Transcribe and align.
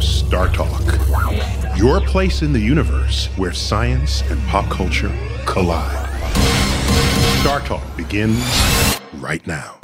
Star 0.00 0.48
Talk, 0.48 0.82
your 1.76 2.00
place 2.00 2.42
in 2.42 2.52
the 2.52 2.60
universe 2.60 3.26
where 3.36 3.52
science 3.52 4.22
and 4.30 4.42
pop 4.48 4.68
culture 4.70 5.12
collide. 5.46 6.10
Star 7.40 7.60
Talk 7.60 7.82
begins 7.96 8.42
right 9.14 9.46
now. 9.46 9.78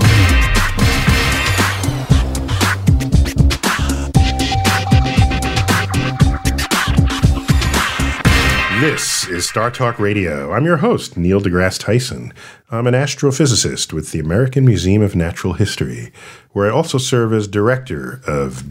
This 8.80 9.28
is 9.28 9.46
Star 9.46 9.70
Talk 9.70 9.98
Radio. 9.98 10.52
I'm 10.52 10.64
your 10.64 10.78
host, 10.78 11.18
Neil 11.18 11.38
deGrasse 11.40 11.78
Tyson. 11.78 12.32
I'm 12.70 12.86
an 12.86 12.94
astrophysicist 12.94 13.92
with 13.92 14.10
the 14.10 14.20
American 14.20 14.64
Museum 14.64 15.02
of 15.02 15.14
Natural 15.14 15.52
History, 15.52 16.10
where 16.52 16.66
I 16.66 16.74
also 16.74 16.96
serve 16.96 17.34
as 17.34 17.46
director 17.46 18.22
of 18.26 18.64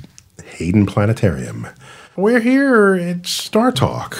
Hayden 0.59 0.85
Planetarium. 0.85 1.67
We're 2.17 2.41
here 2.41 2.93
at 2.95 3.25
Star 3.25 3.71
Talk. 3.71 4.17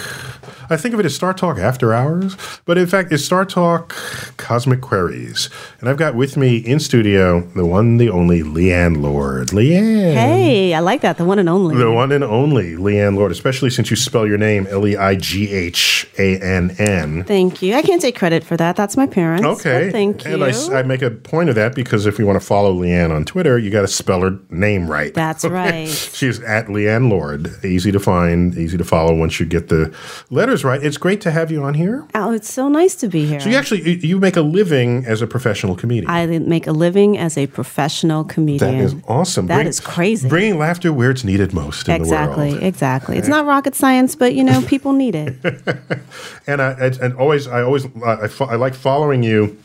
I 0.70 0.78
think 0.78 0.94
of 0.94 1.00
it 1.00 1.06
as 1.06 1.16
Star 1.16 1.34
Talk 1.34 1.58
After 1.58 1.94
Hours, 1.94 2.38
but 2.66 2.78
in 2.78 2.86
fact, 2.86 3.12
it's 3.12 3.26
Star 3.26 3.44
Talk 3.46 3.96
Cosmic 4.38 4.82
Queries. 4.82 5.50
And 5.80 5.90
I've 5.90 5.98
got 5.98 6.16
with 6.16 6.38
me 6.38 6.58
in 6.58 6.80
studio 6.80 7.42
the 7.56 7.66
one, 7.66 7.98
the 7.98 8.10
only 8.10 8.44
Leighann 8.44 9.02
Lord. 9.02 9.52
Leighann. 9.52 10.14
Hey, 10.14 10.74
I 10.74 10.80
like 10.80 11.02
that. 11.02 11.18
The 11.18 11.26
one 11.26 11.40
and 11.40 11.50
only. 11.50 11.76
The 11.76 11.92
one 11.92 12.12
and 12.12 12.24
only 12.24 12.76
Leighann 12.76 13.16
Lord, 13.16 13.32
especially 13.32 13.70
since 13.70 13.90
you 13.90 13.96
spell 13.96 14.28
your 14.28 14.38
name 14.38 14.68
L 14.68 14.86
E 14.88 14.96
I 14.96 15.16
G 15.16 15.50
H 15.50 16.08
A 16.20 16.40
N 16.40 16.76
N. 16.78 17.24
Thank 17.24 17.62
you. 17.62 17.74
I 17.74 17.82
can't 17.82 18.02
take 18.02 18.16
credit 18.16 18.44
for 18.44 18.56
that. 18.58 18.76
That's 18.76 18.96
my 18.96 19.08
parents. 19.08 19.46
Okay. 19.46 19.92
Thank 19.92 20.26
you. 20.26 20.36
And 20.36 20.44
I, 20.44 20.80
I 20.80 20.84
make 20.84 21.02
a 21.02 21.10
point 21.10 21.50
of 21.50 21.56
that 21.56 21.74
because 21.74 22.06
if 22.06 22.20
you 22.20 22.26
want 22.26 22.40
to 22.40 22.46
follow 22.46 22.72
Leighann 22.72 23.12
on 23.12 23.26
Twitter, 23.26 23.58
you 23.58 23.72
got 23.72 23.82
to 23.82 23.88
spell 23.88 24.22
her 24.22 24.38
name 24.50 24.90
right. 24.90 25.14
That's 25.14 25.46
right. 25.46 25.88
She's 25.88 26.40
at 26.42 26.70
Leighann 26.70 27.10
Lord. 27.10 27.66
Easy 27.66 27.92
to 27.92 28.00
find, 28.00 28.56
easy 28.58 28.78
to 28.78 28.86
follow 28.86 29.16
once 29.16 29.40
you 29.40 29.46
get 29.46 29.70
the 29.70 29.96
letters 30.30 30.59
right. 30.64 30.82
It's 30.84 30.98
great 30.98 31.22
to 31.22 31.32
have 31.32 31.52
you 31.52 31.64
on 31.64 31.74
here. 31.74 32.06
oh, 32.16 32.32
it's 32.32 32.52
so 32.52 32.68
nice 32.68 32.96
to 32.98 33.08
be 33.08 33.26
here. 33.26 33.40
So 33.40 33.50
you 33.50 33.56
actually 33.56 34.06
you- 34.06 34.20
make 34.20 34.36
a 34.36 34.42
living 34.42 35.06
as 35.06 35.22
a 35.22 35.28
professional 35.28 35.76
comedian. 35.76 36.10
I 36.10 36.26
make 36.26 36.68
a 36.68 36.74
living 36.74 37.18
as 37.18 37.38
a 37.38 37.48
professional 37.48 38.24
comedian. 38.26 38.78
that 38.78 38.84
is 38.84 38.96
awesome. 39.08 39.48
That 39.48 39.66
is 39.66 39.80
crazy. 39.80 40.28
Bringing 40.28 40.58
laughter 40.60 40.92
where 40.92 41.10
it's 41.12 41.24
needed 41.24 41.54
most 41.54 41.88
in 41.88 41.96
exactly, 41.96 42.50
the 42.50 42.52
world. 42.56 42.64
exactly. 42.64 43.18
It's 43.18 43.30
not 43.30 43.46
rocket 43.46 43.76
science, 43.76 44.16
but 44.16 44.34
you 44.36 44.44
know, 44.44 44.62
people 44.64 44.92
need 44.94 45.16
it. 45.16 45.36
And 46.48 46.62
I, 46.62 46.72
and 47.02 47.14
always 47.16 47.48
I 47.48 47.62
always 47.62 47.86
I, 48.04 48.26
I, 48.26 48.30
I 48.40 48.56
like 48.56 48.74
following 48.74 49.24
you. 49.24 49.58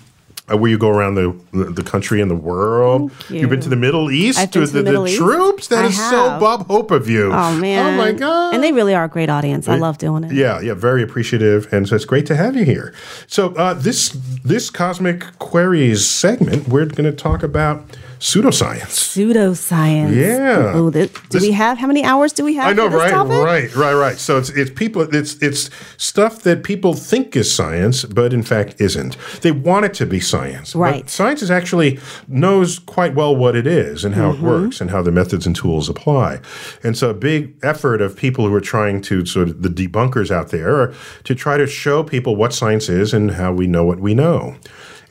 Uh, 0.46 0.58
where 0.58 0.70
you 0.70 0.76
go 0.76 0.90
around 0.90 1.14
the 1.14 1.34
the 1.52 1.82
country 1.82 2.20
and 2.20 2.30
the 2.30 2.34
world. 2.36 3.10
You. 3.30 3.40
have 3.40 3.48
been 3.48 3.62
to 3.62 3.70
the 3.70 3.76
Middle 3.76 4.10
East 4.10 4.38
I've 4.38 4.52
been 4.52 4.60
with 4.60 4.72
to 4.72 4.76
the 4.76 4.82
the, 4.82 4.90
Middle 4.90 5.08
East. 5.08 5.16
troops. 5.16 5.68
That 5.68 5.86
I 5.86 5.88
is 5.88 5.96
so. 5.96 6.38
Bob 6.38 6.66
Hope 6.66 6.90
of 6.90 7.08
you. 7.08 7.32
Oh 7.32 7.56
man! 7.56 7.94
Oh 7.94 7.96
my 7.96 8.12
god! 8.12 8.52
And 8.54 8.62
they 8.62 8.70
really 8.70 8.94
are 8.94 9.04
a 9.04 9.08
great 9.08 9.30
audience. 9.30 9.68
I 9.68 9.76
love 9.76 9.96
doing 9.96 10.22
it. 10.24 10.32
Yeah, 10.32 10.60
yeah, 10.60 10.74
very 10.74 11.02
appreciative, 11.02 11.72
and 11.72 11.88
so 11.88 11.96
it's 11.96 12.04
great 12.04 12.26
to 12.26 12.36
have 12.36 12.56
you 12.56 12.64
here. 12.66 12.92
So 13.26 13.54
uh, 13.54 13.72
this 13.72 14.10
this 14.44 14.68
cosmic 14.68 15.38
queries 15.38 16.06
segment, 16.06 16.68
we're 16.68 16.84
going 16.84 17.10
to 17.10 17.12
talk 17.12 17.42
about 17.42 17.82
pseudoscience. 18.18 18.90
Pseudoscience. 18.90 20.14
Yeah. 20.14 20.72
Oh, 20.74 20.90
this, 20.90 21.10
do 21.10 21.20
This- 21.30 21.42
we 21.42 21.52
have? 21.52 21.78
How 21.78 21.86
many 21.86 22.04
hours 22.04 22.32
do 22.32 22.44
we 22.44 22.54
have? 22.56 22.68
I 22.68 22.72
know, 22.72 22.86
right, 22.88 23.10
topic? 23.10 23.32
right, 23.42 23.74
right, 23.76 23.94
right. 23.94 24.18
So 24.18 24.38
it's 24.38 24.50
it's 24.50 24.70
people, 24.70 25.02
it's 25.14 25.34
it's 25.42 25.70
stuff 25.96 26.42
that 26.42 26.62
people 26.64 26.94
think 26.94 27.36
is 27.36 27.54
science, 27.54 28.04
but 28.04 28.32
in 28.32 28.42
fact 28.42 28.76
isn't. 28.80 29.16
They 29.42 29.52
want 29.52 29.84
it 29.86 29.94
to 29.94 30.06
be 30.06 30.20
science, 30.20 30.74
Right. 30.74 31.08
science 31.10 31.42
is 31.42 31.50
actually 31.50 31.98
knows 32.28 32.78
quite 32.78 33.14
well 33.14 33.34
what 33.34 33.56
it 33.56 33.66
is 33.66 34.04
and 34.04 34.14
how 34.14 34.32
Mm-hmm. 34.32 34.46
it 34.46 34.48
works 34.48 34.80
and 34.80 34.90
how 34.90 35.02
the 35.02 35.12
methods 35.12 35.46
and 35.46 35.54
tools 35.54 35.88
apply. 35.88 36.40
And 36.82 36.96
so, 36.96 37.10
a 37.10 37.14
big 37.14 37.54
effort 37.62 38.00
of 38.00 38.16
people 38.16 38.48
who 38.48 38.54
are 38.54 38.60
trying 38.60 39.00
to 39.02 39.26
sort 39.26 39.48
of 39.48 39.62
the 39.62 39.68
debunkers 39.68 40.30
out 40.30 40.48
there 40.50 40.74
are 40.80 40.94
to 41.24 41.34
try 41.34 41.56
to 41.58 41.66
show 41.66 42.02
people 42.02 42.36
what 42.36 42.52
science 42.52 42.88
is 42.88 43.12
and 43.12 43.32
how 43.32 43.52
we 43.52 43.66
know 43.66 43.84
what 43.84 44.00
we 44.00 44.14
know, 44.14 44.56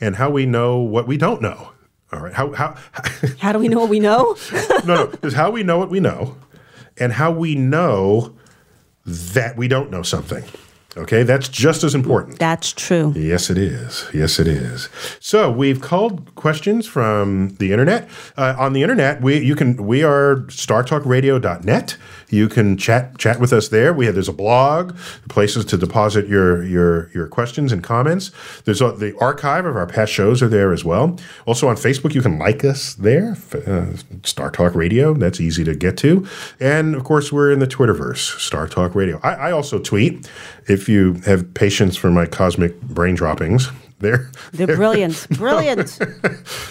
and 0.00 0.16
how 0.16 0.30
we 0.30 0.46
know 0.46 0.78
what 0.78 1.06
we 1.06 1.16
don't 1.16 1.40
know. 1.40 1.70
All 2.14 2.20
right, 2.20 2.32
how 2.32 2.52
how 2.52 2.76
How 3.40 3.52
do 3.52 3.58
we 3.58 3.68
know 3.68 3.80
what 3.80 3.88
we 3.88 3.98
know? 3.98 4.36
no, 4.84 4.94
no. 4.94 5.12
It's 5.22 5.34
how 5.34 5.50
we 5.50 5.64
know 5.64 5.78
what 5.78 5.90
we 5.90 5.98
know 5.98 6.36
and 6.96 7.12
how 7.12 7.32
we 7.32 7.56
know 7.56 8.34
that 9.04 9.56
we 9.56 9.66
don't 9.68 9.90
know 9.90 10.02
something. 10.02 10.44
Okay, 10.96 11.24
that's 11.24 11.48
just 11.48 11.82
as 11.82 11.92
important. 11.92 12.38
That's 12.38 12.72
true. 12.72 13.12
Yes, 13.16 13.50
it 13.50 13.58
is. 13.58 14.06
Yes, 14.14 14.38
it 14.38 14.46
is. 14.46 14.88
So 15.18 15.50
we've 15.50 15.80
called 15.80 16.32
questions 16.36 16.86
from 16.86 17.48
the 17.58 17.72
internet. 17.72 18.08
Uh, 18.36 18.54
on 18.56 18.74
the 18.74 18.82
internet, 18.82 19.20
we 19.20 19.40
you 19.40 19.56
can 19.56 19.88
we 19.88 20.04
are 20.04 20.36
startalkradio.net. 20.46 21.96
You 22.34 22.48
can 22.48 22.76
chat 22.76 23.16
chat 23.18 23.40
with 23.40 23.52
us 23.52 23.68
there. 23.68 23.92
We 23.92 24.06
have 24.06 24.14
there's 24.14 24.28
a 24.28 24.32
blog, 24.32 24.96
places 25.28 25.64
to 25.66 25.76
deposit 25.76 26.26
your 26.26 26.64
your 26.64 27.10
your 27.14 27.26
questions 27.28 27.72
and 27.72 27.82
comments. 27.82 28.30
There's 28.64 28.80
a, 28.80 28.92
the 28.92 29.16
archive 29.18 29.66
of 29.66 29.76
our 29.76 29.86
past 29.86 30.12
shows 30.12 30.42
are 30.42 30.48
there 30.48 30.72
as 30.72 30.84
well. 30.84 31.18
Also 31.46 31.68
on 31.68 31.76
Facebook, 31.76 32.14
you 32.14 32.22
can 32.22 32.38
like 32.38 32.64
us 32.64 32.94
there. 32.94 33.36
Uh, 33.66 33.96
Star 34.24 34.50
Talk 34.50 34.74
Radio. 34.74 35.14
That's 35.14 35.40
easy 35.40 35.64
to 35.64 35.74
get 35.74 35.96
to. 35.98 36.26
And 36.60 36.94
of 36.94 37.04
course, 37.04 37.32
we're 37.32 37.52
in 37.52 37.60
the 37.60 37.66
Twitterverse, 37.66 38.38
Star 38.40 38.66
Talk 38.66 38.94
Radio. 38.94 39.20
I, 39.22 39.34
I 39.34 39.52
also 39.52 39.78
tweet. 39.78 40.28
If 40.66 40.88
you 40.88 41.14
have 41.26 41.52
patience 41.54 41.96
for 41.96 42.10
my 42.10 42.26
cosmic 42.26 42.80
brain 42.80 43.14
droppings, 43.14 43.68
They're 44.04 44.30
They're 44.52 44.76
brilliant. 44.76 45.26
Brilliant. 45.38 45.98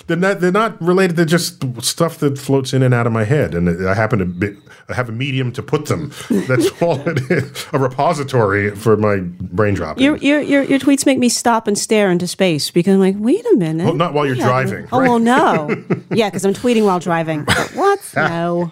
they're 0.08 0.16
not 0.18 0.40
they're 0.40 0.52
not 0.52 0.82
related 0.82 1.16
to 1.18 1.26
just 1.26 1.64
stuff 1.84 2.20
that 2.20 2.38
floats 2.38 2.74
in 2.74 2.82
and 2.84 2.94
out 2.94 3.08
of 3.08 3.14
my 3.14 3.24
head, 3.26 3.54
and 3.56 3.88
I 3.88 3.94
happen 3.94 4.20
to 4.20 4.26
be, 4.26 4.56
I 4.90 4.94
have 4.94 5.10
a 5.10 5.12
medium 5.12 5.52
to 5.54 5.64
put 5.64 5.86
them. 5.88 6.12
That's 6.48 6.70
all 6.82 7.00
it 7.08 7.20
is. 7.32 7.66
A 7.74 7.80
repository 7.80 8.72
for 8.76 8.96
my 8.98 9.18
brain 9.18 9.74
dropping. 9.74 10.04
Your, 10.04 10.18
your, 10.18 10.42
your, 10.42 10.64
your 10.64 10.80
tweets 10.80 11.06
make 11.06 11.18
me 11.18 11.30
stop 11.30 11.68
and 11.68 11.78
stare 11.78 12.12
into 12.12 12.28
space 12.28 12.70
because 12.72 12.94
I'm 12.94 13.00
like, 13.00 13.16
wait 13.18 13.46
a 13.54 13.56
minute. 13.56 13.86
Well, 13.86 13.96
not 13.96 14.14
while 14.14 14.26
you're 14.26 14.36
Yeah. 14.36 14.48
driving, 14.48 14.88
Oh, 14.92 15.00
well, 15.00 15.20
no. 15.20 15.70
yeah, 16.12 16.30
because 16.30 16.46
I'm 16.46 16.54
tweeting 16.54 16.86
while 16.86 17.00
driving. 17.00 17.44
But 17.46 17.72
what? 17.76 18.00
No. 18.16 18.72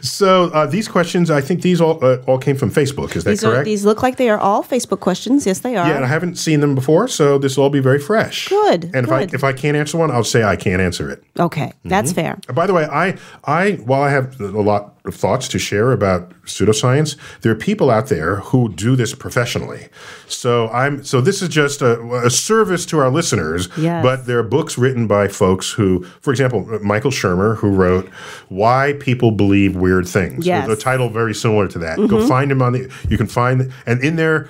So 0.00 0.44
uh, 0.52 0.66
these 0.66 0.88
questions, 0.88 1.30
I 1.30 1.40
think 1.40 1.62
these 1.62 1.80
all 1.80 1.98
uh, 2.04 2.18
all 2.26 2.38
came 2.38 2.56
from 2.56 2.70
Facebook. 2.70 3.16
Is 3.16 3.24
that 3.24 3.30
These, 3.30 3.40
correct? 3.42 3.60
are, 3.60 3.64
these 3.64 3.84
look 3.84 4.02
like 4.02 4.16
they 4.16 4.28
are 4.28 4.38
all 4.38 4.62
Facebook 4.62 5.00
questions. 5.00 5.46
Yes, 5.46 5.60
they 5.60 5.76
are. 5.76 5.86
yeah, 5.86 5.96
and 5.96 6.04
I 6.04 6.08
haven't 6.08 6.36
seen 6.36 6.60
them 6.60 6.74
before, 6.74 7.08
so 7.08 7.38
this 7.38 7.56
will 7.56 7.64
all 7.64 7.70
be 7.70 7.80
very 7.80 7.98
fresh. 7.98 8.48
Good, 8.48 8.84
And 8.94 9.06
if 9.06 9.10
I 9.12 9.22
if 9.22 9.44
I 9.44 9.52
can't 9.52 9.76
answer 9.76 9.98
one, 9.98 10.10
I'll 10.10 10.24
say 10.24 10.42
I 10.44 10.56
can't 10.56 10.80
answer 10.82 11.10
it. 11.10 11.22
okay, 11.38 11.72
that's 11.84 12.12
Mm-hmm. 12.12 12.38
fair. 12.46 12.54
By 12.54 12.66
the 12.66 12.74
way, 12.74 12.84
I, 12.84 13.16
I, 13.44 13.72
while 13.84 14.02
I 14.02 14.10
have 14.10 14.38
a 14.40 14.46
lot 14.60 14.93
of 15.04 15.14
thoughts 15.14 15.48
to 15.48 15.58
share 15.58 15.92
about 15.92 16.30
pseudoscience, 16.44 17.16
there 17.42 17.52
are 17.52 17.56
people 17.56 17.90
out 17.90 18.06
there 18.06 18.36
who 18.36 18.72
do 18.72 18.96
this 18.96 19.14
professionally. 19.14 19.88
So 20.28 20.68
I'm, 20.70 21.04
so 21.04 21.20
this 21.20 21.42
is 21.42 21.50
just 21.50 21.82
a, 21.82 22.00
a 22.24 22.30
service 22.30 22.86
to 22.86 22.98
our 22.98 23.10
listeners. 23.10 23.68
Yes. 23.76 24.02
But 24.02 24.24
there 24.24 24.38
are 24.38 24.42
books 24.42 24.78
written 24.78 25.06
by 25.06 25.28
folks 25.28 25.70
who, 25.70 26.04
for 26.22 26.30
example, 26.30 26.64
Michael 26.82 27.10
Shermer, 27.10 27.56
who 27.58 27.68
wrote 27.68 28.08
"Why 28.48 28.94
People 28.98 29.30
Believe 29.30 29.76
Weird 29.76 30.08
Things." 30.08 30.46
Yes. 30.46 30.66
The 30.66 30.76
title 30.76 31.10
very 31.10 31.34
similar 31.34 31.68
to 31.68 31.78
that. 31.80 31.96
Go 31.96 32.06
mm-hmm. 32.06 32.28
find 32.28 32.50
him 32.50 32.62
on 32.62 32.72
the. 32.72 32.90
You 33.08 33.18
can 33.18 33.26
find, 33.26 33.72
and 33.86 34.02
in 34.02 34.16
there. 34.16 34.48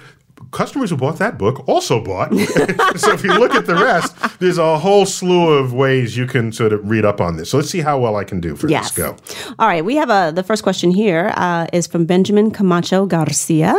Customers 0.55 0.91
who 0.91 0.97
bought 0.97 1.19
that 1.19 1.37
book 1.37 1.69
also 1.69 2.01
bought. 2.03 2.31
so 2.97 3.13
if 3.13 3.25
you 3.25 3.35
look 3.39 3.55
at 3.55 3.67
the 3.67 3.75
rest, 3.75 4.17
there's 4.39 4.57
a 4.59 4.79
whole 4.79 5.05
slew 5.05 5.49
of 5.53 5.73
ways 5.75 6.17
you 6.17 6.27
can 6.27 6.53
sort 6.53 6.73
of 6.73 6.89
read 6.89 7.05
up 7.05 7.21
on 7.21 7.37
this. 7.37 7.51
So 7.51 7.57
let's 7.59 7.69
see 7.71 7.81
how 7.81 7.99
well 7.99 8.17
I 8.17 8.25
can 8.25 8.41
do 8.41 8.55
for 8.57 8.69
Yes. 8.69 8.93
this 8.93 9.05
go. 9.05 9.17
All 9.59 9.67
right, 9.69 9.85
we 9.85 9.97
have 9.97 10.11
a 10.11 10.33
the 10.35 10.43
first 10.43 10.63
question 10.63 10.91
here 10.93 11.33
uh, 11.37 11.67
is 11.73 11.87
from 11.87 12.07
Benjamin 12.07 12.51
Camacho 12.51 13.05
Garcia, 13.07 13.75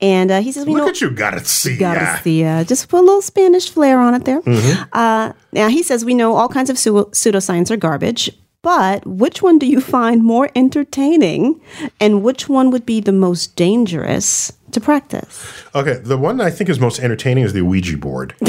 and 0.00 0.30
uh, 0.30 0.40
he 0.42 0.50
says 0.52 0.66
we 0.66 0.74
Look 0.74 0.82
know 0.82 0.88
at 0.88 1.00
you, 1.00 1.10
Garcia. 1.10 1.78
Garcia. 1.78 2.64
Just 2.66 2.88
put 2.88 2.98
a 3.00 3.06
little 3.06 3.22
Spanish 3.22 3.70
flair 3.70 4.00
on 4.00 4.14
it 4.14 4.24
there. 4.24 4.42
Mm-hmm. 4.42 4.82
Uh, 4.92 5.32
now 5.52 5.68
he 5.68 5.82
says 5.82 6.04
we 6.04 6.14
know 6.14 6.34
all 6.34 6.48
kinds 6.48 6.70
of 6.70 6.76
pseu- 6.76 7.10
pseudoscience 7.12 7.70
are 7.70 7.76
garbage, 7.76 8.30
but 8.62 9.06
which 9.06 9.42
one 9.42 9.58
do 9.58 9.66
you 9.66 9.80
find 9.80 10.22
more 10.24 10.50
entertaining, 10.56 11.60
and 12.00 12.22
which 12.22 12.48
one 12.48 12.70
would 12.72 12.84
be 12.84 13.00
the 13.00 13.12
most 13.12 13.54
dangerous 13.56 14.52
to 14.72 14.80
practice? 14.80 15.64
Okay, 15.74 15.94
the 16.02 16.16
one 16.18 16.40
I 16.40 16.50
think 16.50 16.70
is 16.70 16.78
most 16.80 16.98
entertaining 17.00 17.44
is 17.44 17.52
the 17.52 17.62
Ouija 17.62 17.96
board. 17.98 18.34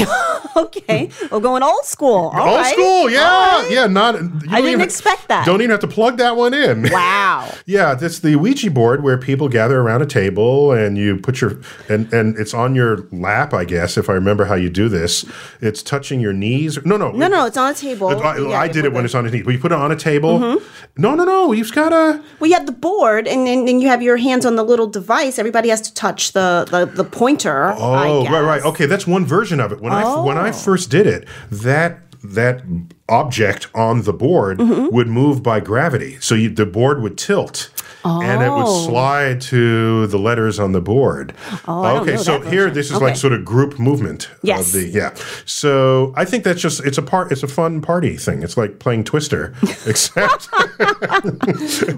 Okay, 0.54 1.08
we're 1.30 1.40
going 1.40 1.62
old 1.62 1.84
school. 1.86 2.30
All 2.34 2.48
Old 2.48 2.60
right. 2.60 2.72
school, 2.74 3.08
yeah, 3.10 3.62
right. 3.62 3.68
yeah. 3.70 3.86
Not 3.86 4.16
you 4.16 4.30
I 4.50 4.56
didn't 4.56 4.66
even- 4.68 4.80
expect 4.82 5.28
that. 5.28 5.46
Don't 5.46 5.60
even 5.62 5.70
have 5.70 5.80
to 5.80 5.88
plug 5.88 6.18
that 6.18 6.36
one 6.36 6.52
in. 6.52 6.82
Wow. 6.92 7.50
Yeah, 7.64 7.94
that's 7.94 8.18
the 8.18 8.36
Ouija 8.36 8.70
board 8.70 9.02
where 9.02 9.16
people 9.16 9.48
gather 9.48 9.80
around 9.80 10.02
a 10.02 10.06
table 10.06 10.72
and 10.72 10.98
you 10.98 11.16
put 11.16 11.40
your 11.40 11.58
and 11.88 12.12
and 12.12 12.36
it's 12.38 12.52
on 12.52 12.74
your 12.74 13.06
lap, 13.12 13.54
I 13.54 13.64
guess, 13.64 13.96
if 13.96 14.10
I 14.10 14.12
remember 14.12 14.44
how 14.44 14.54
you 14.54 14.68
do 14.68 14.90
this. 14.90 15.24
It's 15.62 15.82
touching 15.82 16.20
your 16.20 16.34
knees. 16.34 16.78
No, 16.84 16.98
no, 16.98 17.12
No, 17.12 17.28
no, 17.28 17.46
it's 17.46 17.56
on 17.56 17.70
a 17.72 17.74
table. 17.74 18.08
I, 18.08 18.36
Yeah, 18.38 18.60
I 18.60 18.66
did 18.68 18.82
put 18.82 18.84
it 18.84 18.92
when 18.92 19.04
it's 19.06 19.14
on 19.14 19.24
his 19.24 19.32
knee. 19.32 19.42
But 19.42 19.52
you 19.54 19.58
put 19.58 19.72
it 19.72 19.78
on 19.78 19.90
a 19.90 19.96
table. 19.96 20.38
Mm-hmm. 20.38 21.00
No, 21.02 21.14
no, 21.14 21.24
no. 21.24 21.52
You've 21.52 21.72
got 21.72 21.90
to. 21.90 22.22
Well, 22.40 22.50
you 22.50 22.56
have 22.56 22.66
the 22.66 22.72
board, 22.72 23.26
and 23.26 23.46
then 23.46 23.80
you 23.80 23.88
have 23.88 24.02
your 24.02 24.18
hands 24.18 24.44
on 24.44 24.56
the 24.56 24.64
little 24.64 24.86
device. 24.86 25.38
Everybody 25.38 25.70
has 25.70 25.80
to 25.82 25.94
touch 25.94 26.11
the 26.32 26.66
the, 26.70 26.84
the 26.86 27.04
pointer. 27.04 27.72
I 27.72 28.08
Oh, 28.08 28.24
right, 28.26 28.40
right. 28.42 28.62
Okay, 28.64 28.86
that's 28.86 29.06
one 29.06 29.24
version 29.24 29.60
of 29.60 29.72
it. 29.72 29.80
When 29.80 29.92
I 29.92 30.20
when 30.22 30.36
I 30.38 30.52
first 30.52 30.90
did 30.90 31.06
it, 31.06 31.26
that 31.50 31.98
that 32.24 32.62
object 33.08 33.66
on 33.74 34.02
the 34.02 34.12
board 34.12 34.58
Mm-hmm. 34.58 34.94
would 34.94 35.08
move 35.08 35.42
by 35.42 35.58
gravity. 35.60 36.18
So 36.20 36.34
you, 36.36 36.48
the 36.50 36.66
board 36.66 37.02
would 37.02 37.18
tilt. 37.18 37.70
And 38.04 38.42
it 38.42 38.50
would 38.50 38.66
Oh. 38.66 38.86
slide 38.88 39.40
to 39.42 40.06
the 40.08 40.18
letters 40.18 40.58
on 40.58 40.72
the 40.72 40.80
board. 40.80 41.32
Oh, 41.68 41.98
okay, 42.00 42.16
so 42.16 42.40
here 42.40 42.62
version. 42.62 42.74
this 42.74 42.86
is 42.90 42.96
Okay. 42.96 43.04
like 43.06 43.16
sort 43.16 43.32
of 43.32 43.44
group 43.44 43.78
movement. 43.78 44.28
Yes. 44.42 44.66
Of 44.66 44.80
the, 44.80 44.88
yeah. 44.88 45.14
So 45.44 46.12
I 46.16 46.24
think 46.24 46.42
that's 46.44 46.60
just 46.60 46.84
it's 46.84 46.98
a 46.98 47.02
part 47.02 47.30
it's 47.32 47.42
a 47.42 47.48
fun 47.48 47.80
party 47.80 48.16
thing. 48.16 48.42
It's 48.42 48.56
like 48.56 48.78
playing 48.78 49.04
Twister, 49.04 49.54
except 49.86 50.48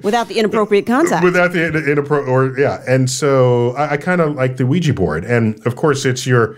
Without 0.03 0.29
the 0.29 0.35
inappropriate 0.39 0.87
contact. 0.87 1.25
without 1.25 1.53
the 1.53 1.67
in, 1.67 1.77
in 1.89 1.99
or 1.99 2.59
yeah. 2.59 2.83
And 2.87 3.09
so 3.11 3.71
I, 3.77 3.93
I 3.93 3.97
kind 3.97 4.21
of 4.21 4.35
like 4.35 4.57
the 4.57 4.67
Ouija 4.67 4.93
board, 4.95 5.25
and 5.25 5.65
of 5.67 5.77
course 5.77 6.05
it's 6.05 6.27
your. 6.27 6.57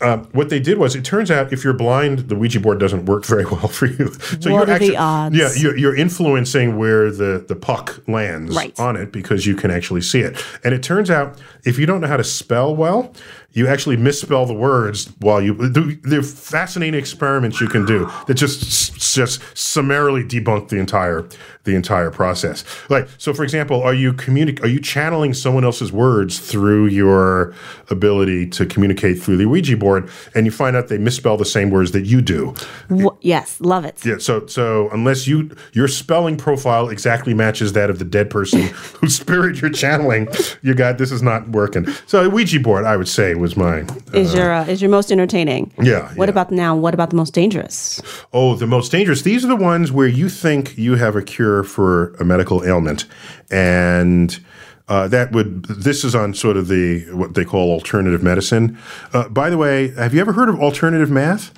Uh, 0.00 0.18
what 0.32 0.48
they 0.48 0.60
did 0.60 0.78
was, 0.78 0.94
it 0.96 1.04
turns 1.04 1.30
out 1.30 1.52
if 1.52 1.62
you're 1.64 1.72
blind, 1.72 2.20
the 2.28 2.34
Ouija 2.36 2.60
board 2.60 2.78
doesn't 2.80 3.06
work 3.06 3.24
very 3.34 3.44
well 3.44 3.68
for 3.68 3.86
you. 3.86 4.12
So 4.12 4.50
What 4.52 4.66
you're 4.68 4.76
are 4.76 4.78
the 4.78 4.96
odds? 4.96 5.36
Yeah, 5.36 5.50
you're, 5.56 5.76
you're 5.76 5.96
influencing 5.96 6.76
where 6.76 7.10
the, 7.10 7.44
the 7.46 7.56
puck 7.56 8.02
lands 8.08 8.54
Right. 8.56 8.78
on 8.78 8.96
it 8.96 9.12
because 9.12 9.46
you 9.46 9.54
can 9.56 9.70
actually 9.70 10.00
see 10.02 10.20
it. 10.20 10.42
And 10.64 10.74
it 10.74 10.82
turns 10.82 11.10
out 11.10 11.40
if 11.64 11.78
you 11.78 11.86
don't 11.86 12.00
know 12.00 12.08
how 12.08 12.16
to 12.16 12.24
spell 12.24 12.74
well, 12.74 13.12
you 13.54 13.66
actually 13.68 13.96
misspell 13.96 14.46
the 14.46 14.54
words 14.54 15.10
while 15.20 15.40
you. 15.40 15.54
There 15.54 16.18
are 16.18 16.22
fascinating 16.22 16.98
experiments 16.98 17.60
you 17.60 17.68
can 17.68 17.86
do 17.86 18.10
that 18.26 18.34
just 18.34 18.94
just 19.14 19.40
summarily 19.56 20.22
debunk 20.24 20.68
the 20.68 20.78
entire 20.78 21.26
the 21.64 21.74
entire 21.74 22.10
process. 22.10 22.64
Like 22.90 23.08
so, 23.16 23.32
for 23.32 23.42
example, 23.42 23.82
are 23.82 23.94
you 23.94 24.12
communi- 24.12 24.62
Are 24.62 24.68
you 24.68 24.80
channeling 24.80 25.32
someone 25.34 25.64
else's 25.64 25.92
words 25.92 26.38
through 26.38 26.86
your 26.86 27.54
ability 27.90 28.48
to 28.50 28.66
communicate 28.66 29.20
through 29.22 29.38
the 29.38 29.46
Ouija 29.46 29.76
board, 29.76 30.10
and 30.34 30.46
you 30.46 30.52
find 30.52 30.76
out 30.76 30.88
they 30.88 30.98
misspell 30.98 31.36
the 31.36 31.44
same 31.44 31.70
words 31.70 31.92
that 31.92 32.02
you 32.02 32.20
do? 32.20 32.54
Wh- 32.90 33.16
yes, 33.20 33.60
love 33.60 33.84
it. 33.84 34.04
Yeah, 34.04 34.18
so 34.18 34.46
so 34.46 34.90
unless 34.90 35.26
you 35.26 35.50
your 35.72 35.88
spelling 35.88 36.36
profile 36.36 36.88
exactly 36.88 37.34
matches 37.34 37.72
that 37.72 37.88
of 37.88 37.98
the 37.98 38.04
dead 38.04 38.30
person 38.30 38.62
whose 39.00 39.16
spirit 39.16 39.60
you're 39.60 39.70
channeling, 39.70 40.28
you 40.62 40.74
got 40.74 40.98
this 40.98 41.12
is 41.12 41.22
not 41.22 41.48
working. 41.50 41.86
So 42.06 42.24
a 42.24 42.28
Ouija 42.28 42.60
board, 42.60 42.84
I 42.84 42.96
would 42.96 43.08
say, 43.08 43.34
was 43.44 43.56
my 43.56 43.84
Is 44.12 44.34
your 44.34 44.50
uh, 44.52 44.66
is 44.72 44.82
your 44.82 44.90
most 44.90 45.12
entertaining? 45.12 45.70
Yeah, 45.80 46.12
What 46.16 46.26
yeah. 46.28 46.34
about 46.34 46.50
now? 46.50 46.74
What 46.84 46.94
about 46.94 47.10
the 47.10 47.16
most 47.16 47.32
dangerous? 47.34 48.00
oh 48.32 48.56
the 48.56 48.66
most 48.66 48.90
dangerous. 48.90 49.22
These 49.22 49.44
are 49.44 49.48
the 49.56 49.62
ones 49.72 49.92
where 49.92 50.08
you 50.20 50.28
think 50.28 50.76
you 50.76 50.96
have 50.96 51.14
a 51.16 51.22
cure 51.22 51.62
for 51.62 52.14
a 52.20 52.24
medical 52.24 52.64
ailment, 52.64 53.06
and. 53.50 54.38
Uh, 54.86 55.08
that 55.08 55.32
would. 55.32 55.64
This 55.64 56.04
is 56.04 56.14
on 56.14 56.34
sort 56.34 56.58
of 56.58 56.68
the 56.68 57.06
what 57.14 57.32
they 57.32 57.44
call 57.46 57.70
alternative 57.72 58.22
medicine. 58.22 58.76
Uh, 59.14 59.26
by 59.30 59.48
the 59.48 59.56
way, 59.56 59.88
have 59.94 60.12
you 60.12 60.20
ever 60.20 60.34
heard 60.34 60.50
of 60.50 60.60
alternative 60.60 61.10
math? 61.10 61.52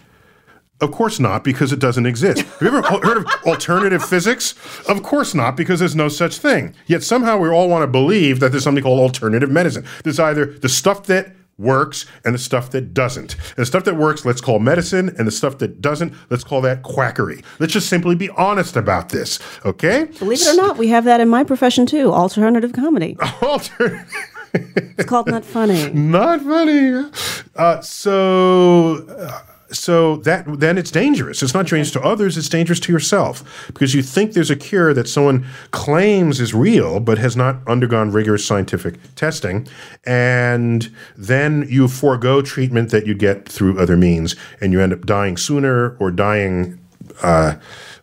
Of 0.80 0.92
course 0.92 1.18
not, 1.18 1.42
because 1.42 1.72
it 1.72 1.80
doesn't 1.80 2.06
exist. 2.06 2.42
Have 2.42 2.62
you 2.62 2.68
ever 2.68 2.82
heard 2.82 3.16
of 3.16 3.26
alternative 3.44 4.04
physics? 4.04 4.54
Of 4.88 5.02
course 5.02 5.34
not, 5.34 5.56
because 5.56 5.80
there's 5.80 5.96
no 5.96 6.08
such 6.08 6.38
thing. 6.38 6.72
Yet 6.86 7.02
somehow 7.02 7.38
we 7.38 7.48
all 7.48 7.68
want 7.68 7.82
to 7.82 7.88
believe 7.88 8.38
that 8.38 8.50
there's 8.52 8.62
something 8.62 8.84
called 8.84 9.00
alternative 9.00 9.50
medicine. 9.50 9.84
There's 10.04 10.20
either 10.20 10.46
the 10.46 10.68
stuff 10.68 11.06
that 11.06 11.34
works 11.58 12.06
and 12.24 12.34
the 12.34 12.38
stuff 12.38 12.70
that 12.70 12.92
doesn't. 12.92 13.34
And 13.34 13.56
the 13.56 13.66
stuff 13.66 13.84
that 13.84 13.96
works, 13.96 14.24
let's 14.24 14.40
call 14.40 14.58
medicine, 14.58 15.14
and 15.18 15.26
the 15.26 15.32
stuff 15.32 15.58
that 15.58 15.80
doesn't, 15.80 16.12
let's 16.30 16.44
call 16.44 16.60
that 16.62 16.82
quackery. 16.82 17.42
Let's 17.58 17.72
just 17.72 17.88
simply 17.88 18.14
be 18.14 18.28
honest 18.30 18.76
about 18.76 19.08
this, 19.08 19.38
okay? 19.64 20.04
Believe 20.18 20.40
it 20.42 20.48
or 20.48 20.56
not, 20.56 20.76
we 20.76 20.88
have 20.88 21.04
that 21.04 21.20
in 21.20 21.28
my 21.28 21.44
profession 21.44 21.86
too. 21.86 22.12
Alternative 22.12 22.72
comedy. 22.72 23.16
Alternative. 23.42 24.32
It's 24.54 25.08
called 25.08 25.26
not 25.26 25.44
funny. 25.44 25.90
not 25.94 26.40
funny. 26.40 27.10
Uh, 27.54 27.80
so, 27.80 29.06
uh, 29.08 29.40
so 29.70 30.16
that 30.18 30.44
then 30.60 30.78
it's 30.78 30.90
dangerous. 30.90 31.42
It's 31.42 31.54
not 31.54 31.66
dangerous 31.66 31.90
to 31.92 32.00
others. 32.02 32.36
It's 32.36 32.48
dangerous 32.48 32.80
to 32.80 32.92
yourself 32.92 33.66
because 33.68 33.94
you 33.94 34.02
think 34.02 34.32
there's 34.32 34.50
a 34.50 34.56
cure 34.56 34.94
that 34.94 35.08
someone 35.08 35.46
claims 35.72 36.40
is 36.40 36.54
real 36.54 37.00
but 37.00 37.18
has 37.18 37.36
not 37.36 37.56
undergone 37.66 38.10
rigorous 38.12 38.44
scientific 38.44 38.98
testing, 39.14 39.66
and 40.04 40.90
then 41.16 41.66
you 41.68 41.88
forego 41.88 42.42
treatment 42.42 42.90
that 42.90 43.06
you 43.06 43.14
get 43.14 43.48
through 43.48 43.78
other 43.78 43.96
means, 43.96 44.36
and 44.60 44.72
you 44.72 44.80
end 44.80 44.92
up 44.92 45.06
dying 45.06 45.36
sooner 45.36 45.96
or 45.98 46.10
dying. 46.10 46.78
Uh, 47.22 47.54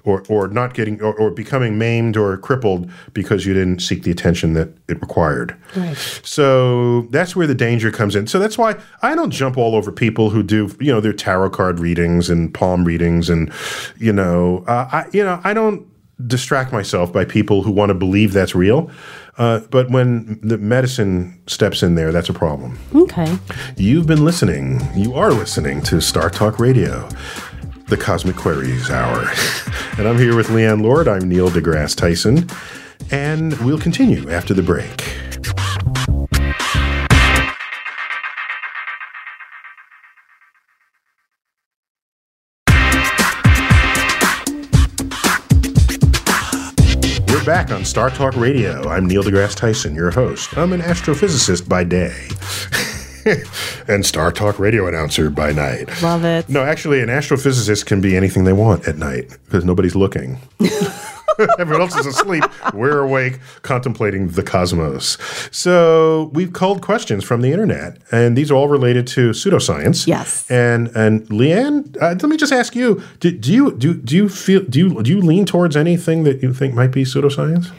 or, 0.06 0.24
or 0.30 0.48
not 0.48 0.74
getting 0.74 1.02
or, 1.02 1.14
or 1.14 1.32
becoming 1.32 1.78
maimed 1.78 2.18
or 2.18 2.38
crippled 2.38 2.90
because 3.14 3.46
you 3.46 3.54
didn't 3.54 3.80
seek 3.80 4.04
the 4.04 4.12
attention 4.12 4.54
that 4.54 4.70
it 4.88 5.00
required. 5.02 5.56
Right. 5.76 5.98
So 6.24 7.04
that's 7.04 7.36
where 7.36 7.48
the 7.48 7.56
danger 7.56 7.92
comes 7.92 8.16
in. 8.16 8.28
So 8.28 8.40
that's 8.40 8.58
why 8.58 8.76
I 9.02 9.16
don't 9.16 9.32
jump 9.32 9.58
all 9.58 9.76
over 9.76 9.92
people 9.92 10.30
who 10.30 10.44
do, 10.44 10.76
you 10.80 10.92
know, 10.92 11.00
their 11.00 11.14
tarot 11.14 11.52
card 11.52 11.80
readings 11.80 12.30
and 12.30 12.54
palm 12.54 12.84
readings, 12.84 13.30
and 13.30 13.52
you 13.98 14.14
know, 14.14 14.64
uh, 14.68 14.90
I, 14.92 15.06
you 15.14 15.24
know, 15.24 15.40
I 15.44 15.54
don't 15.54 15.88
distract 16.28 16.72
myself 16.72 17.12
by 17.12 17.26
people 17.26 17.64
who 17.64 17.72
want 17.72 17.90
to 17.90 17.94
believe 17.94 18.34
that's 18.34 18.56
real. 18.56 18.90
Uh, 19.38 19.62
but 19.72 19.90
when 19.90 20.40
the 20.44 20.58
medicine 20.60 21.42
steps 21.48 21.82
in 21.82 21.96
there, 21.96 22.12
that's 22.12 22.30
a 22.30 22.34
problem. 22.34 22.78
Okay. 22.94 23.38
You've 23.78 24.06
been 24.06 24.24
listening. 24.24 24.80
You 24.96 25.16
are 25.16 25.32
listening 25.32 25.82
to 25.84 26.00
Star 26.02 26.30
Talk 26.30 26.60
Radio, 26.60 27.10
the 27.88 27.98
Cosmic 27.98 28.36
Queries 28.36 28.90
Hour. 28.90 29.30
and 29.98 30.08
I'm 30.08 30.18
here 30.18 30.36
with 30.36 30.50
Leighann 30.50 30.82
Lord. 30.82 31.08
I'm 31.08 31.28
Neil 31.28 31.50
deGrasse 31.50 31.96
Tyson. 31.96 32.50
And 33.12 33.54
we'll 33.60 33.80
continue 33.80 34.30
after 34.30 34.54
the 34.54 34.64
break. 34.64 35.16
We're 47.28 47.46
back 47.46 47.72
on 47.72 47.84
Star 47.84 48.10
Talk 48.10 48.36
Radio. 48.38 48.88
I'm 48.88 49.06
Neil 49.06 49.24
deGrasse 49.24 49.56
Tyson, 49.56 49.94
your 49.96 50.12
host. 50.12 50.58
I'm 50.58 50.72
an 50.72 50.82
astrophysicist 50.82 51.68
by 51.68 51.84
day. 51.84 52.30
and 53.88 54.06
Star 54.06 54.32
Talk 54.32 54.60
radio 54.60 54.88
announcer 54.88 55.30
by 55.30 55.52
night. 55.52 55.90
Love 56.02 56.26
it. 56.26 56.50
No, 56.50 56.64
actually, 56.64 57.02
an 57.02 57.10
astrophysicist 57.10 57.86
can 57.86 58.02
be 58.02 58.16
anything 58.16 58.44
they 58.44 58.54
want 58.54 58.88
at 58.88 58.98
night 58.98 59.38
because 59.46 59.66
nobody's 59.66 59.96
looking. 59.96 60.40
Everyone 61.58 61.82
else 61.82 61.96
is 61.98 62.06
asleep. 62.06 62.44
We're 62.74 63.00
awake, 63.00 63.40
contemplating 63.64 64.30
the 64.30 64.44
cosmos. 64.44 65.18
So 65.52 66.30
we've 66.34 66.54
called 66.54 66.82
questions 66.82 67.24
from 67.24 67.42
the 67.42 67.52
internet, 67.52 67.98
and 68.12 68.38
these 68.38 68.52
are 68.52 68.56
all 68.56 68.68
related 68.68 69.08
to 69.08 69.32
pseudoscience. 69.32 70.06
Yes. 70.06 70.50
And 70.52 70.90
and 70.96 71.28
Leighann, 71.32 71.96
uh, 72.00 72.16
let 72.22 72.24
me 72.24 72.38
just 72.38 72.54
ask 72.54 72.76
you: 72.76 73.02
do, 73.20 73.32
do 73.32 73.52
you 73.52 73.72
do 73.76 73.94
do 73.96 74.16
you 74.16 74.30
feel 74.30 74.62
do 74.64 74.80
you 74.80 75.04
do 75.04 75.12
you 75.12 75.22
lean 75.22 75.46
towards 75.46 75.76
anything 75.76 76.24
that 76.24 76.44
you 76.44 76.54
think 76.54 76.76
might 76.76 76.92
be 76.92 77.04
pseudoscience? 77.04 77.72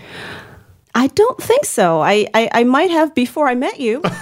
I 0.96 1.08
don't 1.08 1.38
think 1.42 1.64
so. 1.64 2.00
I, 2.00 2.28
I, 2.34 2.48
I 2.52 2.64
might 2.64 2.90
have 2.90 3.14
before 3.14 3.48
I 3.48 3.56
met 3.56 3.80
you. 3.80 4.02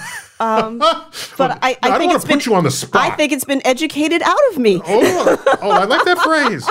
Um, 0.43 0.79
but 1.39 1.59
I, 1.63 1.71
I, 1.71 1.79
I 1.83 1.89
don't 1.91 1.99
think 1.99 2.09
wanna 2.09 2.17
it's 2.17 2.25
been, 2.25 2.41
you 2.41 2.55
on 2.55 2.65
the 2.65 2.71
spot. 2.71 3.13
I 3.13 3.15
think 3.15 3.33
it's 3.33 3.45
been 3.45 3.65
educated 3.65 4.23
out 4.23 4.39
of 4.51 4.59
me. 4.59 4.81
Oh, 4.85 5.59
oh, 5.63 5.71
I 5.71 5.85
like 5.85 6.05
that 6.05 6.19
phrase. 6.25 6.69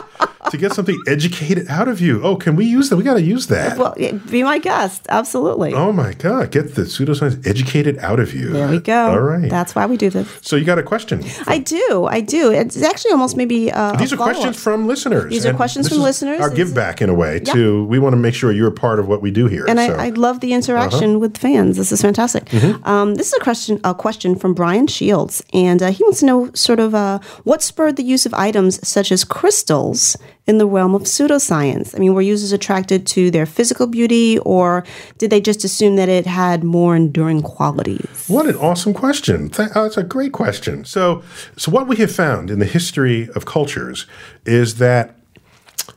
To 0.49 0.57
get 0.57 0.73
something 0.73 0.97
educated 1.07 1.67
out 1.69 1.87
of 1.87 2.01
you. 2.01 2.21
Oh, 2.23 2.35
can 2.35 2.55
we 2.55 2.65
use 2.65 2.89
that? 2.89 2.97
We 2.97 3.03
got 3.03 3.13
to 3.13 3.21
use 3.21 3.47
that. 3.47 3.77
Well, 3.77 3.93
be 4.29 4.43
my 4.43 4.57
guest. 4.57 5.05
Absolutely. 5.09 5.73
Oh 5.73 5.91
my 5.91 6.13
God! 6.13 6.51
Get 6.51 6.75
the 6.75 6.81
pseudoscience 6.81 7.45
educated 7.45 7.99
out 7.99 8.19
of 8.19 8.33
you. 8.33 8.49
There 8.49 8.67
we 8.67 8.79
go. 8.79 9.11
All 9.11 9.19
right. 9.19 9.49
That's 9.49 9.75
why 9.75 9.85
we 9.85 9.97
do 9.97 10.09
this. 10.09 10.27
so 10.41 10.55
you 10.55 10.65
got 10.65 10.79
a 10.79 10.83
question? 10.83 11.23
I 11.47 11.59
do. 11.59 12.07
I 12.09 12.21
do. 12.21 12.51
It's 12.51 12.81
actually 12.81 13.11
almost 13.11 13.37
maybe. 13.37 13.71
Uh, 13.71 13.95
These 13.97 14.13
are 14.13 14.17
questions 14.17 14.61
from 14.61 14.87
listeners. 14.87 15.29
These 15.29 15.45
are 15.45 15.53
questions 15.53 15.87
from 15.87 15.99
listeners. 15.99 16.41
Our 16.41 16.49
give 16.49 16.73
back 16.73 17.01
in 17.01 17.09
a 17.09 17.13
way 17.13 17.39
to 17.39 17.85
we 17.85 17.99
want 17.99 18.13
to 18.13 18.17
make 18.17 18.33
sure 18.33 18.51
you're 18.51 18.67
a 18.67 18.71
part 18.71 18.99
of 18.99 19.07
what 19.07 19.21
we 19.21 19.31
do 19.31 19.47
here. 19.47 19.65
And 19.67 19.77
so. 19.77 19.85
Uh-huh. 19.85 20.01
I, 20.01 20.07
I 20.07 20.09
love 20.09 20.39
the 20.39 20.53
interaction 20.53 21.19
with 21.19 21.37
fans. 21.37 21.77
This 21.77 21.91
is 21.91 22.01
fantastic. 22.01 22.45
Mm-hmm. 22.45 22.83
Um, 22.87 23.15
this 23.15 23.27
is 23.27 23.33
a 23.33 23.43
question, 23.43 23.79
a 23.83 23.93
question 23.93 24.35
from 24.35 24.53
Brian 24.53 24.87
Shields, 24.87 25.43
and 25.53 25.81
uh, 25.81 25.91
he 25.91 26.03
wants 26.03 26.19
to 26.19 26.25
know 26.25 26.51
sort 26.53 26.79
of 26.79 26.95
uh, 26.95 27.19
what 27.43 27.61
spurred 27.61 27.95
the 27.95 28.03
use 28.03 28.25
of 28.25 28.33
items 28.33 28.85
such 28.87 29.11
as 29.11 29.23
crystals 29.23 30.17
in 30.47 30.57
the 30.57 30.65
realm 30.65 30.95
of 30.95 31.03
pseudoscience. 31.03 31.95
I 31.95 31.99
mean, 31.99 32.13
were 32.13 32.21
users 32.21 32.51
attracted 32.51 33.05
to 33.07 33.29
their 33.31 33.45
physical 33.45 33.87
beauty, 33.87 34.39
or 34.39 34.83
did 35.17 35.29
they 35.29 35.39
just 35.39 35.63
assume 35.63 35.95
that 35.97 36.09
it 36.09 36.25
had 36.25 36.63
more 36.63 36.95
enduring 36.95 37.41
qualities? 37.41 38.25
What 38.27 38.47
an 38.47 38.55
awesome 38.55 38.93
question! 38.93 39.51
Oh, 39.57 39.83
that's 39.83 39.97
a 39.97 40.03
great 40.03 40.31
question. 40.31 40.83
So, 40.85 41.23
so 41.57 41.71
what 41.71 41.87
we 41.87 41.97
have 41.97 42.11
found 42.11 42.49
in 42.49 42.59
the 42.59 42.65
history 42.65 43.29
of 43.35 43.45
cultures 43.45 44.07
is 44.45 44.77
that 44.77 45.15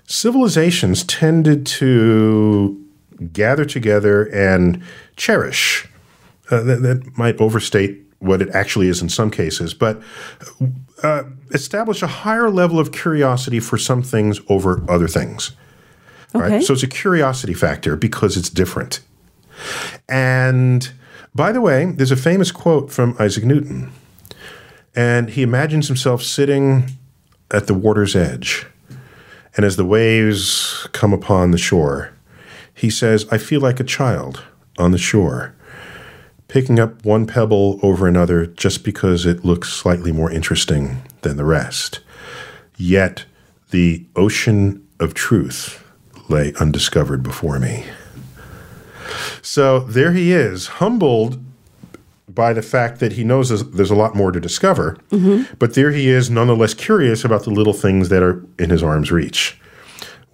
civilizations 0.07 1.05
tended 1.05 1.67
to 1.67 2.81
gather 3.33 3.65
together 3.65 4.25
and 4.25 4.83
cherish. 5.17 5.89
Uh, 6.51 6.63
that, 6.63 6.83
that 6.83 7.17
might 7.17 7.41
overstate 7.41 8.04
what 8.25 8.43
it 8.43 8.49
actually 8.51 8.89
is 8.89 9.03
in 9.03 9.09
some 9.09 9.31
cases, 9.31 9.75
but 9.75 10.01
uh, 11.03 11.25
establish 11.51 12.03
a 12.03 12.07
higher 12.07 12.51
level 12.51 12.79
of 12.79 12.93
curiosity 12.93 13.61
for 13.61 13.79
some 13.79 14.03
things 14.03 14.41
over 14.49 14.85
other 14.89 15.09
things. 15.09 15.53
Okay. 16.35 16.57
Right? 16.57 16.63
So 16.63 16.73
it's 16.73 16.83
a 16.83 16.89
curiosity 16.89 17.55
factor 17.55 17.97
because 17.97 18.37
it's 18.37 18.51
different. 18.51 19.01
And 20.09 20.91
by 21.35 21.53
the 21.53 21.61
way, 21.61 21.85
there's 21.87 22.11
a 22.11 22.17
famous 22.17 22.51
quote 22.51 22.91
from 22.91 23.17
Isaac 23.19 23.45
Newton. 23.45 23.93
And 24.97 25.31
he 25.31 25.43
imagines 25.43 25.89
himself 25.89 26.23
sitting 26.23 26.91
at 27.51 27.67
the 27.67 27.75
water's 27.75 28.15
edge. 28.15 28.67
And 29.57 29.65
as 29.65 29.77
the 29.77 29.85
waves 29.85 30.89
come 30.93 31.13
upon 31.13 31.51
the 31.51 31.59
shore, 31.59 32.13
he 32.73 32.91
says, 32.91 33.27
I 33.31 33.39
feel 33.39 33.61
like 33.61 33.79
a 33.79 33.85
child 33.85 34.43
on 34.79 34.91
the 34.91 34.99
shore, 34.99 35.55
picking 36.55 36.79
up 36.79 37.05
one 37.05 37.27
pebble 37.27 37.81
over 37.83 38.07
another 38.07 38.47
just 38.47 38.85
because 38.85 39.27
it 39.27 39.45
looks 39.45 39.73
slightly 39.73 40.13
more 40.13 40.31
interesting 40.31 41.03
than 41.23 41.37
the 41.37 41.45
rest. 41.45 41.99
Yet 42.77 43.25
the 43.73 44.07
ocean 44.15 44.87
of 45.01 45.15
truth 45.15 45.85
lay 46.29 46.55
undiscovered 46.61 47.25
before 47.25 47.59
me. 47.59 47.85
So 49.43 49.81
there 49.81 50.13
he 50.13 50.31
is, 50.31 50.69
humbled 50.79 51.43
by 52.29 52.53
the 52.53 52.63
fact 52.63 53.01
that 53.01 53.15
he 53.15 53.25
knows 53.25 53.49
there's, 53.73 53.91
a 53.91 53.97
lot 53.97 54.15
more 54.15 54.31
to 54.31 54.39
discover, 54.39 54.97
mm-hmm. 55.11 55.53
but 55.59 55.75
there 55.75 55.91
he 55.91 56.09
is, 56.09 56.31
nonetheless 56.31 56.73
curious 56.73 57.25
about 57.25 57.43
the 57.43 57.51
little 57.51 57.73
things 57.73 58.11
that 58.11 58.23
are 58.23 58.41
in 58.61 58.71
his 58.71 58.81
arm's 58.81 59.11
reach. 59.11 59.59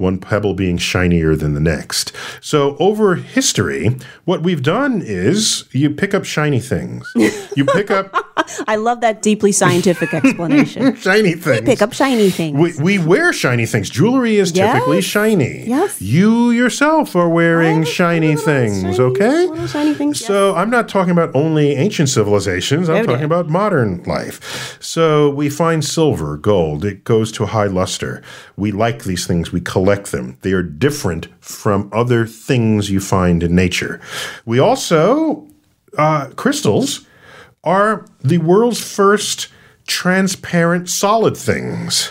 One 0.01 0.17
pebble 0.17 0.55
being 0.55 0.79
shinier 0.79 1.37
than 1.37 1.53
the 1.53 1.61
next. 1.61 2.13
So, 2.41 2.75
over 2.79 3.17
history, 3.17 3.99
what 4.25 4.43
we've 4.43 4.63
done 4.63 5.03
is 5.05 5.67
you 5.73 5.91
pick 5.91 6.15
up 6.15 6.25
shiny 6.25 6.59
things. 6.59 7.13
You 7.55 7.67
pick 7.67 7.91
up 7.91 8.11
I 8.67 8.77
love 8.77 9.01
that 9.01 9.23
deeply 9.23 9.53
scientific 9.53 10.13
explanation. 10.21 10.97
shiny 10.97 11.33
things. 11.35 11.61
We 11.61 11.67
Pick 11.67 11.83
up 11.83 11.93
shiny 11.93 12.31
things. 12.31 12.59
We, 12.59 12.83
we 12.83 12.99
wear 12.99 13.33
shiny 13.33 13.67
things. 13.67 13.91
Jewelry 13.91 14.37
is 14.37 14.53
typically 14.53 14.97
Yes. 14.99 15.05
shiny. 15.05 15.65
Yes. 15.67 16.01
You 16.03 16.51
yourself 16.51 17.15
are 17.17 17.29
wearing 17.29 17.85
shiny 17.85 18.37
things, 18.37 18.83
shiny- 18.83 18.99
okay? 18.99 19.67
shiny 19.67 19.95
things, 19.95 20.25
So 20.25 20.55
I'm 20.55 20.71
not 20.71 20.89
talking 20.89 21.13
about 21.13 21.35
only 21.35 21.73
ancient 21.75 22.09
civilizations. 22.09 22.89
I'm 22.89 23.07
talking 23.07 23.25
about 23.25 23.49
modern 23.49 24.03
life. 24.05 24.77
So 24.81 25.31
we 25.31 25.49
find 25.51 25.85
silver, 25.85 26.37
gold. 26.37 26.85
It 26.85 27.05
goes 27.05 27.31
to 27.33 27.47
high 27.47 27.67
luster. 27.67 28.23
We 28.57 28.73
like 28.73 29.05
these 29.05 29.27
things. 29.27 29.53
We 29.53 29.61
collect 29.61 30.13
them. 30.13 30.37
They 30.43 30.53
are 30.53 30.63
different 30.63 31.29
from 31.41 31.89
other 31.93 32.27
things 32.27 32.91
you 32.91 33.01
find 33.01 33.43
in 33.43 33.55
nature. 33.55 34.01
We 34.45 34.59
also 34.59 35.47
uh, 35.99 36.29
crystals 36.37 37.07
are 37.65 38.07
the 38.21 38.39
world's 38.39 38.83
first 38.83 39.49
transparent 39.87 40.89
solid 40.89 41.37
things. 41.37 42.11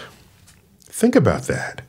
Think 0.82 1.16
about 1.16 1.44
that. 1.44 1.82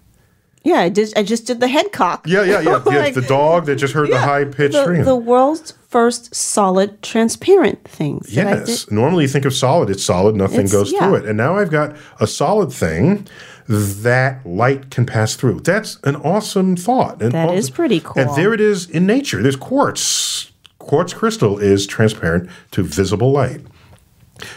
Yeah, 0.63 0.81
I, 0.81 0.89
did, 0.91 1.13
I 1.17 1.23
just 1.23 1.47
did 1.47 1.59
the 1.61 1.69
head 1.69 1.91
cock. 1.91 2.27
Yeah, 2.27 2.43
yeah, 2.43 2.61
yeah. 2.61 2.83
yeah 2.91 3.11
the 3.11 3.23
dog 3.23 3.65
that 3.67 3.77
just 3.77 3.95
heard 3.95 4.11
the 4.11 4.19
high 4.19 4.45
pitched 4.45 4.75
the, 4.75 4.83
scream. 4.83 5.05
the 5.05 5.17
world's 5.17 5.73
first 5.89 6.35
solid, 6.35 7.01
transparent 7.03 7.83
things. 7.85 8.29
that 8.35 8.47
I 8.47 8.55
did- 8.61 8.69
yes. 8.69 8.91
Normally 8.91 9.25
you 9.25 9.29
think 9.29 9.47
of 9.47 9.55
solid, 9.55 9.89
it's 9.89 10.05
solid, 10.05 10.37
nothing 10.37 10.61
It's- 10.61 10.73
goes 10.73 10.93
yeah. 10.93 11.01
through 11.01 11.15
it. 11.17 11.25
And 11.27 11.37
now 11.39 11.57
I've 11.57 11.71
got 11.71 11.97
a 12.21 12.27
solid 12.27 12.73
thing 12.73 13.27
that 13.69 14.45
light 14.47 14.91
can 14.91 15.07
pass 15.07 15.35
through. 15.35 15.61
That's 15.61 15.97
an 16.05 16.17
awesome 16.17 16.77
thought. 16.77 17.23
And 17.23 17.33
That 17.33 17.49
all- 17.49 17.55
is 17.57 17.71
pretty 17.71 18.01
cool. 18.01 18.21
And 18.23 18.31
there 18.37 18.53
it 18.53 18.61
is 18.61 18.89
in 18.89 19.07
nature. 19.07 19.43
There's 19.43 19.57
quartz. 19.57 20.53
Quartz 20.81 21.15
crystal 21.15 21.59
is 21.59 21.87
transparent 21.87 22.51
to 22.73 22.83
visible 22.83 23.31
light. 23.31 23.61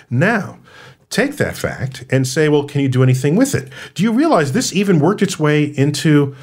Now, 0.10 0.58
take 1.10 1.36
that 1.38 1.56
fact 1.56 2.06
and 2.10 2.28
say, 2.28 2.50
well, 2.50 2.64
can 2.64 2.82
you 2.82 2.90
do 2.90 3.04
anything 3.04 3.36
with 3.36 3.54
it? 3.54 3.70
Do 3.94 4.02
you 4.02 4.12
realize 4.12 4.52
this 4.52 4.74
even 4.74 5.00
worked 5.00 5.22
its 5.22 5.38
way 5.38 5.64
into 5.64 6.36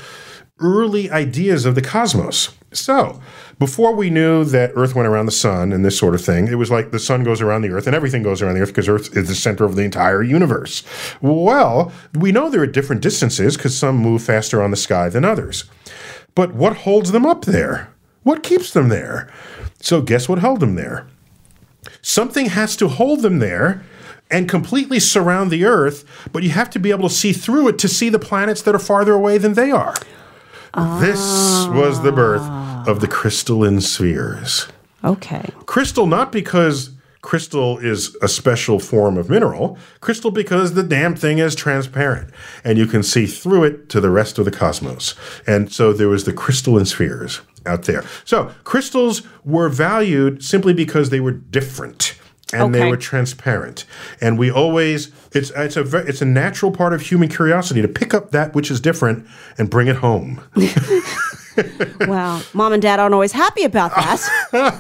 early 0.61 1.11
ideas 1.11 1.65
of 1.65 1.75
the 1.75 1.83
cosmos? 1.83 2.51
So, 2.73 3.21
before 3.59 3.97
we 3.97 4.11
knew 4.11 4.45
that 4.45 4.73
Earth 4.77 4.95
went 4.95 5.09
around 5.09 5.27
the 5.27 5.33
sun 5.33 5.73
and 5.73 5.85
this 5.85 5.99
sort 5.99 6.15
of 6.15 6.25
thing, 6.25 6.47
it 6.47 6.55
was 6.55 6.71
like 6.71 6.93
the 6.93 7.01
sun 7.01 7.25
goes 7.25 7.41
around 7.41 7.63
the 7.63 7.71
Earth 7.71 7.87
and 7.87 7.97
everything 7.97 8.23
goes 8.23 8.41
around 8.41 8.55
the 8.55 8.61
Earth 8.61 8.69
because 8.69 8.89
Earth 8.89 9.17
is 9.17 9.29
the 9.29 9.35
center 9.35 9.65
of 9.65 9.75
the 9.75 9.83
entire 9.83 10.23
universe. 10.23 10.85
Well, 11.21 11.91
we 12.15 12.31
know 12.31 12.49
there 12.49 12.63
are 12.63 12.67
different 12.67 13.03
distances 13.03 13.57
because 13.57 13.77
some 13.77 13.97
move 13.97 14.23
faster 14.23 14.63
on 14.63 14.71
the 14.71 14.77
sky 14.77 15.09
than 15.09 15.25
others. 15.25 15.65
But 16.37 16.55
what 16.55 16.77
holds 16.77 17.11
them 17.11 17.27
up 17.27 17.45
there? 17.45 17.93
What 18.23 18.43
keeps 18.43 18.73
them 18.73 18.89
there? 18.89 19.33
So, 19.81 20.03
guess 20.03 20.29
what 20.29 20.39
held 20.39 20.61
them 20.61 20.75
there? 20.75 21.07
Something 22.03 22.47
has 22.47 22.77
to 22.77 22.89
hold 22.89 23.23
them 23.23 23.39
there 23.39 23.83
and 24.31 24.49
completely 24.49 25.01
surround 25.01 25.51
the 25.51 25.65
Earth, 25.65 26.05
but 26.33 26.43
you 26.43 26.51
have 26.51 26.71
to 26.71 26.79
be 26.79 26.91
able 26.91 27.09
to 27.09 27.15
see 27.15 27.33
through 27.33 27.69
it 27.69 27.79
to 27.79 27.89
see 27.89 28.09
the 28.09 28.19
planets 28.19 28.63
that 28.63 28.75
are 28.75 28.79
farther 28.81 29.13
away 29.13 29.39
than 29.39 29.55
they 29.55 29.71
are. 29.71 29.95
This 31.01 31.19
was 31.69 32.03
the 32.03 32.13
birth 32.13 32.43
of 32.87 33.01
the 33.01 33.09
crystalline 33.09 33.81
spheres. 33.81 34.69
Okay. 35.03 35.51
Crystal, 35.67 36.07
not 36.07 36.31
because 36.31 36.91
crystal 37.23 37.79
is 37.79 38.17
a 38.23 38.29
special 38.29 38.79
form 38.79 39.19
of 39.19 39.29
mineral, 39.29 39.77
crystal 40.01 40.31
because 40.31 40.75
the 40.75 40.83
damn 40.83 41.17
thing 41.17 41.39
is 41.39 41.55
transparent 41.55 42.31
and 42.65 42.79
you 42.79 42.87
can 42.87 43.03
see 43.03 43.27
through 43.27 43.65
it 43.65 43.89
to 43.89 44.01
the 44.01 44.11
rest 44.11 44.39
of 44.39 44.45
the 44.45 44.51
cosmos. 44.51 45.15
And 45.47 45.73
so 45.73 45.93
there 45.93 46.09
was 46.09 46.25
the 46.25 46.33
crystalline 46.33 46.87
spheres 46.87 47.41
out 47.67 47.85
there. 47.85 48.05
So 48.25 48.53
crystals 48.65 49.23
were 49.45 49.69
valued 49.69 50.43
simply 50.45 50.73
because 50.75 51.11
they 51.11 51.21
were 51.21 51.33
different. 51.33 52.15
And 52.53 52.75
they 52.75 52.91
were 52.91 52.97
transparent, 52.97 53.85
and 54.21 54.37
we 54.37 54.51
always 54.51 55.13
it's 55.31 55.53
it's 55.55 55.77
a 55.77 55.99
it's 55.99 56.21
a 56.21 56.25
natural 56.25 56.73
part 56.73 56.93
of 56.93 57.01
human 57.01 57.29
curiosity 57.29 57.81
to 57.81 57.87
pick 57.87 58.13
up 58.13 58.33
that 58.33 58.57
which 58.57 58.73
is 58.73 58.81
different 58.81 59.25
and 59.57 59.71
bring 59.71 59.87
it 59.87 59.97
home. 59.97 60.41
Well, 62.07 62.43
mom 62.55 62.73
and 62.73 62.81
dad 62.83 63.01
aren't 63.01 63.13
always 63.15 63.33
happy 63.33 63.65
about 63.65 63.95
that. 63.95 64.19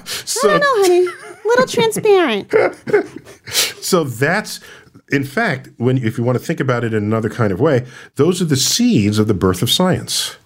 So 0.07 0.49
I 0.49 0.59
don't 0.59 0.61
know, 0.61 0.83
honey. 0.83 1.09
Little 1.45 1.67
transparent. 1.67 2.53
So 3.83 4.05
that's, 4.05 4.61
in 5.11 5.25
fact, 5.25 5.71
when 5.77 5.99
if 5.99 6.17
you 6.17 6.23
want 6.23 6.39
to 6.39 6.45
think 6.45 6.61
about 6.61 6.85
it 6.85 6.95
in 6.95 7.03
another 7.03 7.29
kind 7.29 7.53
of 7.53 7.61
way, 7.61 7.85
those 8.15 8.41
are 8.41 8.45
the 8.45 8.57
seeds 8.57 9.19
of 9.19 9.27
the 9.27 9.35
birth 9.35 9.63
of 9.63 9.71
science. 9.71 10.37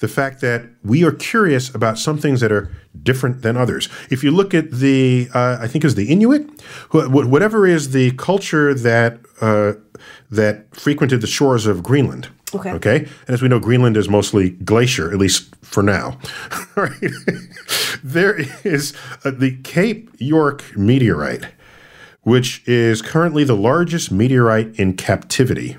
The 0.00 0.08
fact 0.08 0.40
that 0.40 0.62
we 0.82 1.04
are 1.04 1.12
curious 1.12 1.72
about 1.74 1.98
some 1.98 2.18
things 2.18 2.40
that 2.40 2.50
are 2.50 2.70
different 3.02 3.42
than 3.42 3.56
others. 3.56 3.88
If 4.10 4.24
you 4.24 4.30
look 4.30 4.54
at 4.54 4.70
the, 4.70 5.28
uh, 5.32 5.58
I 5.60 5.68
think 5.68 5.84
it 5.84 5.86
was 5.86 5.94
the 5.94 6.10
Inuit, 6.10 6.50
wh- 6.90 7.08
whatever 7.12 7.66
is 7.66 7.92
the 7.92 8.10
culture 8.12 8.74
that 8.74 9.20
uh, 9.40 9.74
that 10.30 10.74
frequented 10.74 11.20
the 11.20 11.26
shores 11.26 11.66
of 11.66 11.82
Greenland. 11.82 12.28
Okay. 12.54 12.70
Okay. 12.72 12.96
And 12.98 13.30
as 13.30 13.42
we 13.42 13.48
know, 13.48 13.60
Greenland 13.60 13.96
is 13.96 14.08
mostly 14.08 14.50
glacier, 14.50 15.12
at 15.12 15.18
least 15.18 15.54
for 15.62 15.82
now. 15.82 16.18
right. 16.76 16.92
there 18.02 18.40
is 18.64 18.94
uh, 19.24 19.30
the 19.30 19.58
Cape 19.62 20.10
York 20.18 20.76
meteorite, 20.76 21.46
which 22.22 22.66
is 22.66 23.02
currently 23.02 23.44
the 23.44 23.56
largest 23.56 24.10
meteorite 24.10 24.74
in 24.80 24.96
captivity. 24.96 25.76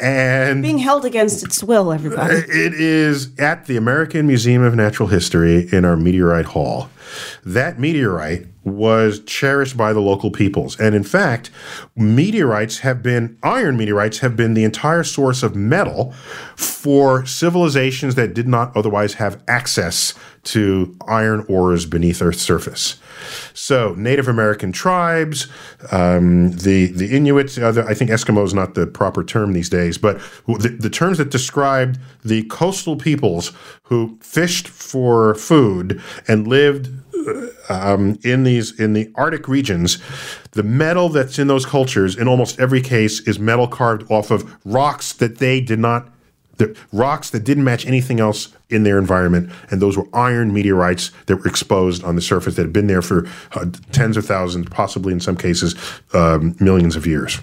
And 0.00 0.62
Being 0.62 0.78
held 0.78 1.04
against 1.04 1.44
its 1.44 1.62
will, 1.62 1.92
everybody. 1.92 2.36
Uh, 2.36 2.38
it 2.48 2.74
is 2.74 3.38
at 3.38 3.66
the 3.66 3.76
American 3.76 4.26
Museum 4.26 4.62
of 4.62 4.74
Natural 4.74 5.08
History 5.08 5.68
in 5.72 5.84
our 5.84 5.96
meteorite 5.96 6.46
hall. 6.46 6.90
That 7.44 7.78
meteorite 7.78 8.46
was 8.64 9.20
cherished 9.20 9.76
by 9.76 9.92
the 9.92 10.00
local 10.00 10.30
peoples. 10.30 10.78
And 10.78 10.94
in 10.94 11.04
fact, 11.04 11.50
meteorites 11.96 12.78
have 12.78 13.02
been, 13.02 13.38
iron 13.42 13.76
meteorites 13.76 14.18
have 14.18 14.36
been 14.36 14.54
the 14.54 14.64
entire 14.64 15.04
source 15.04 15.42
of 15.42 15.56
metal 15.56 16.12
for 16.56 17.24
civilizations 17.24 18.14
that 18.16 18.34
did 18.34 18.46
not 18.46 18.76
otherwise 18.76 19.14
have 19.14 19.42
access 19.48 20.14
to 20.44 20.96
iron 21.06 21.44
ores 21.48 21.86
beneath 21.86 22.20
Earth's 22.20 22.42
surface. 22.42 22.96
So, 23.54 23.94
Native 23.96 24.28
American 24.28 24.72
tribes, 24.72 25.48
um, 25.92 26.52
the 26.52 26.86
the 26.92 27.14
Inuits. 27.16 27.58
Uh, 27.58 27.72
the, 27.72 27.84
I 27.84 27.94
think 27.94 28.10
Eskimo 28.10 28.44
is 28.44 28.54
not 28.54 28.74
the 28.74 28.86
proper 28.86 29.24
term 29.24 29.52
these 29.52 29.68
days, 29.68 29.98
but 29.98 30.20
the, 30.46 30.76
the 30.78 30.90
terms 30.90 31.18
that 31.18 31.30
described 31.30 31.98
the 32.24 32.44
coastal 32.44 32.96
peoples 32.96 33.52
who 33.84 34.18
fished 34.20 34.68
for 34.68 35.34
food 35.34 36.00
and 36.26 36.46
lived 36.46 36.90
um, 37.68 38.18
in 38.24 38.44
these 38.44 38.78
in 38.78 38.92
the 38.92 39.10
Arctic 39.14 39.48
regions, 39.48 39.98
the 40.52 40.62
metal 40.62 41.08
that's 41.08 41.38
in 41.38 41.46
those 41.46 41.66
cultures, 41.66 42.16
in 42.16 42.28
almost 42.28 42.58
every 42.60 42.80
case, 42.80 43.20
is 43.20 43.38
metal 43.38 43.68
carved 43.68 44.10
off 44.10 44.30
of 44.30 44.56
rocks 44.64 45.12
that 45.14 45.38
they 45.38 45.60
did 45.60 45.78
not, 45.78 46.08
the 46.58 46.76
rocks 46.92 47.30
that 47.30 47.44
didn't 47.44 47.64
match 47.64 47.86
anything 47.86 48.20
else 48.20 48.48
in 48.68 48.82
their 48.82 48.98
environment, 48.98 49.50
and 49.70 49.80
those 49.80 49.96
were 49.96 50.06
iron 50.12 50.52
meteorites 50.52 51.10
that 51.26 51.36
were 51.36 51.46
exposed 51.46 52.04
on 52.04 52.16
the 52.16 52.20
surface 52.20 52.56
that 52.56 52.62
had 52.62 52.72
been 52.72 52.86
there 52.86 53.02
for 53.02 53.26
uh, 53.52 53.66
tens 53.92 54.16
of 54.16 54.26
thousands, 54.26 54.68
possibly 54.68 55.12
in 55.12 55.20
some 55.20 55.36
cases, 55.36 55.74
um, 56.12 56.54
millions 56.60 56.96
of 56.96 57.06
years. 57.06 57.40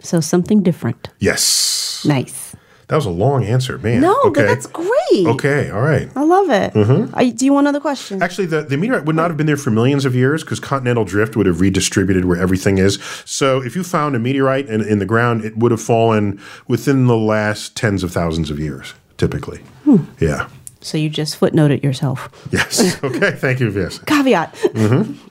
So 0.00 0.20
something 0.20 0.62
different. 0.62 1.08
Yes, 1.18 2.04
Nice. 2.04 2.55
That 2.88 2.94
was 2.96 3.06
a 3.06 3.10
long 3.10 3.44
answer, 3.44 3.78
man. 3.78 4.00
No, 4.00 4.12
okay. 4.26 4.42
but 4.42 4.46
that's 4.46 4.66
great. 4.66 5.26
okay. 5.26 5.70
All 5.70 5.80
right. 5.80 6.08
I 6.14 6.22
love 6.22 6.50
it. 6.50 6.72
Mm-hmm. 6.74 7.14
I- 7.14 7.30
do 7.30 7.44
you 7.44 7.52
want 7.52 7.66
another 7.66 7.80
question? 7.80 8.22
Actually, 8.22 8.46
the, 8.46 8.62
the 8.62 8.76
meteorite 8.76 9.04
would 9.06 9.16
not 9.16 9.28
have 9.30 9.36
been 9.36 9.46
there 9.46 9.56
for 9.56 9.70
millions 9.70 10.04
of 10.04 10.14
years 10.14 10.44
because 10.44 10.60
continental 10.60 11.04
drift 11.04 11.36
would 11.36 11.46
have 11.46 11.60
redistributed 11.60 12.24
where 12.26 12.40
everything 12.40 12.78
is. 12.78 12.98
So, 13.24 13.60
if 13.60 13.74
you 13.74 13.82
found 13.82 14.14
a 14.14 14.18
meteorite 14.20 14.66
in, 14.68 14.82
in 14.86 15.00
the 15.00 15.06
ground, 15.06 15.44
it 15.44 15.56
would 15.56 15.72
have 15.72 15.82
fallen 15.82 16.40
within 16.68 17.06
the 17.08 17.16
last 17.16 17.76
tens 17.76 18.04
of 18.04 18.12
thousands 18.12 18.50
of 18.50 18.58
years, 18.60 18.94
typically. 19.16 19.60
Yeah. 20.20 20.48
So 20.80 20.96
you 20.98 21.08
just 21.10 21.40
footnoted 21.40 21.82
yourself. 21.82 22.28
Yes. 22.52 23.00
Okay. 23.02 23.32
Thank 23.32 23.58
you. 23.58 23.70
Yes. 23.70 23.98
Caveat. 23.98 24.54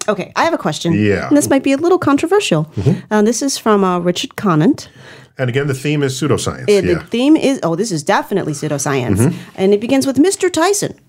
Okay, 0.09 0.31
I 0.35 0.43
have 0.43 0.53
a 0.53 0.57
question. 0.57 0.91
Mm-hmm. 0.93 1.05
Yeah. 1.05 1.15
Mm-hmm. 1.15 1.27
And 1.29 1.37
this 1.37 1.49
might 1.49 1.63
be 1.63 1.71
a 1.71 1.77
little 1.77 1.97
controversial. 1.99 2.69
Uh, 3.09 3.21
this 3.21 3.41
is 3.41 3.57
from 3.57 3.83
uh, 3.85 3.99
Richard 3.99 4.35
Conant. 4.35 4.89
And 5.37 5.49
again, 5.49 5.67
the 5.67 5.73
theme 5.73 6.03
is 6.03 6.19
pseudoscience. 6.19 6.69
Uh, 6.69 6.71
yeah. 6.71 6.81
Mm-hmm. 6.81 6.99
The 6.99 7.05
theme 7.05 7.35
is 7.37 7.59
oh, 7.63 7.75
this 7.75 7.91
is 7.91 8.03
definitely 8.03 8.53
pseudoscience. 8.53 9.35
And 9.55 9.73
it 9.73 9.81
begins 9.81 10.07
with 10.07 10.17
Mr. 10.17 10.51
Tyson. 10.51 10.99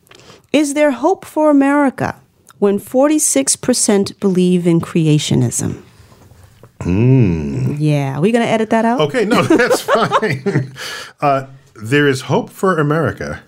Is 0.52 0.74
there 0.74 0.90
hope 0.90 1.24
for 1.24 1.50
America 1.50 2.20
when 2.58 2.78
46% 2.78 4.18
believe 4.20 4.66
in 4.66 4.80
creationism? 4.80 5.82
Yeah, 7.78 8.18
are 8.18 8.20
we 8.20 8.32
going 8.32 8.44
to 8.44 8.50
edit 8.50 8.70
that 8.70 8.84
out? 8.84 9.00
Okay, 9.00 9.24
no, 9.24 9.42
that's 9.42 9.80
fine. 9.96 10.72
uh, 11.20 11.46
there 11.74 12.06
is 12.06 12.22
hope 12.22 12.50
for 12.50 12.78
America 12.78 13.42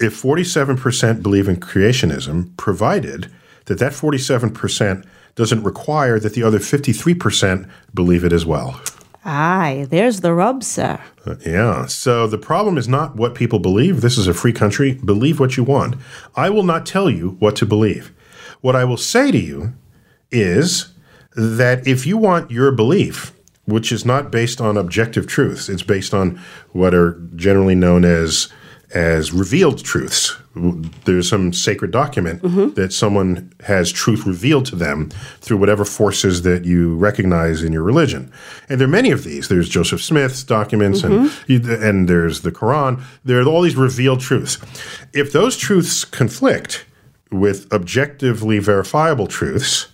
if 0.00 0.20
47% 0.20 1.22
believe 1.22 1.46
in 1.46 1.56
creationism, 1.56 2.56
provided 2.56 3.30
that 3.66 3.78
that 3.78 3.92
47% 3.92 5.04
doesn't 5.34 5.62
require 5.62 6.18
that 6.18 6.34
the 6.34 6.42
other 6.42 6.58
53% 6.58 7.70
believe 7.94 8.24
it 8.24 8.32
as 8.32 8.46
well. 8.46 8.80
Aye, 9.24 9.86
there's 9.90 10.20
the 10.20 10.32
rub, 10.32 10.64
sir. 10.64 11.00
Uh, 11.26 11.36
yeah. 11.44 11.86
So 11.86 12.26
the 12.26 12.38
problem 12.38 12.78
is 12.78 12.88
not 12.88 13.16
what 13.16 13.34
people 13.34 13.58
believe. 13.58 14.00
This 14.00 14.16
is 14.16 14.26
a 14.26 14.34
free 14.34 14.52
country. 14.52 14.94
Believe 14.94 15.38
what 15.38 15.56
you 15.56 15.64
want. 15.64 15.96
I 16.34 16.48
will 16.48 16.62
not 16.62 16.86
tell 16.86 17.10
you 17.10 17.36
what 17.38 17.56
to 17.56 17.66
believe. 17.66 18.12
What 18.62 18.76
I 18.76 18.84
will 18.84 18.96
say 18.96 19.30
to 19.30 19.38
you 19.38 19.74
is 20.30 20.92
that 21.36 21.86
if 21.86 22.06
you 22.06 22.16
want 22.16 22.50
your 22.50 22.72
belief, 22.72 23.32
which 23.66 23.92
is 23.92 24.04
not 24.04 24.32
based 24.32 24.60
on 24.60 24.76
objective 24.76 25.26
truths, 25.26 25.68
it's 25.68 25.82
based 25.82 26.14
on 26.14 26.40
what 26.70 26.94
are 26.94 27.20
generally 27.36 27.74
known 27.74 28.04
as 28.04 28.48
as 28.92 29.32
revealed 29.32 29.84
truths. 29.84 30.36
There's 31.04 31.28
some 31.28 31.52
sacred 31.52 31.92
document 31.92 32.42
that 32.74 32.92
someone 32.92 33.52
has 33.60 33.92
truth 33.92 34.26
revealed 34.26 34.66
to 34.66 34.76
them 34.76 35.10
through 35.40 35.58
whatever 35.58 35.84
forces 35.84 36.42
that 36.42 36.64
you 36.64 36.96
recognize 36.96 37.62
in 37.62 37.72
your 37.72 37.84
religion. 37.84 38.32
And 38.68 38.80
there 38.80 38.88
are 38.88 38.90
many 38.90 39.12
of 39.12 39.22
these. 39.22 39.46
There's 39.46 39.68
Joseph 39.68 40.02
Smith's 40.02 40.42
documents, 40.42 41.04
and 41.04 41.30
mm-hmm. 41.30 41.84
and 41.84 42.08
there's 42.08 42.40
the 42.40 42.50
Quran. 42.50 43.00
There 43.24 43.40
are 43.40 43.46
all 43.46 43.62
these 43.62 43.76
revealed 43.76 44.20
truths. 44.20 44.58
If 45.12 45.32
those 45.32 45.56
truths 45.56 46.04
conflict 46.04 46.84
with 47.30 47.72
objectively 47.72 48.58
verifiable 48.58 49.28
truths, 49.28 49.86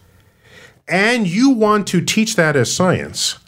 and 0.88 1.26
you 1.26 1.50
want 1.50 1.86
to 1.88 2.00
teach 2.00 2.34
that 2.36 2.56
as 2.56 2.74
science, 2.74 3.38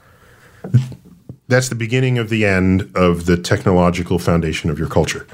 that's 1.46 1.70
the 1.70 1.74
beginning 1.74 2.18
of 2.18 2.28
the 2.28 2.44
end 2.44 2.90
of 2.94 3.24
the 3.24 3.38
technological 3.38 4.18
foundation 4.18 4.68
of 4.68 4.78
your 4.78 4.88
culture. 4.88 5.26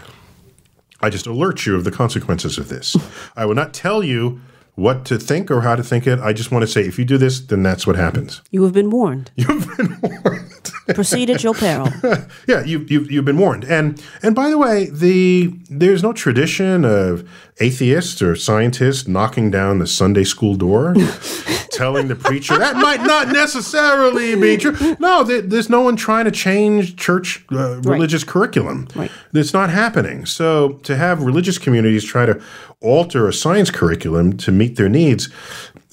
I 1.04 1.10
just 1.10 1.26
alert 1.26 1.66
you 1.66 1.76
of 1.76 1.84
the 1.84 1.90
consequences 1.90 2.56
of 2.56 2.70
this. 2.70 2.96
I 3.36 3.44
will 3.44 3.54
not 3.54 3.74
tell 3.74 4.02
you 4.02 4.40
what 4.74 5.04
to 5.04 5.18
think 5.18 5.50
or 5.50 5.60
how 5.60 5.76
to 5.76 5.82
think 5.82 6.06
it. 6.06 6.18
I 6.18 6.32
just 6.32 6.50
want 6.50 6.62
to 6.62 6.66
say 6.66 6.80
if 6.80 6.98
you 6.98 7.04
do 7.04 7.18
this, 7.18 7.40
then 7.40 7.62
that's 7.62 7.86
what 7.86 7.96
happens. 7.96 8.40
You 8.50 8.62
have 8.62 8.72
been 8.72 8.88
warned. 8.88 9.30
You've 9.36 9.76
been 9.76 9.98
warned. 10.00 10.63
Proceed 10.92 11.30
at 11.30 11.42
your 11.42 11.54
peril. 11.54 11.88
yeah, 12.46 12.62
you, 12.62 12.80
you, 12.80 13.02
you've 13.04 13.24
been 13.24 13.38
warned. 13.38 13.64
And 13.64 14.02
and 14.22 14.34
by 14.34 14.50
the 14.50 14.58
way, 14.58 14.90
the 14.90 15.54
there's 15.70 16.02
no 16.02 16.12
tradition 16.12 16.84
of 16.84 17.28
atheists 17.58 18.20
or 18.20 18.36
scientists 18.36 19.08
knocking 19.08 19.50
down 19.50 19.78
the 19.78 19.86
Sunday 19.86 20.24
school 20.24 20.56
door, 20.56 20.94
telling 21.70 22.08
the 22.08 22.16
preacher 22.16 22.58
that 22.58 22.76
might 22.76 23.02
not 23.02 23.28
necessarily 23.28 24.34
be 24.36 24.58
true. 24.58 24.96
No, 24.98 25.24
there, 25.24 25.40
there's 25.40 25.70
no 25.70 25.80
one 25.80 25.96
trying 25.96 26.26
to 26.26 26.30
change 26.30 26.96
church 26.96 27.44
uh, 27.52 27.80
religious 27.82 28.24
curriculum. 28.24 28.88
Right. 28.94 29.10
It's 29.32 29.54
not 29.54 29.70
happening. 29.70 30.26
So 30.26 30.74
to 30.82 30.96
have 30.96 31.22
religious 31.22 31.56
communities 31.56 32.04
try 32.04 32.26
to 32.26 32.42
alter 32.80 33.26
a 33.26 33.32
science 33.32 33.70
curriculum 33.70 34.36
to 34.36 34.52
meet 34.52 34.76
their 34.76 34.90
needs, 34.90 35.30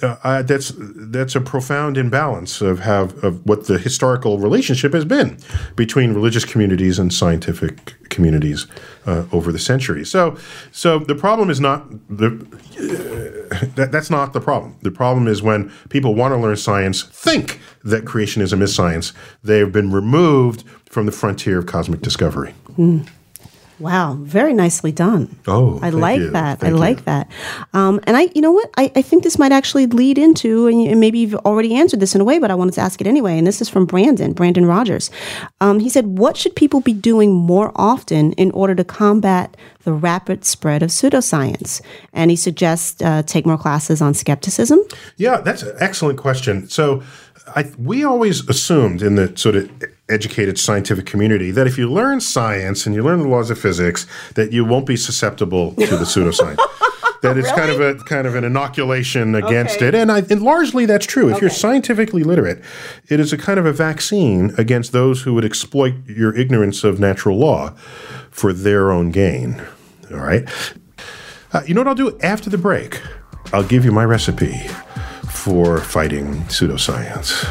uh, 0.01 0.17
uh, 0.23 0.41
that's 0.41 0.73
that's 0.77 1.35
a 1.35 1.41
profound 1.41 1.97
imbalance 1.97 2.61
of 2.61 2.79
how 2.79 3.03
of 3.23 3.45
what 3.45 3.67
the 3.67 3.77
historical 3.77 4.39
relationship 4.39 4.93
has 4.93 5.05
been 5.05 5.37
between 5.75 6.13
religious 6.13 6.45
communities 6.45 6.99
and 6.99 7.13
scientific 7.13 7.95
communities 8.09 8.67
uh, 9.05 9.25
over 9.31 9.51
the 9.51 9.59
centuries. 9.59 10.11
So, 10.11 10.37
so 10.71 10.99
the 10.99 11.15
problem 11.15 11.49
is 11.49 11.59
not 11.59 11.89
the 12.09 12.27
uh, 12.27 13.65
that, 13.75 13.91
that's 13.91 14.09
not 14.09 14.33
the 14.33 14.41
problem. 14.41 14.75
The 14.81 14.91
problem 14.91 15.27
is 15.27 15.41
when 15.41 15.71
people 15.89 16.15
want 16.15 16.33
to 16.33 16.37
learn 16.37 16.55
science, 16.57 17.03
think 17.03 17.59
that 17.83 18.05
creationism 18.05 18.61
is 18.61 18.73
science. 18.73 19.13
They 19.43 19.59
have 19.59 19.71
been 19.71 19.91
removed 19.91 20.63
from 20.85 21.05
the 21.05 21.11
frontier 21.11 21.59
of 21.59 21.65
cosmic 21.65 22.01
discovery. 22.01 22.53
Wow, 23.81 24.13
very 24.21 24.53
nicely 24.53 24.91
done. 24.91 25.35
Oh, 25.47 25.79
I 25.81 25.89
like 25.89 26.19
you. 26.19 26.29
that. 26.31 26.59
Thank 26.59 26.73
I 26.75 26.77
like 26.77 26.97
you. 26.99 27.03
that. 27.05 27.31
Um, 27.73 27.99
and 28.03 28.15
I, 28.15 28.29
you 28.35 28.41
know 28.41 28.51
what? 28.51 28.69
I, 28.77 28.91
I 28.95 29.01
think 29.01 29.23
this 29.23 29.39
might 29.39 29.51
actually 29.51 29.87
lead 29.87 30.17
into, 30.19 30.67
and, 30.67 30.83
you- 30.83 30.89
and 30.91 30.99
maybe 30.99 31.17
you've 31.19 31.33
already 31.35 31.73
answered 31.73 31.99
this 31.99 32.13
in 32.13 32.21
a 32.21 32.23
way, 32.23 32.37
but 32.37 32.51
I 32.51 32.55
wanted 32.55 32.75
to 32.75 32.81
ask 32.81 33.01
it 33.01 33.07
anyway. 33.07 33.37
And 33.39 33.47
this 33.47 33.59
is 33.59 33.69
from 33.69 33.85
Brandon, 33.87 34.33
Brandon 34.33 34.65
Rogers. 34.67 35.09
Um, 35.61 35.79
he 35.79 35.89
said, 35.89 36.05
"What 36.19 36.37
should 36.37 36.55
people 36.55 36.79
be 36.81 36.93
doing 36.93 37.33
more 37.33 37.71
often 37.75 38.33
in 38.33 38.51
order 38.51 38.75
to 38.75 38.83
combat 38.83 39.57
the 39.83 39.93
rapid 39.93 40.45
spread 40.45 40.83
of 40.83 40.91
pseudoscience?" 40.91 41.81
And 42.13 42.29
he 42.29 42.37
suggests 42.37 43.01
uh, 43.01 43.23
take 43.23 43.45
more 43.47 43.57
classes 43.57 44.01
on 44.01 44.13
skepticism. 44.13 44.79
Yeah, 45.17 45.41
that's 45.41 45.63
an 45.63 45.75
excellent 45.79 46.19
question. 46.19 46.69
So, 46.69 47.01
I, 47.55 47.65
we 47.79 48.03
always 48.03 48.47
assumed 48.47 49.01
in 49.01 49.15
the 49.15 49.35
sort 49.35 49.55
of 49.55 49.69
educated 50.11 50.59
scientific 50.59 51.05
community 51.05 51.51
that 51.51 51.67
if 51.67 51.77
you 51.77 51.89
learn 51.91 52.19
science 52.21 52.85
and 52.85 52.93
you 52.93 53.03
learn 53.03 53.19
the 53.19 53.27
laws 53.27 53.49
of 53.49 53.57
physics, 53.59 54.05
that 54.35 54.51
you 54.51 54.65
won't 54.65 54.85
be 54.85 54.97
susceptible 54.97 55.71
to 55.75 55.87
the 55.97 56.05
pseudoscience. 56.05 56.57
that 57.21 57.37
it's 57.37 57.51
kind 57.51 57.69
of 57.69 57.79
a 57.79 57.95
kind 58.05 58.25
of 58.25 58.33
an 58.35 58.43
inoculation 58.43 59.35
against 59.35 59.77
Okay. 59.77 59.87
it, 59.89 59.95
and, 59.95 60.11
I, 60.11 60.19
and 60.29 60.41
largely 60.41 60.85
that's 60.87 61.05
true. 61.05 61.29
If 61.29 61.39
you're 61.39 61.49
scientifically 61.51 62.23
literate, 62.23 62.63
it 63.09 63.19
is 63.19 63.31
a 63.31 63.37
kind 63.37 63.59
of 63.59 63.65
a 63.65 63.71
vaccine 63.73 64.53
against 64.57 64.91
those 64.91 65.21
who 65.21 65.33
would 65.35 65.45
exploit 65.45 65.93
your 66.07 66.35
ignorance 66.35 66.83
of 66.83 66.99
natural 66.99 67.37
law 67.37 67.69
for 68.31 68.53
their 68.53 68.91
own 68.91 69.11
gain. 69.11 69.61
All 70.11 70.17
right. 70.17 70.47
Uh, 71.53 71.61
you 71.67 71.73
know 71.73 71.81
what 71.81 71.87
I'll 71.87 71.95
do 71.95 72.17
after 72.23 72.49
the 72.49 72.57
break? 72.57 72.99
I'll 73.53 73.63
give 73.63 73.85
you 73.85 73.91
my 73.91 74.05
recipe 74.05 74.57
for 75.29 75.79
fighting 75.79 76.35
pseudoscience. 76.45 77.45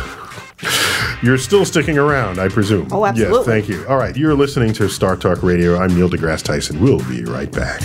You're 1.22 1.36
still 1.36 1.66
sticking 1.66 1.98
around, 1.98 2.38
I 2.38 2.48
presume. 2.48 2.88
Oh, 2.90 3.04
absolutely. 3.04 3.36
Yes, 3.36 3.46
thank 3.46 3.68
you. 3.68 3.86
All 3.86 3.98
right, 3.98 4.16
you're 4.16 4.34
listening 4.34 4.72
to 4.74 4.88
Star 4.88 5.16
Talk 5.16 5.42
Radio. 5.42 5.76
I'm 5.76 5.94
Neil 5.94 6.08
deGrasse 6.08 6.42
Tyson. 6.42 6.80
We'll 6.80 7.06
be 7.10 7.24
right 7.24 7.52
back. 7.52 7.82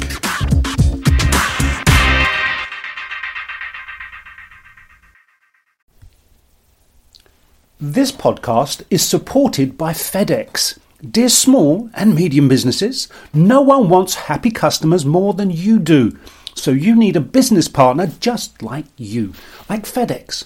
This 7.77 8.13
podcast 8.13 8.83
is 8.89 9.05
supported 9.05 9.77
by 9.77 9.91
FedEx. 9.91 10.79
Dear 11.11 11.27
small 11.27 11.89
and 11.93 12.15
medium 12.15 12.47
businesses, 12.47 13.09
no 13.33 13.59
one 13.61 13.89
wants 13.89 14.15
happy 14.15 14.49
customers 14.49 15.05
more 15.05 15.33
than 15.33 15.51
you 15.51 15.79
do. 15.79 16.17
So 16.53 16.71
you 16.71 16.95
need 16.95 17.17
a 17.17 17.21
business 17.21 17.67
partner 17.67 18.07
just 18.21 18.61
like 18.61 18.85
you, 18.95 19.33
like 19.69 19.83
FedEx, 19.83 20.45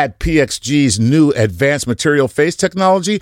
PXG's 0.09 0.99
new 0.99 1.31
advanced 1.31 1.87
material 1.87 2.27
face 2.27 2.55
technology, 2.55 3.21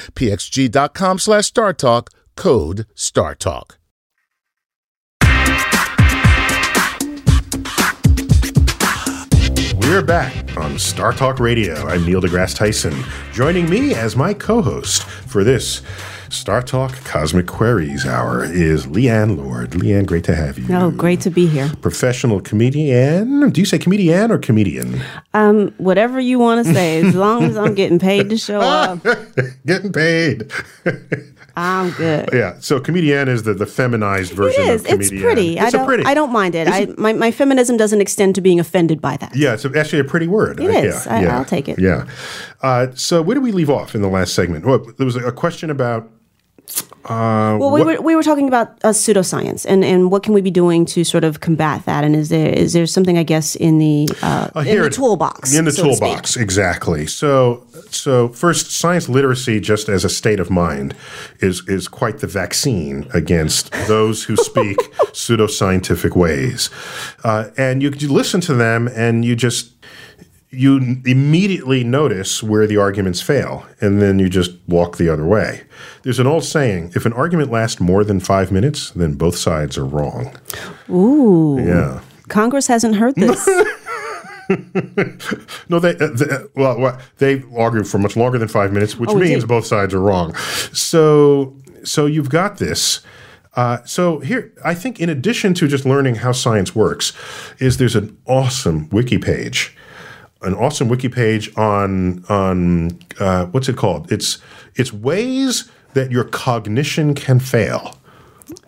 pxg.com 0.13 1.19
slash 1.19 1.51
StarTalk. 1.51 2.07
Code 2.35 2.85
StarTalk. 2.95 3.77
We're 9.91 10.01
back 10.01 10.55
on 10.57 10.79
Star 10.79 11.11
Talk 11.11 11.39
Radio. 11.41 11.75
I'm 11.85 12.05
Neil 12.05 12.21
deGrasse 12.21 12.55
Tyson. 12.55 13.03
Joining 13.33 13.69
me 13.69 13.93
as 13.93 14.15
my 14.15 14.33
co 14.33 14.61
host 14.61 15.03
for 15.03 15.43
this 15.43 15.81
Star 16.31 16.61
Talk 16.61 16.93
Cosmic 17.03 17.45
Queries 17.45 18.05
Hour 18.05 18.43
is 18.45 18.87
Leighann 18.87 19.35
Lord. 19.37 19.75
Leighann, 19.75 20.05
great 20.05 20.23
to 20.23 20.33
have 20.35 20.57
you. 20.57 20.73
Oh, 20.73 20.89
great 20.89 21.19
to 21.21 21.29
be 21.29 21.45
here. 21.45 21.69
Professional 21.81 22.39
comedian. 22.39 23.49
Do 23.49 23.59
you 23.59 23.65
say 23.65 23.77
comedian 23.77 24.31
or 24.31 24.37
comedian? 24.37 25.01
Um, 25.33 25.73
whatever 25.77 26.21
you 26.21 26.39
want 26.39 26.65
to 26.65 26.73
say, 26.73 27.01
as 27.05 27.15
long 27.15 27.43
as 27.43 27.57
I'm 27.57 27.75
getting 27.75 27.99
paid 27.99 28.29
to 28.29 28.37
show 28.37 28.61
up, 28.61 28.99
Getting 29.65 29.91
paid. 29.91 30.49
I'm 31.57 31.91
good. 31.91 32.29
yeah. 32.31 32.57
So 32.61 32.79
comedian 32.79 33.27
is 33.27 33.43
the, 33.43 33.53
the 33.53 33.65
feminized 33.65 34.31
version 34.31 34.63
is. 34.69 34.81
of 34.81 34.87
comedian. 34.87 35.13
It's 35.15 35.21
pretty. 35.21 35.59
I 35.59 35.65
It's 35.65 35.73
a 35.73 35.77
don't. 35.79 35.85
pretty. 35.85 36.05
I 36.05 36.13
don't 36.13 36.31
mind 36.31 36.55
it. 36.55 36.69
I 36.69 36.85
my, 36.97 37.11
my 37.11 37.29
feminism 37.31 37.75
doesn't 37.75 37.99
extend 37.99 38.35
to 38.35 38.41
being 38.41 38.57
offended 38.59 39.01
by 39.01 39.17
that. 39.17 39.35
Yeah, 39.35 39.53
it's 39.53 39.65
actually 39.65 39.99
a 39.99 40.05
pretty 40.05 40.27
word. 40.29 40.61
It 40.61 40.69
I- 40.71 40.79
is. 40.85 41.05
Yeah, 41.05 41.13
I- 41.13 41.21
yeah, 41.23 41.37
I'll 41.37 41.43
take 41.45 41.67
it. 41.67 41.77
Yeah. 41.77 42.07
Uh, 42.61 42.87
so 42.95 43.21
where 43.21 43.33
did 43.35 43.43
we 43.43 43.51
leave 43.51 43.69
off 43.69 43.93
in 43.95 44.01
the 44.01 44.07
last 44.07 44.33
segment? 44.33 44.65
Well, 44.65 44.79
there 44.97 45.05
was 45.05 45.17
a 45.17 45.31
question 45.33 45.69
about 45.69 46.09
Well, 47.09 47.71
we 47.71 47.81
what- 47.83 47.97
were 47.99 48.01
we 48.01 48.15
were 48.15 48.23
talking 48.23 48.47
about 48.47 48.67
uh, 48.83 48.89
pseudoscience 48.89 49.65
and, 49.67 49.83
and 49.83 50.11
what 50.11 50.23
can 50.23 50.33
we 50.33 50.41
be 50.41 50.51
doing 50.51 50.85
to 50.87 51.03
sort 51.03 51.23
of 51.23 51.39
combat 51.39 51.85
that? 51.85 52.03
And 52.03 52.15
is 52.15 52.29
there 52.29 52.49
is 52.49 52.73
there 52.73 52.85
something 52.85 53.17
I 53.17 53.23
guess 53.23 53.55
in 53.55 53.79
the 53.79 54.07
uh, 54.21 54.49
in 54.57 54.65
here 54.65 54.81
the 54.81 54.87
it- 54.87 54.93
toolbox? 54.93 55.53
In 55.55 55.65
the 55.65 55.71
so 55.71 55.83
to 55.83 55.89
toolbox, 55.89 56.37
exactly. 56.37 57.07
So, 57.07 57.63
so 57.89 58.27
first, 58.29 58.71
science 58.71 59.09
literacy, 59.09 59.59
just 59.59 59.89
as 59.89 60.05
a 60.05 60.09
state 60.09 60.39
of 60.39 60.49
mind, 60.49 60.95
is 61.39 61.67
is 61.67 61.87
quite 61.87 62.19
the 62.19 62.27
vaccine 62.27 63.07
against 63.13 63.71
those 63.87 64.23
who 64.23 64.35
speak 64.49 64.77
pseudoscientific 65.13 66.15
ways. 66.15 66.69
Uh, 67.23 67.49
and 67.57 67.81
you, 67.81 67.91
you 67.97 68.11
listen 68.11 68.41
to 68.41 68.53
them, 68.53 68.87
and 68.89 69.25
you 69.25 69.35
just 69.35 69.71
you 70.51 71.01
immediately 71.05 71.83
notice 71.83 72.43
where 72.43 72.67
the 72.67 72.77
arguments 72.77 73.21
fail, 73.21 73.65
and 73.79 74.01
then 74.01 74.19
you 74.19 74.29
just 74.29 74.51
walk 74.67 74.97
the 74.97 75.09
other 75.09 75.25
way. 75.25 75.61
There's 76.03 76.19
an 76.19 76.27
old 76.27 76.43
saying: 76.43 76.91
if 76.95 77.05
an 77.05 77.13
argument 77.13 77.51
lasts 77.51 77.79
more 77.79 78.03
than 78.03 78.19
five 78.19 78.51
minutes, 78.51 78.91
then 78.91 79.13
both 79.15 79.37
sides 79.37 79.77
are 79.77 79.85
wrong. 79.85 80.35
Ooh. 80.89 81.57
Yeah. 81.59 82.01
Congress 82.27 82.67
hasn't 82.67 82.95
heard 82.95 83.15
this. 83.15 83.47
No, 85.69 85.79
they, 85.79 85.95
uh, 85.95 86.07
they 86.13 86.37
well, 86.55 86.99
they 87.19 87.43
argue 87.55 87.83
for 87.83 87.97
much 87.99 88.17
longer 88.17 88.37
than 88.37 88.47
five 88.49 88.73
minutes, 88.73 88.97
which 88.97 89.09
Oh, 89.09 89.15
means 89.15 89.45
both 89.45 89.65
sides 89.65 89.93
are 89.93 90.01
wrong. 90.01 90.35
So, 90.73 91.55
so 91.83 92.05
you've 92.05 92.29
got 92.29 92.57
this. 92.57 92.99
Uh, 93.55 93.79
so 93.85 94.19
here, 94.19 94.53
I 94.63 94.73
think, 94.73 94.99
in 94.99 95.09
addition 95.09 95.53
to 95.55 95.67
just 95.67 95.85
learning 95.85 96.15
how 96.15 96.31
science 96.33 96.75
works, 96.75 97.13
is 97.59 97.77
there's 97.77 97.95
an 97.95 98.17
awesome 98.25 98.89
wiki 98.89 99.17
page, 99.17 99.75
an 100.41 100.53
awesome 100.53 100.89
wiki 100.89 101.09
page 101.09 101.55
on 101.57 102.25
on 102.29 102.99
uh, 103.19 103.45
what's 103.47 103.69
it 103.69 103.77
called? 103.77 104.11
It's 104.11 104.39
it's 104.75 104.91
ways 104.91 105.69
that 105.93 106.11
your 106.11 106.23
cognition 106.23 107.13
can 107.13 107.39
fail. 107.39 107.97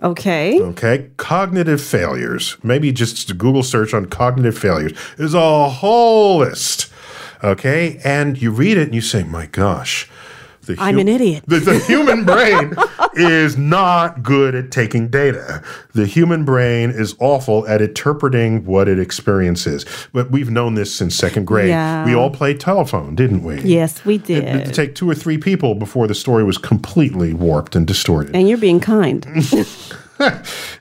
Okay. 0.01 0.59
Okay, 0.59 1.09
cognitive 1.17 1.81
failures. 1.81 2.57
Maybe 2.63 2.91
just 2.91 3.29
a 3.29 3.33
Google 3.33 3.63
search 3.63 3.93
on 3.93 4.05
cognitive 4.05 4.57
failures. 4.57 4.93
There's 5.17 5.33
a 5.33 5.69
whole 5.69 6.38
list. 6.38 6.91
Okay, 7.43 7.99
and 8.03 8.41
you 8.41 8.51
read 8.51 8.77
it 8.77 8.83
and 8.83 8.95
you 8.95 9.01
say, 9.01 9.23
"My 9.23 9.47
gosh." 9.47 10.09
The 10.65 10.78
I'm 10.80 10.97
an 10.97 11.08
idiot. 11.08 11.43
The, 11.45 11.60
the 11.60 11.80
human 11.80 12.23
brain 12.26 12.73
is 13.15 13.58
not 13.58 14.23
good 14.23 14.56
at 14.56 14.71
taking 14.71 15.10
data. 15.10 15.62
The 15.93 16.06
human 16.06 16.45
brain 16.45 16.89
is 16.89 17.15
awful 17.19 17.67
at 17.67 17.82
interpreting 17.82 18.65
what 18.65 18.88
it 18.88 18.97
experiences. 18.97 19.86
But 20.13 20.32
we've 20.32 20.49
known 20.49 20.76
this 20.76 20.93
since 20.93 21.15
second 21.15 21.45
grade. 21.45 21.69
Yeah. 21.69 22.06
We 22.06 22.15
all 22.15 22.30
played 22.30 22.60
telephone, 22.60 23.15
didn't 23.15 23.43
we? 23.43 23.60
Yes, 23.62 24.06
we 24.06 24.17
did. 24.17 24.43
It 24.43 24.65
did. 24.65 24.73
take 24.73 24.95
two 24.95 25.10
or 25.10 25.15
three 25.15 25.38
people 25.38 25.76
before 25.76 26.08
the 26.08 26.15
story 26.15 26.43
was 26.43 26.58
completely 26.58 27.34
warped 27.34 27.76
and 27.76 27.86
distorted. 27.86 28.36
And 28.36 28.47
you're 28.47 28.58
being 28.58 28.80
kind. 28.80 29.26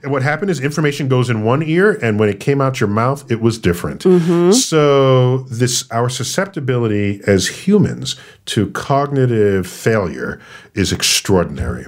And 0.03 0.13
what 0.13 0.23
happened 0.23 0.51
is 0.51 0.61
information 0.61 1.09
goes 1.09 1.31
in 1.31 1.43
one 1.43 1.63
ear, 1.63 1.99
and 2.03 2.19
when 2.19 2.29
it 2.29 2.41
came 2.41 2.61
out 2.61 2.81
your 2.81 2.89
mouth, 2.89 3.31
it 3.31 3.41
was 3.41 3.59
different. 3.59 4.03
Mm-hmm. 4.03 4.53
So 4.53 5.39
this 5.39 5.91
our 5.91 6.09
susceptibility 6.09 7.21
as 7.27 7.67
humans 7.67 8.17
to 8.47 8.71
cognitive 8.71 9.67
failure 9.67 10.41
is 10.75 10.93
extraordinary. 10.93 11.87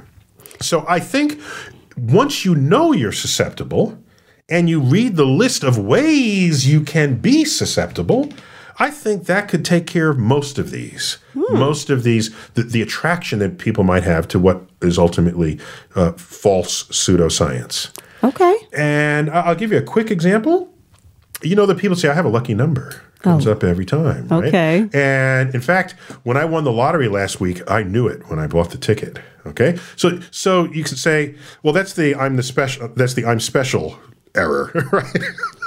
So 0.60 0.84
I 0.88 1.00
think 1.00 1.40
once 1.96 2.44
you 2.44 2.54
know 2.54 2.92
you're 2.92 3.12
susceptible 3.12 3.98
and 4.48 4.68
you 4.68 4.80
read 4.80 5.16
the 5.16 5.26
list 5.26 5.64
of 5.64 5.78
ways 5.78 6.68
you 6.68 6.82
can 6.82 7.16
be 7.16 7.44
susceptible, 7.44 8.28
I 8.78 8.90
think 8.90 9.26
that 9.26 9.48
could 9.48 9.64
take 9.64 9.86
care 9.86 10.08
of 10.10 10.18
most 10.18 10.58
of 10.58 10.70
these. 10.70 11.18
Most 11.34 11.90
of 11.90 12.02
these, 12.02 12.34
the, 12.54 12.62
the 12.62 12.82
attraction 12.82 13.38
that 13.40 13.58
people 13.58 13.84
might 13.84 14.02
have 14.04 14.26
to 14.28 14.38
what 14.38 14.62
is 14.82 14.98
ultimately 14.98 15.60
uh, 15.94 16.12
false 16.12 16.84
pseudoscience. 16.84 17.90
Okay. 18.22 18.56
And 18.72 19.30
I'll 19.30 19.54
give 19.54 19.70
you 19.70 19.78
a 19.78 19.82
quick 19.82 20.10
example. 20.10 20.72
You 21.42 21.54
know 21.56 21.66
that 21.66 21.78
people 21.78 21.96
say 21.96 22.08
I 22.08 22.14
have 22.14 22.24
a 22.24 22.30
lucky 22.30 22.54
number. 22.54 23.02
Comes 23.20 23.46
up 23.46 23.64
every 23.64 23.86
time. 23.86 24.28
right? 24.28 24.44
Okay. 24.48 24.88
And 24.92 25.54
in 25.54 25.62
fact, 25.62 25.92
when 26.24 26.36
I 26.36 26.44
won 26.44 26.64
the 26.64 26.72
lottery 26.72 27.08
last 27.08 27.40
week, 27.40 27.62
I 27.66 27.82
knew 27.82 28.06
it 28.06 28.28
when 28.28 28.38
I 28.38 28.46
bought 28.46 28.70
the 28.70 28.76
ticket. 28.76 29.18
Okay. 29.46 29.78
So 29.96 30.20
so 30.30 30.64
you 30.64 30.84
could 30.84 30.98
say, 30.98 31.34
well, 31.62 31.72
that's 31.72 31.94
the 31.94 32.14
I'm 32.16 32.36
the 32.36 32.42
special 32.42 32.88
that's 32.88 33.14
the 33.14 33.24
I'm 33.24 33.40
special 33.40 33.98
error, 34.34 34.70
right? 34.92 35.22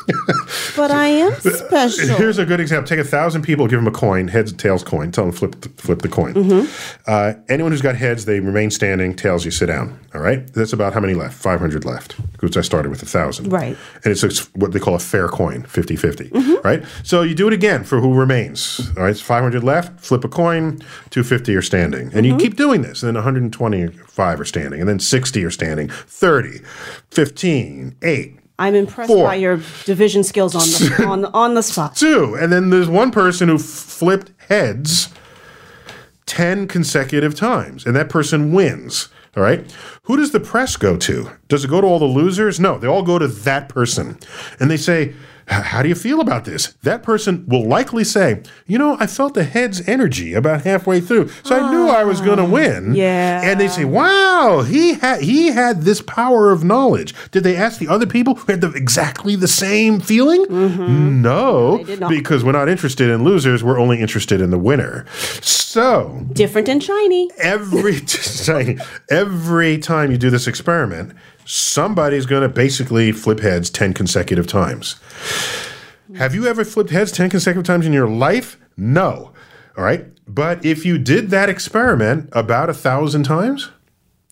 But 0.75 0.91
I 0.91 1.07
am 1.07 1.33
special. 1.39 2.17
Here's 2.17 2.37
a 2.37 2.45
good 2.45 2.59
example. 2.59 2.87
Take 2.87 2.99
a 2.99 3.03
thousand 3.03 3.41
people, 3.41 3.67
give 3.67 3.79
them 3.79 3.87
a 3.87 3.91
coin, 3.97 4.27
heads, 4.27 4.53
tails, 4.53 4.83
coin. 4.83 5.11
Tell 5.11 5.23
them 5.25 5.33
flip 5.33 5.59
the, 5.61 5.69
flip 5.69 6.03
the 6.03 6.07
coin. 6.07 6.35
Mm-hmm. 6.35 7.01
Uh, 7.07 7.33
anyone 7.49 7.71
who's 7.71 7.81
got 7.81 7.95
heads, 7.95 8.25
they 8.25 8.39
remain 8.39 8.69
standing. 8.69 9.15
Tails, 9.15 9.43
you 9.43 9.49
sit 9.49 9.65
down. 9.67 9.99
All 10.13 10.21
right. 10.21 10.45
That's 10.53 10.73
about 10.73 10.93
how 10.93 10.99
many 10.99 11.15
left? 11.15 11.33
Five 11.35 11.59
hundred 11.59 11.83
left. 11.83 12.15
Because 12.33 12.55
I 12.57 12.61
started 12.61 12.89
with 12.89 13.01
a 13.01 13.07
thousand. 13.07 13.49
Right. 13.49 13.75
And 14.03 14.11
it's, 14.11 14.23
it's 14.23 14.53
what 14.53 14.71
they 14.71 14.79
call 14.79 14.93
a 14.93 14.99
fair 14.99 15.27
coin, 15.27 15.63
50-50. 15.63 16.29
Mm-hmm. 16.29 16.67
Right. 16.67 16.83
So 17.03 17.23
you 17.23 17.33
do 17.33 17.47
it 17.47 17.53
again 17.53 17.83
for 17.83 17.99
who 17.99 18.13
remains. 18.13 18.79
All 18.97 19.03
right. 19.03 19.09
It's 19.09 19.21
five 19.21 19.41
hundred 19.41 19.63
left. 19.63 19.99
Flip 19.99 20.23
a 20.23 20.29
coin. 20.29 20.79
Two 21.09 21.23
fifty 21.23 21.55
are 21.55 21.61
standing, 21.63 22.11
and 22.13 22.25
Mm-hmm. 22.25 22.25
you 22.25 22.37
keep 22.37 22.55
doing 22.55 22.83
this. 22.83 23.01
And 23.01 23.07
then 23.07 23.15
one 23.15 23.23
hundred 23.23 23.43
and 23.43 23.53
twenty-five 23.53 24.39
are 24.39 24.45
standing, 24.45 24.79
and 24.79 24.87
then 24.87 24.99
sixty 24.99 25.43
are 25.43 25.51
standing. 25.51 25.89
30, 25.89 26.59
15, 27.11 27.95
8, 28.03 28.39
I'm 28.59 28.73
impressed 28.75 29.09
Four. 29.11 29.25
by 29.27 29.35
your 29.35 29.57
division 29.85 30.23
skills 30.23 30.55
on 30.55 30.61
the 30.61 31.05
on 31.07 31.21
the, 31.21 31.31
on 31.31 31.53
the 31.53 31.61
spot. 31.63 31.95
two. 31.95 32.35
And 32.39 32.51
then 32.51 32.69
there's 32.71 32.89
one 32.89 33.11
person 33.11 33.49
who 33.49 33.57
flipped 33.59 34.31
heads 34.49 35.09
10 36.25 36.67
consecutive 36.67 37.35
times, 37.35 37.85
and 37.85 37.95
that 37.95 38.09
person 38.09 38.51
wins. 38.51 39.09
All 39.35 39.43
right. 39.43 39.63
Who 40.03 40.17
does 40.17 40.31
the 40.31 40.39
press 40.39 40.75
go 40.75 40.97
to? 40.97 41.29
Does 41.47 41.63
it 41.63 41.67
go 41.69 41.79
to 41.79 41.85
all 41.87 41.99
the 41.99 42.05
losers? 42.05 42.59
No, 42.59 42.77
they 42.79 42.87
all 42.87 43.03
go 43.03 43.19
to 43.19 43.27
that 43.27 43.69
person. 43.69 44.17
And 44.59 44.69
they 44.71 44.77
say, 44.77 45.09
"H- 45.09 45.15
How 45.47 45.81
do 45.81 45.87
you 45.87 45.95
feel 45.95 46.19
about 46.19 46.43
this? 46.43 46.73
That 46.83 47.03
person 47.03 47.45
will 47.47 47.65
likely 47.65 48.03
say, 48.03 48.43
You 48.65 48.77
know, 48.77 48.97
I 48.99 49.07
felt 49.07 49.33
the 49.33 49.45
head's 49.45 49.87
energy 49.87 50.33
about 50.33 50.63
halfway 50.63 50.99
through, 50.99 51.29
so 51.43 51.55
I 51.55 51.71
knew 51.71 51.87
I 51.87 52.03
was 52.03 52.19
going 52.19 52.37
to 52.37 52.43
oh, 52.43 52.49
win. 52.49 52.93
yeah. 52.95 53.41
And 53.43 53.57
they 53.59 53.69
say, 53.69 53.85
Wow, 53.85 54.65
he 54.67 54.95
had 54.95 55.21
he 55.21 55.47
had 55.47 55.83
this 55.83 56.01
power 56.01 56.51
of 56.51 56.65
knowledge. 56.65 57.13
Did 57.31 57.43
they 57.45 57.55
ask 57.55 57.79
the 57.79 57.87
other 57.87 58.05
people 58.05 58.35
who 58.35 58.51
had 58.51 58.59
the, 58.61 58.71
exactly 58.73 59.35
the 59.37 59.47
same 59.47 60.01
feeling? 60.01 60.45
Mm-hmm. 60.47 61.21
No, 61.21 61.83
did 61.85 62.01
not. 62.01 62.09
because 62.09 62.43
we're 62.43 62.51
not 62.51 62.67
interested 62.67 63.09
in 63.09 63.23
losers. 63.23 63.63
We're 63.63 63.79
only 63.79 64.01
interested 64.01 64.41
in 64.41 64.49
the 64.49 64.59
winner. 64.59 65.05
So 65.41 66.25
Different 66.33 66.67
and 66.67 66.83
shiny. 66.83 67.29
every 67.37 68.01
every 69.09 69.77
time 69.77 70.11
you 70.11 70.17
do 70.17 70.29
this 70.29 70.47
experiment, 70.47 71.13
somebody's 71.47 72.25
going 72.25 72.43
to 72.43 72.49
basically 72.49 73.11
flip 73.11 73.39
heads 73.39 73.69
ten 73.69 73.93
consecutive 73.93 74.45
times. 74.45 74.97
Have 76.15 76.35
you 76.35 76.45
ever 76.45 76.63
flipped 76.63 76.91
heads 76.91 77.11
ten 77.11 77.29
consecutive 77.29 77.65
times 77.65 77.85
in 77.85 77.93
your 77.93 78.07
life? 78.07 78.57
No. 78.75 79.33
All 79.77 79.83
right, 79.83 80.05
but 80.27 80.63
if 80.65 80.85
you 80.85 80.97
did 80.97 81.29
that 81.29 81.49
experiment 81.49 82.29
about 82.31 82.69
a 82.69 82.73
thousand 82.73 83.23
times, 83.23 83.69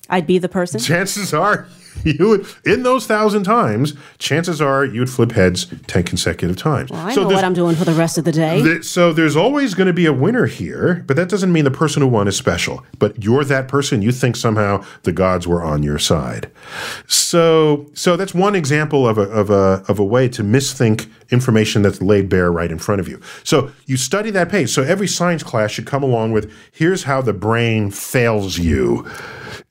I'd 0.09 0.27
be 0.27 0.37
the 0.37 0.49
person. 0.49 0.79
chances 0.79 1.33
are 1.33 1.67
you 2.03 2.29
would 2.29 2.47
in 2.65 2.83
those 2.83 3.05
thousand 3.05 3.43
times 3.43 3.93
chances 4.17 4.61
are 4.61 4.85
you'd 4.85 5.09
flip 5.09 5.31
heads 5.31 5.67
10 5.87 6.03
consecutive 6.03 6.57
times. 6.57 6.91
I 6.91 7.13
so 7.13 7.21
know 7.23 7.35
what 7.35 7.43
I'm 7.43 7.53
doing 7.53 7.75
for 7.75 7.85
the 7.85 7.93
rest 7.93 8.17
of 8.17 8.25
the 8.25 8.31
day. 8.31 8.61
th- 8.61 8.83
so 8.83 9.13
there's 9.13 9.35
always 9.35 9.73
going 9.73 9.87
to 9.87 9.93
be 9.93 10.05
a 10.05 10.13
winner 10.13 10.45
here 10.45 11.03
but 11.07 11.15
that 11.15 11.29
doesn't 11.29 11.51
mean 11.51 11.63
the 11.63 11.71
person 11.71 12.01
who 12.01 12.07
won 12.07 12.27
is 12.27 12.35
special. 12.35 12.83
But 12.99 13.23
you're 13.23 13.43
that 13.45 13.67
person 13.67 14.01
you 14.01 14.11
think 14.11 14.35
somehow 14.35 14.83
the 15.03 15.11
gods 15.11 15.47
were 15.47 15.63
on 15.63 15.83
your 15.83 15.99
side. 15.99 16.49
So 17.07 17.89
so 17.93 18.17
that's 18.17 18.33
one 18.33 18.55
example 18.55 19.07
of 19.07 19.17
a, 19.17 19.23
of 19.23 19.49
a, 19.49 19.83
of 19.87 19.99
a 19.99 20.05
way 20.05 20.27
to 20.29 20.43
misthink 20.43 21.09
information 21.31 21.81
that's 21.81 22.01
laid 22.01 22.29
bare 22.29 22.51
right 22.51 22.71
in 22.71 22.77
front 22.77 23.01
of 23.01 23.07
you. 23.07 23.19
So 23.43 23.71
you 23.85 23.97
study 23.97 24.29
that 24.31 24.49
page. 24.49 24.69
So 24.69 24.83
every 24.83 25.07
science 25.07 25.43
class 25.43 25.71
should 25.71 25.85
come 25.85 26.03
along 26.03 26.31
with 26.31 26.51
here's 26.71 27.03
how 27.03 27.21
the 27.21 27.33
brain 27.33 27.91
fails 27.91 28.57
you 28.57 29.09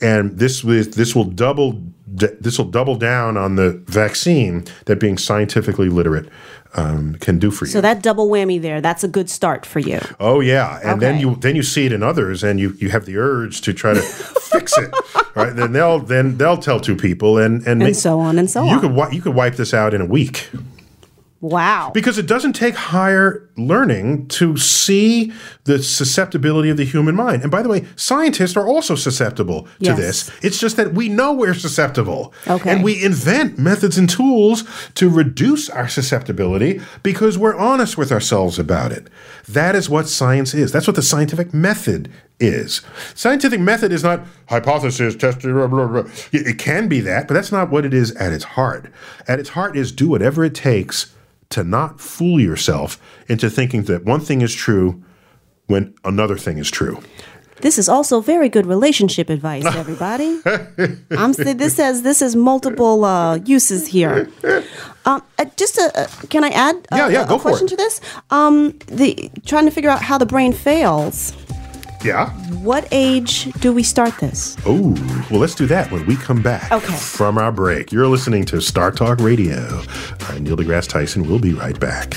and 0.01 0.39
this 0.39 0.63
was 0.65 0.91
this 0.91 1.15
will 1.15 1.25
double 1.25 1.81
this 2.07 2.59
will 2.59 2.67
double 2.67 2.97
down 2.97 3.37
on 3.37 3.57
the 3.57 3.73
vaccine 3.87 4.65
that 4.87 5.01
being 5.01 5.19
scientifically 5.19 5.89
literate 5.89 6.29
um, 6.77 7.15
can 7.17 7.39
do 7.39 7.51
for 7.51 7.65
you. 7.65 7.71
so 7.71 7.81
that 7.81 8.03
double 8.03 8.29
whammy 8.29 8.61
there, 8.61 8.81
that's 8.81 9.03
a 9.05 9.09
good 9.09 9.29
start 9.31 9.65
for 9.67 9.79
you. 9.81 10.01
oh 10.21 10.41
yeah, 10.41 10.81
and 10.85 11.01
then 11.01 11.21
you 11.21 11.37
then 11.37 11.57
you 11.57 11.63
see 11.63 11.87
it 11.87 11.93
in 11.93 12.03
others, 12.03 12.43
and 12.45 12.59
you 12.61 12.75
you 12.79 12.91
have 12.91 13.05
the 13.07 13.17
urge 13.17 13.61
to 13.63 13.73
try 13.73 13.95
to 13.95 14.01
fix 14.53 14.77
it. 14.79 14.93
Right? 15.35 15.55
Then 15.55 15.73
they'll 15.73 15.99
then 16.01 16.37
they'll 16.37 16.59
tell 16.59 16.81
two 16.81 16.97
people, 16.97 17.39
and 17.39 17.67
and, 17.67 17.83
And 17.83 17.97
so 17.97 18.21
on 18.21 18.39
and 18.39 18.51
so 18.51 18.65
you 18.65 18.71
on. 18.77 18.81
could 18.81 19.15
you 19.15 19.23
could 19.23 19.35
wipe 19.35 19.55
this 19.57 19.73
out 19.75 19.95
in 19.95 20.01
a 20.01 20.07
week. 20.07 20.51
Wow. 21.45 21.91
Because 21.93 22.17
it 22.17 22.27
doesn't 22.27 22.55
take 22.55 22.75
higher 22.75 23.47
learning 23.59 24.29
to 24.29 24.57
see 24.57 25.31
the 25.65 25.83
susceptibility 25.83 26.71
of 26.71 26.79
the 26.79 26.87
human 26.87 27.15
mind. 27.15 27.43
And 27.43 27.51
by 27.51 27.61
the 27.61 27.69
way, 27.69 27.85
scientists 27.97 28.57
are 28.57 28.67
also 28.67 28.95
susceptible 28.95 29.65
to 29.65 29.69
Yes. 29.79 29.99
this. 29.99 30.31
It's 30.41 30.59
just 30.59 30.79
that 30.79 30.95
we 30.95 31.11
know 31.11 31.35
we're 31.35 31.53
susceptible. 31.53 32.33
Okay. 32.49 32.71
And 32.71 32.83
we 32.83 33.05
invent 33.05 33.59
methods 33.59 33.99
and 33.99 34.09
tools 34.09 34.65
to 34.95 35.11
reduce 35.11 35.69
our 35.69 35.87
susceptibility 35.87 36.81
because 37.03 37.37
we're 37.37 37.55
honest 37.57 37.99
with 37.99 38.11
ourselves 38.11 38.59
about 38.59 38.91
it. 38.91 39.09
That 39.47 39.77
is 39.77 39.91
what 39.91 40.09
science 40.09 40.55
is. 40.55 40.73
That's 40.73 40.87
what 40.87 40.97
the 40.97 41.03
scientific 41.03 41.53
method 41.53 42.09
is. 42.41 42.81
Scientific 43.15 43.61
method 43.61 43.93
is 43.93 44.03
not 44.03 44.23
hypothesis 44.49 45.15
testing. 45.15 45.53
Blah, 45.53 45.67
blah, 45.67 45.87
blah. 45.89 46.05
It 46.33 46.57
can 46.57 46.89
be 46.89 47.01
that, 47.01 47.29
but 47.29 47.35
that's 47.35 47.53
not 47.53 47.69
what 47.71 47.85
it 47.85 47.93
is 47.93 48.13
at 48.13 48.33
its 48.33 48.45
heart. 48.45 48.91
At 49.29 49.39
its 49.41 49.51
heart 49.51 49.77
is 49.77 49.93
do 49.93 50.09
whatever 50.09 50.43
it 50.43 50.55
takes 50.55 51.14
to 51.51 51.65
not 51.65 52.01
fool 52.01 52.41
yourself 52.41 53.01
into 53.29 53.51
thinking 53.51 53.85
that 53.85 54.05
one 54.05 54.21
thing 54.21 54.43
is 54.43 54.55
true 54.55 55.03
when 55.67 55.95
another 56.05 56.37
thing 56.37 56.59
is 56.59 56.71
true. 56.71 57.01
This 57.61 57.79
is 57.79 57.89
also 57.89 58.21
very 58.21 58.49
good 58.49 58.67
relationship 58.67 59.31
advice, 59.31 59.65
everybody. 59.77 60.41
I'm 61.11 61.33
this 61.33 61.77
has 61.79 62.03
this 62.03 62.21
has 62.21 62.37
multiple 62.37 63.05
uh, 63.05 63.37
uses 63.37 63.87
here. 63.87 64.29
Um, 65.07 65.23
uh, 65.39 65.45
just 65.57 65.79
a, 65.79 66.01
uh, 66.01 66.07
can 66.29 66.45
I 66.45 66.49
add 66.49 66.77
uh, 66.91 66.97
Yeah, 66.97 67.09
yeah, 67.09 67.25
a, 67.25 67.29
go 67.29 67.37
a 67.37 67.41
question 67.41 67.67
to 67.69 67.77
this? 67.77 68.01
Um, 68.31 68.79
the 68.87 69.31
trying 69.47 69.67
to 69.67 69.71
figure 69.71 69.91
out 69.91 70.03
how 70.03 70.19
the 70.19 70.27
brain 70.27 70.53
fails. 70.53 71.33
Yeah. 72.05 72.29
What 72.63 72.87
age 72.93 73.45
do 73.61 73.73
we 73.73 73.83
start 73.83 74.19
this? 74.19 74.57
Oh, 74.67 74.91
well, 75.31 75.41
let's 75.41 75.55
do 75.55 75.67
that 75.67 75.91
when 75.91 76.05
we 76.07 76.17
come 76.17 76.43
back 76.43 76.71
Okay. 76.71 76.95
from 76.95 77.39
our 77.39 77.51
break. 77.51 77.93
You're 77.93 78.09
listening 78.09 78.45
to 78.47 78.61
Star 78.61 78.91
Talk 78.93 79.21
Radio. 79.21 79.83
I'm 80.29 80.45
Neil 80.45 80.57
deGrasse 80.57 80.89
Tyson. 80.89 81.27
We'll 81.27 81.39
be 81.39 81.55
right 81.55 81.79
back. 81.81 82.15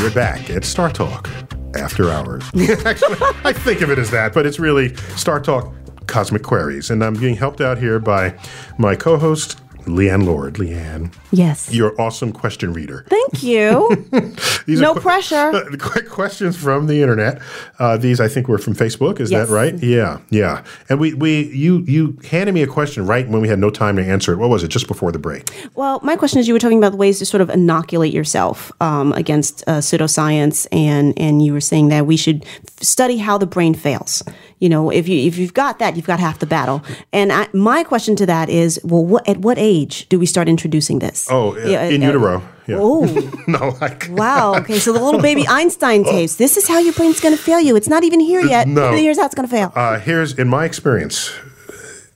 We're 0.00 0.10
back 0.12 0.50
at 0.50 0.64
Star 0.64 0.90
Talk 0.90 1.28
after 1.76 2.10
hours. 2.10 2.42
Actually, 2.84 3.16
I 3.44 3.52
think 3.52 3.80
of 3.82 3.90
it 3.90 3.98
as 3.98 4.10
that, 4.10 4.34
but 4.34 4.46
it's 4.46 4.58
really 4.58 4.94
Star 5.16 5.40
Talk 5.40 5.72
Cosmic 6.12 6.42
Queries. 6.42 6.90
And 6.90 7.02
I'm 7.02 7.14
being 7.14 7.36
helped 7.36 7.60
out 7.60 7.78
here 7.78 7.98
by 7.98 8.34
my 8.78 8.94
co 8.94 9.16
host, 9.16 9.58
Leighann 9.86 10.24
Lord. 10.24 10.58
Leighann, 10.60 11.10
Yes. 11.32 11.72
your 11.74 12.00
awesome 12.00 12.30
question 12.32 12.72
reader. 12.72 13.04
Thank 13.08 13.42
you. 13.42 13.88
These 14.66 14.80
No 14.80 14.92
que- 14.94 15.00
pressure. 15.02 15.50
the 15.50 15.76
quick 15.92 16.08
questions 16.08 16.56
from 16.56 16.86
the 16.86 17.02
internet. 17.02 17.42
Uh, 17.80 17.96
these, 17.96 18.20
I 18.20 18.28
think, 18.28 18.46
were 18.46 18.58
from 18.58 18.74
Facebook. 18.76 19.18
Is 19.18 19.32
Yes. 19.32 19.48
that 19.48 19.52
right? 19.52 19.74
Yeah, 19.82 20.18
yeah. 20.30 20.62
And 20.88 21.00
we, 21.00 21.14
we, 21.14 21.48
you, 21.52 21.78
you 21.88 22.16
handed 22.30 22.52
me 22.52 22.62
a 22.62 22.66
question 22.68 23.06
right 23.06 23.26
when 23.28 23.40
we 23.42 23.48
had 23.48 23.58
no 23.58 23.70
time 23.70 23.96
to 23.96 24.04
answer 24.04 24.32
it. 24.32 24.36
What 24.36 24.50
was 24.50 24.62
it? 24.62 24.68
Just 24.68 24.86
before 24.86 25.10
the 25.10 25.18
break. 25.18 25.50
Well, 25.74 25.98
my 26.04 26.14
question 26.14 26.38
is: 26.38 26.46
you 26.46 26.54
were 26.54 26.60
talking 26.60 26.78
about 26.78 26.94
ways 26.96 27.18
to 27.18 27.26
sort 27.26 27.40
of 27.40 27.50
inoculate 27.50 28.12
yourself 28.12 28.70
um, 28.80 29.12
against 29.14 29.64
uh, 29.66 29.78
pseudoscience, 29.80 30.68
and 30.70 31.18
and 31.18 31.42
you 31.44 31.52
were 31.52 31.60
saying 31.60 31.88
that 31.88 32.06
we 32.06 32.16
should 32.16 32.44
study 32.80 33.16
how 33.18 33.36
the 33.36 33.46
brain 33.46 33.74
fails. 33.74 34.22
You 34.62 34.68
know, 34.68 34.90
if 34.90 35.08
you 35.08 35.26
if 35.26 35.38
you've 35.38 35.54
got 35.54 35.80
that, 35.80 35.96
you've 35.96 36.06
got 36.06 36.20
half 36.20 36.38
the 36.38 36.46
battle. 36.46 36.84
And 37.12 37.32
I, 37.32 37.48
my 37.52 37.82
question 37.82 38.14
to 38.14 38.26
that 38.26 38.48
is: 38.48 38.78
well, 38.84 39.04
what, 39.04 39.28
at 39.28 39.38
what 39.38 39.58
age 39.58 40.08
do 40.08 40.20
we 40.20 40.24
start 40.24 40.48
introducing 40.48 41.00
this? 41.00 41.26
Oh, 41.28 41.56
uh, 41.56 41.66
Yeah, 41.66 41.82
in 41.86 42.00
uh, 42.00 42.06
utero. 42.06 42.48
Yeah. 42.68 42.76
Oh, 42.78 43.02
no, 43.48 43.76
like 43.80 44.06
wow. 44.10 44.54
Okay, 44.60 44.78
so 44.78 44.92
the 44.92 45.00
little 45.00 45.20
baby 45.20 45.44
Einstein 45.48 46.04
tapes. 46.04 46.36
This 46.36 46.56
is 46.56 46.68
how 46.68 46.78
your 46.78 46.92
brain's 46.92 47.18
going 47.18 47.36
to 47.36 47.42
fail 47.42 47.58
you. 47.58 47.74
It's 47.74 47.88
not 47.88 48.04
even 48.04 48.20
here 48.20 48.40
yet. 48.40 48.68
No. 48.68 48.92
Here's 48.92 49.18
how 49.18 49.26
it's 49.26 49.34
going 49.34 49.48
to 49.48 49.52
fail. 49.52 49.72
Uh, 49.74 49.98
here's 49.98 50.38
in 50.38 50.46
my 50.46 50.64
experience, 50.64 51.32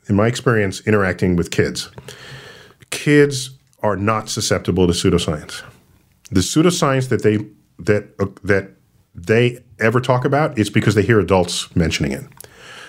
in 0.08 0.14
my 0.14 0.28
experience 0.28 0.80
interacting 0.86 1.34
with 1.34 1.50
kids, 1.50 1.90
kids 2.90 3.58
are 3.82 3.96
not 3.96 4.28
susceptible 4.28 4.86
to 4.86 4.92
pseudoscience. 4.92 5.64
The 6.30 6.42
pseudoscience 6.42 7.08
that 7.08 7.24
they 7.24 7.38
that 7.80 8.14
uh, 8.20 8.26
that 8.44 8.76
they 9.16 9.64
ever 9.78 10.00
talk 10.00 10.24
about 10.24 10.58
is 10.58 10.70
because 10.70 10.94
they 10.94 11.02
hear 11.02 11.18
adults 11.18 11.74
mentioning 11.74 12.12
it. 12.12 12.24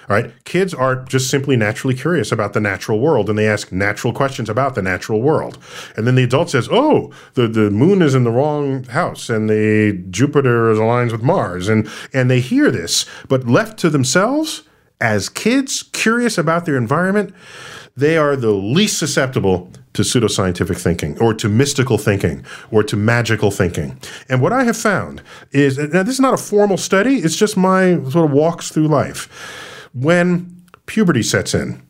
All 0.10 0.15
right, 0.15 0.32
kids 0.46 0.74
are 0.74 0.96
just 0.96 1.30
simply 1.30 1.58
naturally 1.58 1.93
curious 1.93 2.32
about 2.32 2.54
the 2.54 2.62
natural 2.62 3.00
world, 3.00 3.30
and 3.30 3.38
they 3.38 3.48
ask 3.48 3.74
natural 3.74 4.13
questions 4.13 4.50
about 4.50 4.74
the 4.74 4.82
natural 4.82 5.22
world. 5.22 5.58
And 5.98 6.08
then 6.08 6.15
the 6.15 6.24
adult 6.24 6.50
says, 6.50 6.70
"Oh, 6.72 7.12
the, 7.34 7.48
the 7.48 7.70
moon 7.70 8.02
is 8.02 8.15
in 8.15 8.24
the 8.24 8.32
wrong 8.32 8.86
house, 8.86 9.30
and 9.30 9.50
the 9.50 10.02
Jupiter 10.10 10.72
is 10.72 10.80
aligns 10.80 11.12
with 11.12 11.24
Mars," 11.24 11.67
and 11.67 11.89
and 12.13 12.32
they 12.32 12.39
hear 12.39 12.72
this, 12.72 13.06
but 13.28 13.48
left 13.48 13.78
to 13.80 13.89
themselves, 13.89 14.63
as 15.02 15.28
kids 15.28 15.84
curious 15.91 16.38
about 16.38 16.65
their 16.65 16.78
environment, 16.78 17.34
they 17.98 18.15
are 18.15 18.38
the 18.38 18.52
least 18.52 18.98
susceptible 18.98 19.70
to 19.91 20.04
pseudoscientific 20.04 20.78
thinking 20.78 21.20
or 21.20 21.34
to 21.34 21.50
mystical 21.50 21.98
thinking 21.98 22.46
or 22.72 22.84
to 22.84 22.96
magical 22.96 23.52
thinking. 23.52 24.00
And 24.30 24.41
what 24.41 24.54
I 24.54 24.63
have 24.63 24.78
found 24.78 25.22
is 25.52 25.78
now 25.78 26.04
this 26.04 26.13
is 26.13 26.20
not 26.20 26.34
a 26.34 26.38
formal 26.38 26.78
study, 26.78 27.17
it's 27.17 27.36
just 27.36 27.58
my 27.58 27.96
sort 28.10 28.26
of 28.26 28.32
walks 28.32 28.70
through 28.70 28.88
life. 28.88 29.28
When 30.00 30.64
puberty 30.86 31.24
sets 31.24 31.54
in 31.54 31.82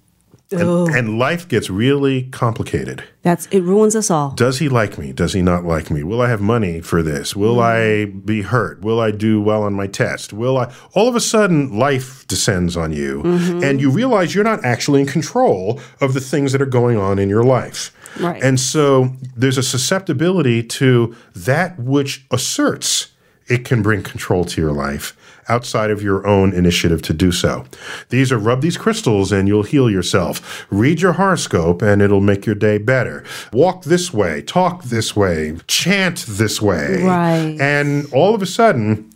and, 0.51 0.95
and 0.95 1.19
life 1.19 1.47
gets 1.47 1.69
really 1.69 2.23
complicated. 2.29 3.03
That's 3.21 3.47
it. 3.47 3.61
Ruins 3.63 3.95
us 3.95 4.09
all. 4.09 4.31
Does 4.31 4.59
he 4.59 4.69
like 4.69 4.97
me? 4.97 5.11
Does 5.11 5.33
he 5.33 5.41
not 5.41 5.65
like 5.65 5.91
me? 5.91 6.03
Will 6.03 6.21
I 6.21 6.29
have 6.29 6.39
money 6.39 6.79
for 6.79 7.03
this? 7.03 7.35
Will 7.35 7.57
mm. 7.57 7.63
I 7.63 8.05
be 8.05 8.43
hurt? 8.43 8.81
Will 8.81 8.99
I 8.99 9.11
do 9.11 9.41
well 9.41 9.63
on 9.63 9.73
my 9.73 9.87
test? 9.87 10.31
Will 10.31 10.57
I? 10.57 10.73
All 10.93 11.09
of 11.09 11.15
a 11.15 11.19
sudden, 11.19 11.77
life 11.77 12.25
descends 12.27 12.77
on 12.77 12.93
you, 12.93 13.23
mm-hmm. 13.23 13.63
and 13.63 13.81
you 13.81 13.89
realize 13.89 14.33
you're 14.33 14.43
not 14.43 14.63
actually 14.63 15.01
in 15.01 15.07
control 15.07 15.81
of 15.99 16.13
the 16.13 16.21
things 16.21 16.53
that 16.53 16.61
are 16.61 16.65
going 16.65 16.97
on 16.97 17.19
in 17.19 17.27
your 17.27 17.43
life. 17.43 17.93
Right. 18.19 18.41
And 18.41 18.59
so 18.59 19.09
there's 19.35 19.57
a 19.57 19.63
susceptibility 19.63 20.63
to 20.63 21.15
that 21.35 21.77
which 21.77 22.25
asserts 22.31 23.11
it 23.47 23.65
can 23.65 23.81
bring 23.81 24.03
control 24.03 24.45
to 24.45 24.61
your 24.61 24.71
life 24.71 25.15
outside 25.49 25.89
of 25.89 26.01
your 26.01 26.25
own 26.27 26.53
initiative 26.53 27.01
to 27.01 27.13
do 27.13 27.31
so. 27.31 27.65
These 28.09 28.31
are 28.31 28.37
rub 28.37 28.61
these 28.61 28.77
crystals 28.77 29.31
and 29.31 29.47
you'll 29.47 29.63
heal 29.63 29.89
yourself. 29.89 30.67
Read 30.69 31.01
your 31.01 31.13
horoscope 31.13 31.81
and 31.81 32.01
it'll 32.01 32.21
make 32.21 32.45
your 32.45 32.55
day 32.55 32.77
better. 32.77 33.23
Walk 33.53 33.83
this 33.83 34.13
way, 34.13 34.41
talk 34.41 34.83
this 34.85 35.15
way, 35.15 35.57
chant 35.67 36.25
this 36.27 36.61
way. 36.61 37.03
Right. 37.03 37.57
And 37.59 38.11
all 38.13 38.35
of 38.35 38.41
a 38.41 38.45
sudden, 38.45 39.09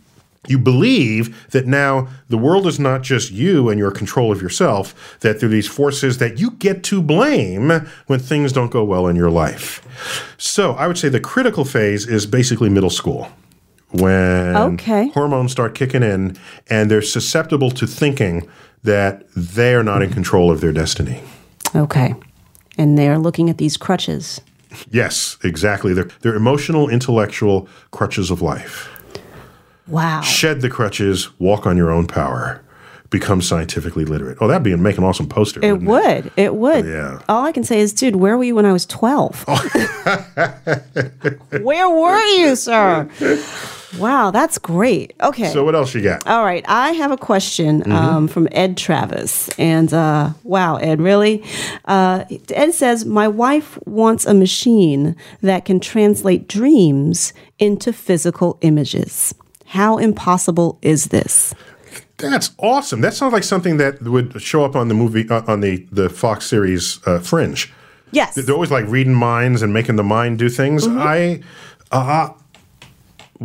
you 0.48 0.58
believe 0.58 1.50
that 1.52 1.66
now 1.66 2.08
the 2.28 2.38
world 2.38 2.66
is 2.66 2.80
not 2.80 3.02
just 3.02 3.30
you 3.30 3.68
and 3.68 3.78
your 3.78 3.92
control 3.92 4.32
of 4.32 4.42
yourself, 4.42 5.18
that 5.20 5.38
there 5.38 5.48
are 5.48 5.52
these 5.52 5.68
forces 5.68 6.18
that 6.18 6.38
you 6.38 6.52
get 6.52 6.82
to 6.84 7.00
blame 7.00 7.70
when 8.06 8.18
things 8.18 8.52
don't 8.52 8.72
go 8.72 8.82
well 8.82 9.06
in 9.06 9.14
your 9.14 9.30
life. 9.30 9.86
So 10.38 10.72
I 10.72 10.88
would 10.88 10.98
say 10.98 11.08
the 11.08 11.20
critical 11.20 11.64
phase 11.64 12.08
is 12.08 12.26
basically 12.26 12.68
middle 12.68 12.90
school. 12.90 13.28
When 13.92 14.56
Okay. 14.56 15.10
hormones 15.14 15.52
start 15.52 15.74
kicking 15.74 16.02
in 16.02 16.36
and 16.68 16.90
they're 16.90 17.02
susceptible 17.02 17.70
to 17.72 17.86
thinking 17.86 18.48
that 18.84 19.24
they 19.36 19.74
are 19.74 19.82
not 19.82 20.02
in 20.02 20.10
control 20.10 20.50
of 20.50 20.60
their 20.60 20.72
destiny. 20.72 21.20
Okay. 21.74 22.14
And 22.78 22.98
they're 22.98 23.18
looking 23.18 23.50
at 23.50 23.58
these 23.58 23.76
crutches. 23.76 24.40
Yes, 24.90 25.36
exactly. 25.44 25.92
They're, 25.92 26.08
they're 26.22 26.34
emotional, 26.34 26.88
intellectual 26.88 27.68
crutches 27.90 28.30
of 28.30 28.40
life. 28.40 28.88
Wow. 29.86 30.22
Shed 30.22 30.62
the 30.62 30.70
crutches, 30.70 31.28
walk 31.38 31.66
on 31.66 31.76
your 31.76 31.90
own 31.90 32.06
power, 32.06 32.62
become 33.10 33.42
scientifically 33.42 34.06
literate. 34.06 34.38
Oh, 34.40 34.48
that'd 34.48 34.62
be 34.62 34.74
make 34.76 34.96
an 34.96 35.04
awesome 35.04 35.28
poster. 35.28 35.62
It 35.62 35.82
would. 35.82 36.32
It 36.36 36.48
oh, 36.48 36.54
would. 36.54 36.86
Yeah. 36.86 37.20
All 37.28 37.44
I 37.44 37.52
can 37.52 37.64
say 37.64 37.80
is, 37.80 37.92
dude, 37.92 38.16
where 38.16 38.38
were 38.38 38.44
you 38.44 38.54
when 38.54 38.64
I 38.64 38.72
was 38.72 38.86
12? 38.86 39.44
where 41.62 41.90
were 41.90 42.22
you, 42.22 42.56
sir? 42.56 43.08
Wow, 43.98 44.30
that's 44.30 44.58
great. 44.58 45.12
Okay. 45.20 45.48
So 45.52 45.64
what 45.64 45.74
else 45.74 45.94
you 45.94 46.02
got? 46.02 46.26
All 46.26 46.44
right, 46.44 46.64
I 46.68 46.92
have 46.92 47.10
a 47.10 47.16
question 47.16 47.82
Mm-hmm. 47.82 47.92
um, 47.92 48.28
from 48.28 48.48
Ed 48.52 48.76
Travis, 48.76 49.48
and 49.58 49.92
uh, 49.92 50.30
wow, 50.44 50.76
Ed, 50.76 51.00
really? 51.00 51.42
Uh, 51.84 52.24
Ed 52.50 52.72
says 52.72 53.04
my 53.04 53.28
wife 53.28 53.78
wants 53.86 54.24
a 54.26 54.34
machine 54.34 55.16
that 55.40 55.64
can 55.64 55.80
translate 55.80 56.48
dreams 56.48 57.32
into 57.58 57.92
physical 57.92 58.58
images. 58.60 59.34
How 59.66 59.98
impossible 59.98 60.78
is 60.82 61.06
this? 61.06 61.54
That's 62.18 62.52
awesome. 62.58 63.00
That 63.00 63.14
sounds 63.14 63.32
like 63.32 63.42
something 63.42 63.78
that 63.78 64.02
would 64.02 64.40
show 64.40 64.64
up 64.64 64.76
on 64.76 64.88
the 64.88 64.94
movie 64.94 65.28
uh, 65.28 65.42
on 65.46 65.60
the 65.60 65.86
the 65.90 66.08
Fox 66.08 66.46
series 66.46 67.00
uh, 67.06 67.18
Fringe. 67.18 67.72
Yes. 68.12 68.34
They're 68.34 68.54
always 68.54 68.70
like 68.70 68.86
reading 68.86 69.14
minds 69.14 69.62
and 69.62 69.72
making 69.72 69.96
the 69.96 70.04
mind 70.04 70.38
do 70.38 70.48
things. 70.50 70.86
Mm-hmm. 70.86 70.98
I, 70.98 71.42
uh, 71.90 72.32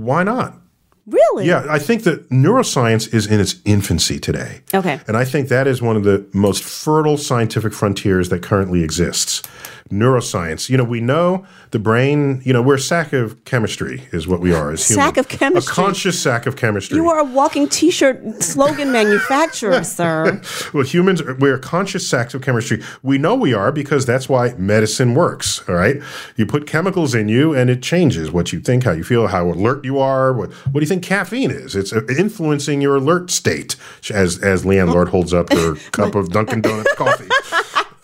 why 0.03 0.23
not? 0.23 0.59
Really? 1.07 1.45
Yeah, 1.45 1.65
I 1.69 1.79
think 1.79 2.03
that 2.03 2.29
neuroscience 2.29 3.13
is 3.13 3.27
in 3.27 3.39
its 3.39 3.55
infancy 3.63 4.19
today. 4.19 4.61
Okay. 4.73 4.99
And 5.07 5.15
I 5.15 5.23
think 5.23 5.47
that 5.47 5.65
is 5.65 5.81
one 5.81 5.95
of 5.95 6.03
the 6.03 6.27
most 6.33 6.63
fertile 6.63 7.17
scientific 7.17 7.73
frontiers 7.73 8.27
that 8.27 8.43
currently 8.43 8.83
exists. 8.83 9.41
Neuroscience. 9.89 10.69
You 10.69 10.77
know, 10.77 10.83
we 10.83 11.01
know 11.01 11.45
the 11.71 11.79
brain, 11.79 12.41
you 12.43 12.53
know, 12.53 12.61
we're 12.61 12.75
a 12.75 12.79
sack 12.79 13.13
of 13.13 13.43
chemistry, 13.45 14.07
is 14.11 14.27
what 14.27 14.39
we 14.39 14.53
are 14.53 14.71
as 14.71 14.87
humans. 14.87 15.05
Sack 15.05 15.17
of 15.17 15.27
chemistry. 15.27 15.71
A 15.71 15.75
conscious 15.75 16.21
sack 16.21 16.45
of 16.45 16.55
chemistry. 16.55 16.97
You 16.97 17.09
are 17.09 17.19
a 17.19 17.23
walking 17.23 17.67
T-shirt 17.67 18.43
slogan 18.43 18.91
manufacturer, 18.91 19.83
sir. 19.97 20.41
well, 20.73 20.83
humans, 20.83 21.21
are, 21.21 21.35
we're 21.35 21.57
conscious 21.57 22.07
sacks 22.07 22.33
of 22.33 22.41
chemistry. 22.41 22.81
We 23.03 23.17
know 23.17 23.35
we 23.35 23.53
are 23.53 23.71
because 23.71 24.05
that's 24.05 24.29
why 24.29 24.53
medicine 24.53 25.13
works. 25.15 25.67
All 25.67 25.75
right, 25.75 25.97
you 26.35 26.45
put 26.45 26.67
chemicals 26.67 27.13
in 27.15 27.29
you, 27.29 27.53
and 27.53 27.69
it 27.69 27.81
changes 27.81 28.31
what 28.31 28.53
you 28.53 28.59
think, 28.59 28.83
how 28.83 28.91
you 28.91 29.03
feel, 29.03 29.27
how 29.27 29.47
alert 29.49 29.83
you 29.85 29.99
are. 29.99 30.33
What 30.33 30.51
What 30.51 30.73
do 30.73 30.79
you 30.81 30.85
think 30.87 31.03
caffeine 31.03 31.51
is? 31.51 31.75
It's 31.75 31.93
uh, 31.93 32.01
influencing 32.07 32.81
your 32.81 32.95
alert 32.95 33.31
state. 33.31 33.75
As 34.11 34.37
as 34.39 34.65
Leighann 34.65 34.91
Lord 34.91 35.09
holds 35.09 35.33
up 35.33 35.51
her 35.51 35.75
cup 35.91 36.15
of 36.15 36.31
Dunkin' 36.31 36.61
Donuts 36.61 36.93
coffee. 36.95 37.27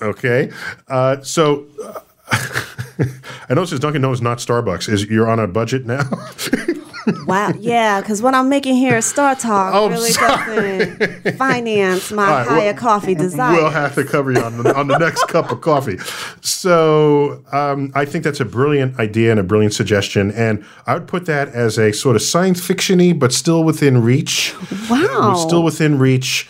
Okay, 0.04 0.51
uh, 0.88 1.22
so. 1.22 1.66
Uh, 1.84 1.99
I 3.49 3.54
know 3.56 3.64
it 3.64 3.68
says 3.68 3.80
Dunkin' 3.80 4.01
Donuts, 4.01 4.22
not 4.22 4.38
Starbucks. 4.38 4.88
Is 4.88 5.06
you're 5.06 5.30
on 5.30 5.39
a 5.39 5.47
budget 5.47 5.86
now? 5.86 6.04
Wow. 7.28 7.51
Yeah, 7.60 8.01
because 8.01 8.22
what 8.22 8.34
I'm 8.34 8.49
making 8.49 8.76
here 8.76 8.95
at 8.95 9.04
Star 9.04 9.36
Talk 9.36 9.74
Oh, 9.74 9.89
really 9.89 10.12
sorry. 10.12 10.95
doesn't 10.95 11.38
finance 11.38 12.12
my 12.12 12.24
right, 12.30 12.47
higher 12.47 12.72
well, 12.72 12.74
coffee 12.76 13.16
desire. 13.16 13.56
We'll 13.56 13.70
have 13.72 13.95
to 13.95 14.04
cover 14.04 14.32
you 14.32 14.41
on 14.41 14.64
the, 14.64 14.76
on 14.76 14.88
the 14.88 14.97
next 14.97 15.28
cup 15.28 15.51
of 15.51 15.62
coffee. 15.62 15.97
So 16.41 17.43
um, 17.51 17.91
I 17.95 18.06
think 18.06 18.24
that's 18.24 18.39
a 18.39 18.45
brilliant 18.45 18.99
idea 18.99 19.32
and 19.32 19.39
a 19.39 19.43
brilliant 19.43 19.74
suggestion, 19.74 20.32
and 20.32 20.64
I 20.88 20.93
would 20.93 21.08
put 21.08 21.26
that 21.26 21.49
as 21.49 21.78
a 21.78 21.91
sort 21.91 22.16
of 22.16 22.22
science 22.22 22.66
fictiony, 22.66 23.18
but 23.18 23.34
still 23.34 23.64
within 23.64 24.01
reach. 24.01 24.56
Wow. 24.89 25.36
Still 25.36 25.64
within 25.64 25.99
reach. 25.99 26.47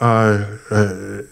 Uh, 0.00 0.58
uh, 0.70 1.22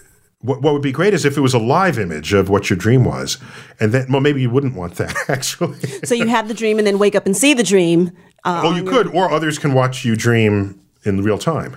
what, 0.42 0.60
what 0.60 0.72
would 0.72 0.82
be 0.82 0.92
great 0.92 1.14
is 1.14 1.24
if 1.24 1.36
it 1.36 1.40
was 1.40 1.54
a 1.54 1.58
live 1.58 1.98
image 1.98 2.32
of 2.32 2.48
what 2.48 2.68
your 2.68 2.76
dream 2.76 3.04
was, 3.04 3.38
and 3.80 3.92
then 3.92 4.06
well 4.10 4.20
maybe 4.20 4.42
you 4.42 4.50
wouldn't 4.50 4.74
want 4.74 4.96
that 4.96 5.14
actually. 5.28 5.80
so 6.04 6.14
you 6.14 6.26
have 6.28 6.48
the 6.48 6.54
dream 6.54 6.78
and 6.78 6.86
then 6.86 6.98
wake 6.98 7.14
up 7.14 7.26
and 7.26 7.36
see 7.36 7.54
the 7.54 7.62
dream. 7.62 8.10
Uh, 8.44 8.62
oh, 8.64 8.74
you 8.74 8.82
could, 8.82 9.06
or 9.08 9.30
others 9.30 9.58
can 9.58 9.72
watch 9.72 10.04
you 10.04 10.16
dream 10.16 10.80
in 11.04 11.22
real 11.22 11.38
time. 11.38 11.76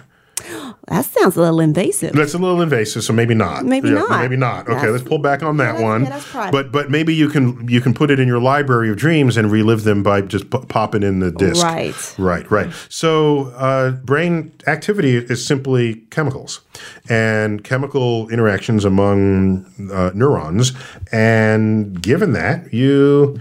That 0.88 1.03
sounds 1.05 1.36
a 1.36 1.41
little 1.41 1.59
invasive. 1.59 2.13
That's 2.13 2.33
a 2.36 2.38
little 2.38 2.61
invasive, 2.61 3.03
so 3.03 3.11
maybe 3.13 3.33
not. 3.33 3.65
Maybe 3.65 3.89
not. 3.89 4.21
Maybe 4.21 4.36
not. 4.38 4.61
Okay, 4.67 4.73
That's- 4.75 4.91
let's 4.91 5.03
pull 5.03 5.17
back 5.17 5.41
on 5.41 5.57
that 5.57 5.77
that's- 5.77 5.81
one. 5.83 6.05
yeah, 6.05 6.51
but 6.51 6.71
but 6.71 6.91
maybe 6.91 7.13
you 7.15 7.27
can 7.27 7.67
you 7.67 7.81
can 7.81 7.93
put 7.93 8.11
it 8.11 8.19
in 8.19 8.27
your 8.27 8.39
library 8.39 8.89
of 8.91 8.97
dreams 8.97 9.36
and 9.38 9.51
relive 9.51 9.83
them 9.83 10.03
by 10.03 10.21
just 10.21 10.49
p- 10.51 10.59
popping 10.67 11.01
in 11.03 11.19
the 11.19 11.31
disc. 11.31 11.63
Right. 11.63 11.95
Right. 12.19 12.49
Right. 12.51 12.69
So 12.89 13.47
uh, 13.55 13.91
brain 13.91 14.51
activity 14.67 15.15
is 15.17 15.43
simply 15.45 15.95
chemicals 16.11 16.61
and 17.09 17.63
chemical 17.63 18.29
interactions 18.29 18.86
among 18.86 19.65
uh, 19.91 20.11
neurons. 20.13 20.73
And 21.11 21.99
given 22.01 22.33
that, 22.33 22.73
you 22.73 23.39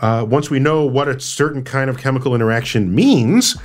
uh, 0.00 0.24
once 0.28 0.50
we 0.50 0.58
know 0.58 0.84
what 0.84 1.08
a 1.08 1.18
certain 1.18 1.62
kind 1.62 1.88
of 1.88 1.98
chemical 1.98 2.34
interaction 2.34 2.94
means 2.94 3.56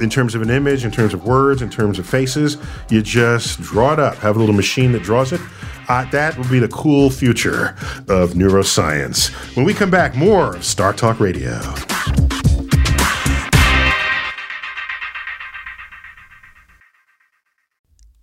in 0.00 0.10
terms 0.10 0.34
of 0.34 0.42
an 0.42 0.50
image, 0.50 0.84
in 0.84 0.90
terms 0.90 1.14
of 1.14 1.24
words, 1.24 1.62
in 1.62 1.70
terms 1.70 1.98
of 1.98 2.08
faces, 2.08 2.56
you 2.90 3.02
just 3.02 3.60
draw 3.60 3.92
it 3.92 3.98
up. 3.98 4.16
Have 4.16 4.36
a 4.36 4.38
little 4.38 4.54
machine 4.54 4.92
that 4.92 5.02
draws 5.02 5.32
it. 5.32 5.40
Uh, 5.88 6.04
that 6.10 6.36
will 6.36 6.48
be 6.48 6.58
the 6.58 6.68
cool 6.68 7.10
future 7.10 7.76
of 8.08 8.30
neuroscience. 8.30 9.30
When 9.56 9.64
we 9.64 9.74
come 9.74 9.90
back, 9.90 10.14
more 10.16 10.56
of 10.56 10.64
Star 10.64 10.92
Talk 10.92 11.20
Radio. 11.20 11.60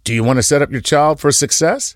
Do 0.03 0.15
you 0.15 0.23
want 0.23 0.37
to 0.37 0.43
set 0.43 0.61
up 0.61 0.71
your 0.71 0.81
child 0.81 1.19
for 1.19 1.31
success? 1.31 1.95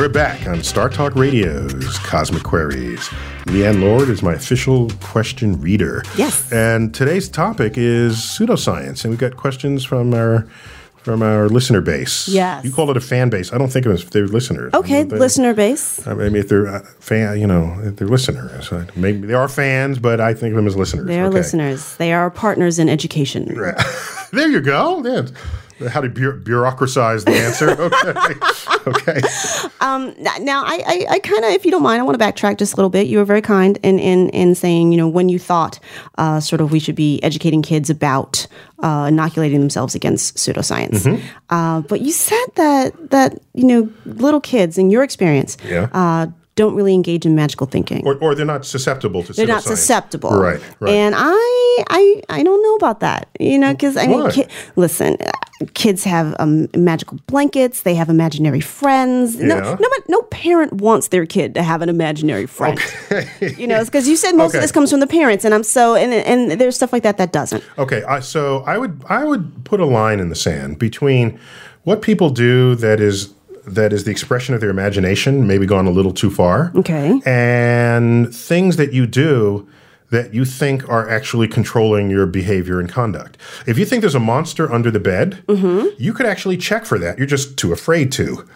We're 0.00 0.08
back 0.08 0.48
on 0.48 0.62
Star 0.62 0.88
Talk 0.88 1.14
Radio's 1.14 1.98
Cosmic 1.98 2.42
Queries. 2.42 3.06
Leighann 3.48 3.82
Lord 3.82 4.08
is 4.08 4.22
my 4.22 4.32
official 4.32 4.88
question 5.02 5.60
reader. 5.60 6.02
Yes. 6.16 6.50
And 6.50 6.94
today's 6.94 7.28
topic 7.28 7.74
is 7.76 8.16
pseudoscience, 8.16 9.04
and 9.04 9.10
we've 9.10 9.20
got 9.20 9.36
questions 9.36 9.84
from 9.84 10.14
our 10.14 10.46
from 11.02 11.20
our 11.22 11.50
listener 11.50 11.82
base. 11.82 12.28
Yes. 12.28 12.64
You 12.64 12.72
call 12.72 12.90
it 12.90 12.96
a 12.96 13.00
fan 13.02 13.28
base. 13.28 13.52
I 13.52 13.58
don't 13.58 13.68
think 13.70 13.84
of 13.84 13.92
it 13.92 13.96
as 13.96 14.04
they're 14.06 14.26
listeners. 14.26 14.72
Okay, 14.72 15.02
They- 15.02 15.18
listener 15.18 15.52
base. 15.52 16.06
I 16.06 16.14
mean, 16.14 16.34
if 16.34 16.48
they're 16.48 16.66
uh, 16.66 16.80
fan, 17.00 17.38
you 17.38 17.46
know, 17.46 17.78
if 17.84 17.96
they're 17.96 18.08
listeners. 18.08 18.72
Maybe 18.96 19.26
they 19.26 19.34
are 19.34 19.48
fans, 19.48 19.98
but 19.98 20.18
I 20.18 20.32
think 20.32 20.52
of 20.52 20.56
them 20.56 20.66
as 20.66 20.76
listeners. 20.76 21.08
They 21.08 21.20
are 21.20 21.26
Okay. 21.26 21.34
listeners. 21.34 21.96
They 21.96 22.14
are 22.14 22.30
partners 22.30 22.78
in 22.78 22.88
education. 22.88 23.54
There 24.32 24.48
you 24.48 24.60
go. 24.60 25.02
Yeah. 25.04 25.26
How 25.88 26.00
to 26.00 26.08
bu- 26.08 26.42
bureaucratize 26.42 27.24
the 27.24 27.32
answer? 27.32 27.70
Okay. 28.86 29.12
okay. 29.12 29.20
N- 29.82 30.14
Now, 30.44 30.62
I, 30.64 30.82
I, 30.86 31.06
I 31.10 31.18
kind 31.18 31.44
of, 31.44 31.50
if 31.52 31.64
you 31.66 31.70
don't 31.70 31.82
mind, 31.82 32.00
I 32.00 32.04
want 32.04 32.18
to 32.18 32.24
backtrack 32.24 32.56
just 32.58 32.72
a 32.72 32.76
little 32.76 32.88
bit. 32.90 33.06
You 33.08 33.18
were 33.18 33.24
very 33.26 33.42
kind 33.42 33.78
in, 33.82 33.98
in, 33.98 34.30
in 34.30 34.54
saying, 34.54 34.90
you 34.92 34.96
know, 34.96 35.08
when 35.08 35.28
you 35.28 35.38
thought 35.38 35.78
uh, 36.18 36.40
sort 36.40 36.60
of 36.62 36.72
we 36.72 36.78
should 36.78 36.94
be 36.94 37.22
educating 37.22 37.60
kids 37.62 37.90
about 37.90 38.46
uh, 38.82 39.06
inoculating 39.08 39.60
themselves 39.60 39.94
against 39.94 40.36
pseudoscience. 40.36 41.20
Uh, 41.50 41.80
but 41.82 42.00
you 42.00 42.12
said 42.12 42.46
that, 42.54 43.10
that, 43.10 43.38
you 43.54 43.64
know, 43.64 43.88
little 44.06 44.40
kids, 44.40 44.78
in 44.78 44.90
your 44.90 45.02
experience, 45.02 45.56
Yeah. 45.64 45.88
Don't 46.60 46.74
really 46.74 46.94
engage 46.94 47.24
in 47.28 47.34
magical 47.34 47.66
thinking. 47.66 48.02
Or, 48.06 48.14
or 48.22 48.34
they're 48.34 48.46
not 48.54 48.64
susceptible 48.64 49.22
to 49.24 49.32
they're 49.32 49.46
not 49.56 49.62
susceptible. 49.64 50.30
Right, 50.38 50.60
right. 50.80 50.92
And 50.92 51.14
I, 51.16 51.84
I, 51.90 52.22
I 52.28 52.42
don't 52.42 52.62
know 52.62 52.74
about 52.76 53.00
that. 53.00 53.28
You 53.40 53.58
know, 53.58 53.72
because 53.72 53.96
I 53.96 54.06
mean, 54.06 54.30
ki- 54.30 54.46
listen, 54.76 55.16
kids 55.74 56.04
have 56.04 56.34
um, 56.38 56.68
magical 56.76 57.18
blankets. 57.26 57.82
They 57.82 57.94
have 57.94 58.08
imaginary 58.08 58.60
friends. 58.60 59.36
No, 59.36 59.56
Yeah. 59.56 59.62
no, 59.84 59.88
but 59.96 60.02
no 60.08 60.22
parent 60.30 60.74
wants 60.74 61.08
their 61.08 61.26
kid 61.26 61.54
to 61.54 61.62
have 61.62 61.80
an 61.82 61.88
imaginary 61.88 62.46
friend. 62.46 62.78
You 63.40 63.66
know, 63.66 63.84
because 63.84 64.06
you 64.08 64.16
said 64.16 64.32
most 64.36 64.50
Okay. 64.50 64.58
of 64.58 64.62
this 64.62 64.72
comes 64.72 64.90
from 64.90 65.00
the 65.00 65.06
parents, 65.06 65.44
and 65.44 65.52
I'm 65.54 65.64
so 65.64 65.94
and 65.94 66.12
and 66.12 66.60
there's 66.60 66.76
stuff 66.76 66.92
like 66.92 67.02
that 67.04 67.16
that 67.18 67.32
doesn't. 67.32 67.62
Okay, 67.78 68.02
I, 68.04 68.20
so 68.20 68.62
I 68.66 68.76
would 68.78 69.02
I 69.08 69.24
would 69.24 69.64
put 69.64 69.80
a 69.80 69.86
line 69.86 70.20
in 70.20 70.28
the 70.28 70.34
sand 70.36 70.78
between 70.78 71.38
what 71.84 72.02
people 72.02 72.28
do 72.30 72.74
that 72.76 73.00
is 73.00 73.32
that 73.74 73.92
is 73.92 74.04
the 74.04 74.10
expression 74.10 74.54
of 74.54 74.60
their 74.60 74.70
imagination, 74.70 75.46
maybe 75.46 75.66
gone 75.66 75.86
a 75.86 75.90
little 75.90 76.12
too 76.12 76.30
far. 76.30 76.72
Okay. 76.74 77.20
And 77.24 78.34
things 78.34 78.76
that 78.76 78.92
you 78.92 79.06
do 79.06 79.68
that 80.10 80.34
you 80.34 80.44
think 80.44 80.88
are 80.88 81.08
actually 81.08 81.48
controlling 81.48 82.10
your 82.10 82.26
behavior 82.26 82.80
and 82.80 82.88
conduct. 82.88 83.38
If 83.66 83.78
you 83.78 83.84
think 83.84 84.00
there's 84.00 84.14
a 84.14 84.20
monster 84.20 84.70
under 84.72 84.90
the 84.90 85.00
bed, 85.00 85.42
mm-hmm. 85.46 85.88
you 85.98 86.12
could 86.12 86.26
actually 86.26 86.56
check 86.56 86.84
for 86.84 86.98
that. 86.98 87.16
You're 87.16 87.26
just 87.26 87.56
too 87.56 87.72
afraid 87.72 88.10
to. 88.12 88.46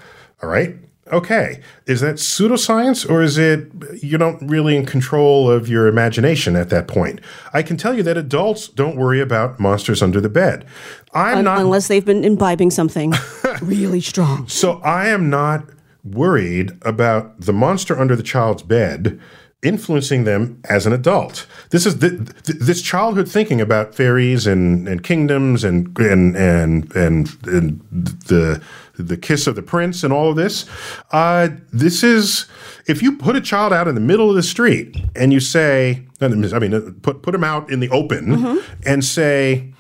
All 0.42 0.48
right? 0.48 0.76
Okay. 1.12 1.60
Is 1.86 2.00
that 2.00 2.16
pseudoscience 2.16 3.08
or 3.08 3.22
is 3.22 3.36
it 3.36 3.70
you're 4.02 4.18
not 4.18 4.40
really 4.40 4.74
in 4.76 4.86
control 4.86 5.50
of 5.50 5.68
your 5.68 5.86
imagination 5.86 6.56
at 6.56 6.70
that 6.70 6.88
point? 6.88 7.20
I 7.52 7.62
can 7.62 7.76
tell 7.76 7.94
you 7.94 8.02
that 8.04 8.16
adults 8.16 8.68
don't 8.68 8.96
worry 8.96 9.20
about 9.20 9.60
monsters 9.60 10.02
under 10.02 10.20
the 10.20 10.30
bed. 10.30 10.64
I'm 11.12 11.38
Un- 11.38 11.44
not 11.44 11.60
unless 11.60 11.88
they've 11.88 12.04
been 12.04 12.24
imbibing 12.24 12.70
something 12.70 13.12
really 13.62 14.00
strong. 14.00 14.48
so 14.48 14.80
I 14.82 15.08
am 15.08 15.28
not 15.28 15.64
worried 16.04 16.72
about 16.82 17.40
the 17.40 17.52
monster 17.52 17.98
under 17.98 18.16
the 18.16 18.22
child's 18.22 18.62
bed 18.62 19.20
influencing 19.62 20.24
them 20.24 20.60
as 20.68 20.84
an 20.84 20.92
adult. 20.92 21.46
This 21.70 21.86
is 21.86 22.00
the, 22.00 22.10
th- 22.10 22.58
this 22.58 22.82
childhood 22.82 23.26
thinking 23.26 23.62
about 23.62 23.94
fairies 23.94 24.46
and, 24.46 24.86
and 24.86 25.02
kingdoms 25.02 25.64
and 25.64 25.98
and 25.98 26.36
and 26.36 26.94
and, 26.94 27.28
and 27.46 27.80
the 28.26 28.62
the 28.96 29.16
kiss 29.16 29.46
of 29.46 29.56
the 29.56 29.62
prince 29.62 30.04
and 30.04 30.12
all 30.12 30.30
of 30.30 30.36
this. 30.36 30.66
Uh, 31.10 31.48
this 31.72 32.02
is 32.02 32.46
if 32.86 33.02
you 33.02 33.16
put 33.16 33.36
a 33.36 33.40
child 33.40 33.72
out 33.72 33.88
in 33.88 33.94
the 33.94 34.00
middle 34.00 34.30
of 34.30 34.36
the 34.36 34.42
street 34.42 34.96
and 35.16 35.32
you 35.32 35.40
say, 35.40 36.06
I 36.20 36.28
mean, 36.28 36.74
uh, 36.74 36.90
put 37.02 37.22
put 37.22 37.32
them 37.32 37.44
out 37.44 37.70
in 37.70 37.80
the 37.80 37.90
open 37.90 38.62
and 38.84 39.04
say, 39.04 39.72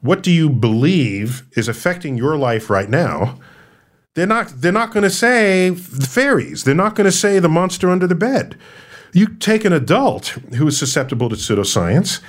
what 0.00 0.22
do 0.22 0.30
you 0.30 0.50
believe 0.50 1.44
is 1.56 1.68
affecting 1.68 2.16
your 2.16 2.36
life 2.36 2.68
right 2.68 2.90
now? 2.90 3.38
They're 4.14 4.26
not 4.26 4.48
they're 4.56 4.72
not 4.72 4.92
going 4.92 5.04
to 5.04 5.10
say 5.10 5.70
the 5.70 6.06
fairies. 6.06 6.64
They're 6.64 6.74
not 6.74 6.94
going 6.94 7.06
to 7.06 7.12
say 7.12 7.38
the 7.38 7.48
monster 7.48 7.90
under 7.90 8.06
the 8.06 8.14
bed. 8.14 8.58
You 9.12 9.28
take 9.28 9.64
an 9.64 9.72
adult 9.72 10.26
who 10.56 10.66
is 10.66 10.78
susceptible 10.78 11.28
to 11.28 11.36
pseudoscience, 11.36 12.20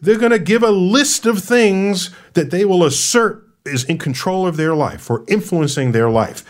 they're 0.00 0.18
going 0.18 0.32
to 0.32 0.38
give 0.38 0.62
a 0.62 0.70
list 0.70 1.26
of 1.26 1.40
things 1.40 2.10
that 2.34 2.50
they 2.50 2.64
will 2.64 2.84
assert 2.84 3.47
is 3.68 3.84
in 3.84 3.98
control 3.98 4.46
of 4.46 4.56
their 4.56 4.74
life 4.74 5.10
or 5.10 5.24
influencing 5.28 5.92
their 5.92 6.10
life 6.10 6.44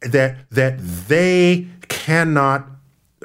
that 0.00 0.36
that 0.50 0.78
they 1.08 1.66
cannot 1.88 2.66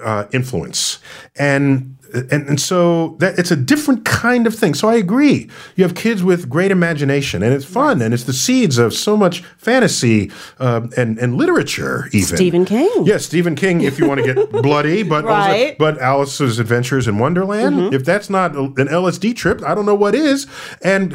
uh, 0.02 0.26
influence 0.32 1.00
and 1.38 1.96
and 2.14 2.48
and 2.48 2.60
so 2.60 3.16
that 3.20 3.38
it's 3.38 3.52
a 3.52 3.56
different 3.56 4.06
kind 4.06 4.48
of 4.48 4.56
thing. 4.56 4.74
So 4.74 4.90
I 4.90 4.96
agree. 4.96 5.50
You 5.76 5.84
have 5.84 5.96
kids 5.96 6.24
with 6.24 6.50
great 6.50 6.72
imagination, 6.72 7.44
and 7.44 7.54
it's 7.54 7.66
fun, 7.66 8.02
and 8.02 8.14
it's 8.14 8.24
the 8.24 8.34
seeds 8.34 8.78
of 8.78 8.94
so 8.94 9.16
much 9.16 9.42
fantasy 9.58 10.32
um, 10.60 10.92
and 10.98 11.18
and 11.20 11.36
literature. 11.36 12.10
Even 12.12 12.36
Stephen 12.36 12.66
King. 12.66 13.06
Yes, 13.06 13.26
Stephen 13.26 13.56
King. 13.56 13.82
If 13.82 14.00
you 14.00 14.08
want 14.08 14.24
to 14.24 14.34
get 14.34 14.52
bloody, 14.64 15.04
but 15.04 15.26
also, 15.26 15.76
but 15.78 16.00
Alice's 16.00 16.60
Adventures 16.60 17.08
in 17.08 17.20
Wonderland. 17.20 17.94
If 17.94 18.06
that's 18.06 18.30
not 18.30 18.56
an 18.56 18.76
LSD 18.76 19.36
trip, 19.36 19.62
I 19.64 19.76
don't 19.76 19.86
know 19.86 19.96
what 19.96 20.16
is. 20.16 20.48
And 20.84 21.14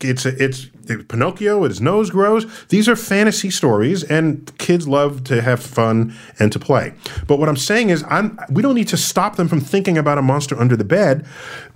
it's 0.00 0.26
it's 0.26 0.66
Pinocchio. 0.98 1.64
His 1.64 1.80
nose 1.80 2.10
grows. 2.10 2.46
These 2.68 2.88
are 2.88 2.96
fantasy 2.96 3.50
stories, 3.50 4.02
and 4.04 4.56
kids 4.58 4.86
love 4.86 5.24
to 5.24 5.42
have 5.42 5.62
fun 5.62 6.14
and 6.38 6.52
to 6.52 6.58
play. 6.58 6.94
But 7.26 7.38
what 7.38 7.48
I'm 7.48 7.56
saying 7.56 7.90
is, 7.90 8.04
I'm 8.08 8.38
we 8.50 8.62
don't 8.62 8.74
need 8.74 8.88
to 8.88 8.96
stop 8.96 9.36
them 9.36 9.48
from 9.48 9.60
thinking 9.60 9.96
about 9.98 10.18
a 10.18 10.22
monster 10.22 10.58
under 10.58 10.76
the 10.76 10.84
bed 10.84 11.26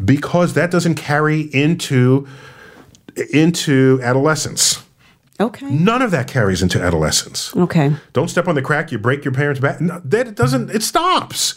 because 0.05 0.55
that 0.55 0.71
doesn't 0.71 0.97
carry 0.97 1.43
into 1.43 2.27
into 3.33 4.01
adolescence. 4.03 4.83
Okay. 5.41 5.69
None 5.69 6.01
of 6.01 6.11
that 6.13 6.29
carries 6.29 6.63
into 6.63 6.81
adolescence. 6.81 7.55
Okay. 7.57 7.95
Don't 8.13 8.29
step 8.29 8.47
on 8.47 8.55
the 8.55 8.63
crack, 8.63 8.93
you 8.93 8.99
break 8.99 9.25
your 9.25 9.35
parents' 9.35 9.61
back. 9.61 9.81
No, 9.81 10.01
that 10.05 10.37
doesn't, 10.37 10.71
it 10.71 10.83
stops. 10.83 11.55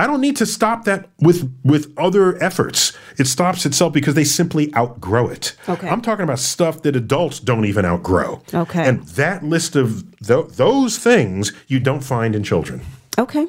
I 0.00 0.06
don't 0.06 0.22
need 0.22 0.36
to 0.38 0.46
stop 0.46 0.84
that 0.84 1.10
with 1.20 1.52
with 1.62 1.92
other 1.98 2.42
efforts. 2.42 2.92
It 3.18 3.26
stops 3.26 3.66
itself 3.66 3.92
because 3.92 4.14
they 4.14 4.24
simply 4.24 4.74
outgrow 4.74 5.28
it. 5.28 5.54
Okay. 5.68 5.88
I'm 5.88 6.00
talking 6.00 6.24
about 6.24 6.38
stuff 6.38 6.80
that 6.82 6.96
adults 6.96 7.38
don't 7.38 7.66
even 7.66 7.84
outgrow. 7.84 8.40
Okay. 8.54 8.88
And 8.88 9.02
that 9.08 9.44
list 9.44 9.76
of 9.76 10.04
th- 10.26 10.46
those 10.56 10.96
things 10.96 11.52
you 11.68 11.80
don't 11.80 12.00
find 12.02 12.34
in 12.34 12.42
children. 12.42 12.80
Okay. 13.18 13.46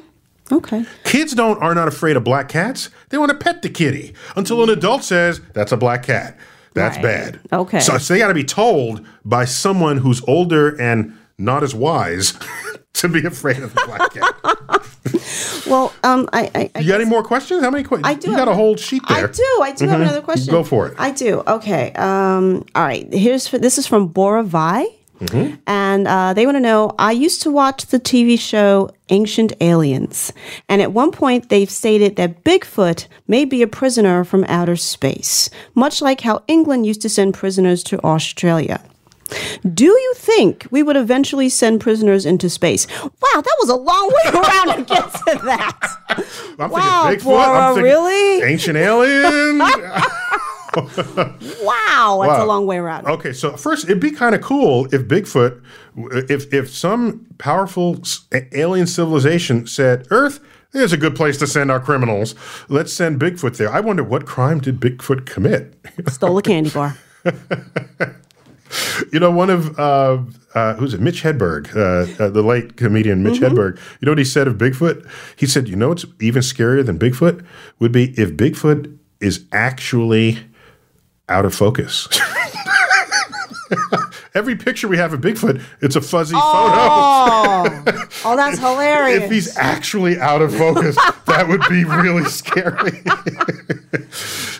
Okay. 0.50 0.84
Kids 1.04 1.32
don't 1.32 1.58
are 1.62 1.74
not 1.74 1.88
afraid 1.88 2.16
of 2.16 2.24
black 2.24 2.50
cats. 2.50 2.90
They 3.08 3.16
want 3.16 3.30
to 3.30 3.38
pet 3.38 3.62
the 3.62 3.70
kitty 3.70 4.12
until 4.36 4.62
an 4.62 4.68
adult 4.68 5.04
says 5.04 5.40
that's 5.54 5.72
a 5.72 5.76
black 5.78 6.02
cat. 6.02 6.36
That's 6.74 6.96
Right. 6.96 7.02
bad. 7.02 7.40
Okay. 7.52 7.80
So, 7.80 7.96
so 7.96 8.12
they 8.12 8.18
got 8.20 8.28
to 8.28 8.34
be 8.34 8.44
told 8.44 9.06
by 9.24 9.46
someone 9.46 9.98
who's 9.98 10.22
older 10.26 10.78
and 10.80 11.16
not 11.38 11.62
as 11.62 11.74
wise 11.74 12.34
to 12.94 13.08
be 13.08 13.24
afraid 13.26 13.58
of 13.58 13.74
the 13.74 13.82
black 13.86 14.12
cat. 14.14 14.82
Well, 15.66 15.92
um, 16.04 16.28
I, 16.32 16.50
I, 16.54 16.70
I 16.74 16.80
You 16.80 16.88
got 16.88 17.00
any 17.00 17.08
more 17.08 17.22
questions? 17.22 17.62
How 17.62 17.70
many 17.70 17.84
questions? 17.84 18.06
I 18.06 18.14
do. 18.14 18.30
You 18.30 18.36
got 18.36 18.48
a 18.48 18.54
whole 18.54 18.76
sheet 18.76 19.02
there. 19.08 19.28
I 19.28 19.30
do. 19.32 19.58
I 19.62 19.72
do 19.72 19.86
have 19.88 20.00
Mhm. 20.00 20.02
another 20.02 20.20
question. 20.20 20.50
Go 20.52 20.64
for 20.64 20.86
it. 20.88 20.94
I 20.98 21.10
do. 21.12 21.42
Okay. 21.46 21.92
Um, 21.92 22.64
all 22.74 22.82
right. 22.84 23.06
Here's 23.12 23.46
for, 23.46 23.58
this 23.58 23.78
is 23.78 23.86
from 23.86 24.08
Bora 24.08 24.42
Vi. 24.42 24.84
Mm-hmm. 25.20 25.54
And 25.68 26.08
uh, 26.08 26.34
they 26.34 26.46
want 26.46 26.56
to 26.56 26.60
know 26.60 26.94
I 26.98 27.12
used 27.12 27.42
to 27.42 27.50
watch 27.50 27.86
the 27.86 28.00
TV 28.00 28.38
show 28.38 28.90
Ancient 29.10 29.52
Aliens. 29.60 30.32
And 30.68 30.82
at 30.82 30.92
one 30.92 31.12
point, 31.12 31.48
they've 31.48 31.70
stated 31.70 32.16
that 32.16 32.42
Bigfoot 32.44 33.06
may 33.28 33.44
be 33.44 33.62
a 33.62 33.68
prisoner 33.68 34.24
from 34.24 34.44
outer 34.48 34.76
space, 34.76 35.48
much 35.74 36.02
like 36.02 36.22
how 36.22 36.42
England 36.48 36.86
used 36.86 37.02
to 37.02 37.08
send 37.08 37.34
prisoners 37.34 37.82
to 37.84 38.02
Australia. 38.04 38.82
Do 39.74 39.84
you 39.86 40.12
think 40.16 40.66
we 40.70 40.82
would 40.82 40.96
eventually 40.96 41.48
send 41.48 41.80
prisoners 41.80 42.26
into 42.26 42.50
space? 42.50 42.86
Wow, 43.02 43.40
that 43.40 43.56
was 43.60 43.68
a 43.70 43.76
long 43.76 44.08
way 44.08 44.40
around 44.40 44.76
to 44.78 44.84
get 44.84 45.04
to 45.12 45.40
that. 45.44 46.56
I'm 46.58 46.70
Wow, 46.70 47.06
thinking 47.08 47.20
Bigfoot. 47.20 47.30
Bora, 47.30 47.58
I'm 47.60 47.74
thinking 47.74 47.84
really? 47.92 48.42
Ancient 48.42 48.76
aliens. 48.76 49.62
Wow, 50.74 52.20
that's 52.22 52.38
Wow. 52.38 52.44
a 52.44 52.46
long 52.46 52.66
way 52.66 52.78
around. 52.78 53.06
Okay, 53.06 53.34
so 53.34 53.56
first, 53.58 53.84
it'd 53.84 54.00
be 54.00 54.10
kind 54.10 54.34
of 54.34 54.40
cool 54.40 54.86
if 54.86 55.02
Bigfoot, 55.02 55.60
if 56.30 56.52
if 56.52 56.70
some 56.70 57.26
powerful 57.36 58.00
alien 58.52 58.86
civilization 58.86 59.66
said, 59.66 60.06
"Earth, 60.10 60.40
there's 60.72 60.94
a 60.94 60.96
good 60.96 61.14
place 61.14 61.36
to 61.38 61.46
send 61.46 61.70
our 61.70 61.78
criminals. 61.78 62.34
Let's 62.70 62.90
send 62.90 63.20
Bigfoot 63.20 63.58
there." 63.58 63.70
I 63.70 63.80
wonder 63.80 64.02
what 64.02 64.24
crime 64.24 64.60
did 64.60 64.80
Bigfoot 64.80 65.26
commit? 65.26 65.74
Stole 66.08 66.38
a 66.38 66.42
candy 66.42 66.70
bar. 66.70 66.96
you 69.12 69.20
know, 69.20 69.30
one 69.30 69.50
of 69.50 69.78
uh, 69.78 70.18
uh, 70.54 70.74
who's 70.74 70.94
it? 70.94 71.00
Mitch 71.00 71.22
Hedberg, 71.22 71.74
uh, 71.76 72.22
uh, 72.22 72.30
the 72.30 72.42
late 72.42 72.76
comedian 72.76 73.22
Mitch 73.22 73.40
Hedberg. 73.40 73.78
You 74.00 74.06
know 74.06 74.12
what 74.12 74.18
he 74.18 74.24
said 74.24 74.48
of 74.48 74.56
Bigfoot? 74.56 75.08
He 75.36 75.46
said, 75.46 75.68
"You 75.68 75.76
know 75.76 75.88
what's 75.88 76.04
even 76.20 76.42
scarier 76.42 76.84
than 76.84 76.98
Bigfoot 76.98 77.44
would 77.78 77.92
be 77.92 78.12
if 78.18 78.32
Bigfoot 78.32 78.96
is 79.20 79.44
actually 79.52 80.38
out 81.28 81.44
of 81.44 81.54
focus." 81.54 82.08
Every 84.34 84.56
picture 84.56 84.88
we 84.88 84.96
have 84.96 85.12
of 85.12 85.20
Bigfoot, 85.20 85.62
it's 85.82 85.94
a 85.94 86.00
fuzzy 86.00 86.34
oh. 86.36 87.64
photo. 87.64 87.92
Oh, 87.94 88.08
oh 88.24 88.36
that's 88.36 88.58
hilarious. 88.60 89.24
If 89.24 89.30
he's 89.30 89.56
actually 89.58 90.18
out 90.18 90.40
of 90.40 90.54
focus, 90.54 90.96
that 91.26 91.48
would 91.48 91.60
be 91.68 91.84
really 91.84 92.24
scary. 92.24 93.02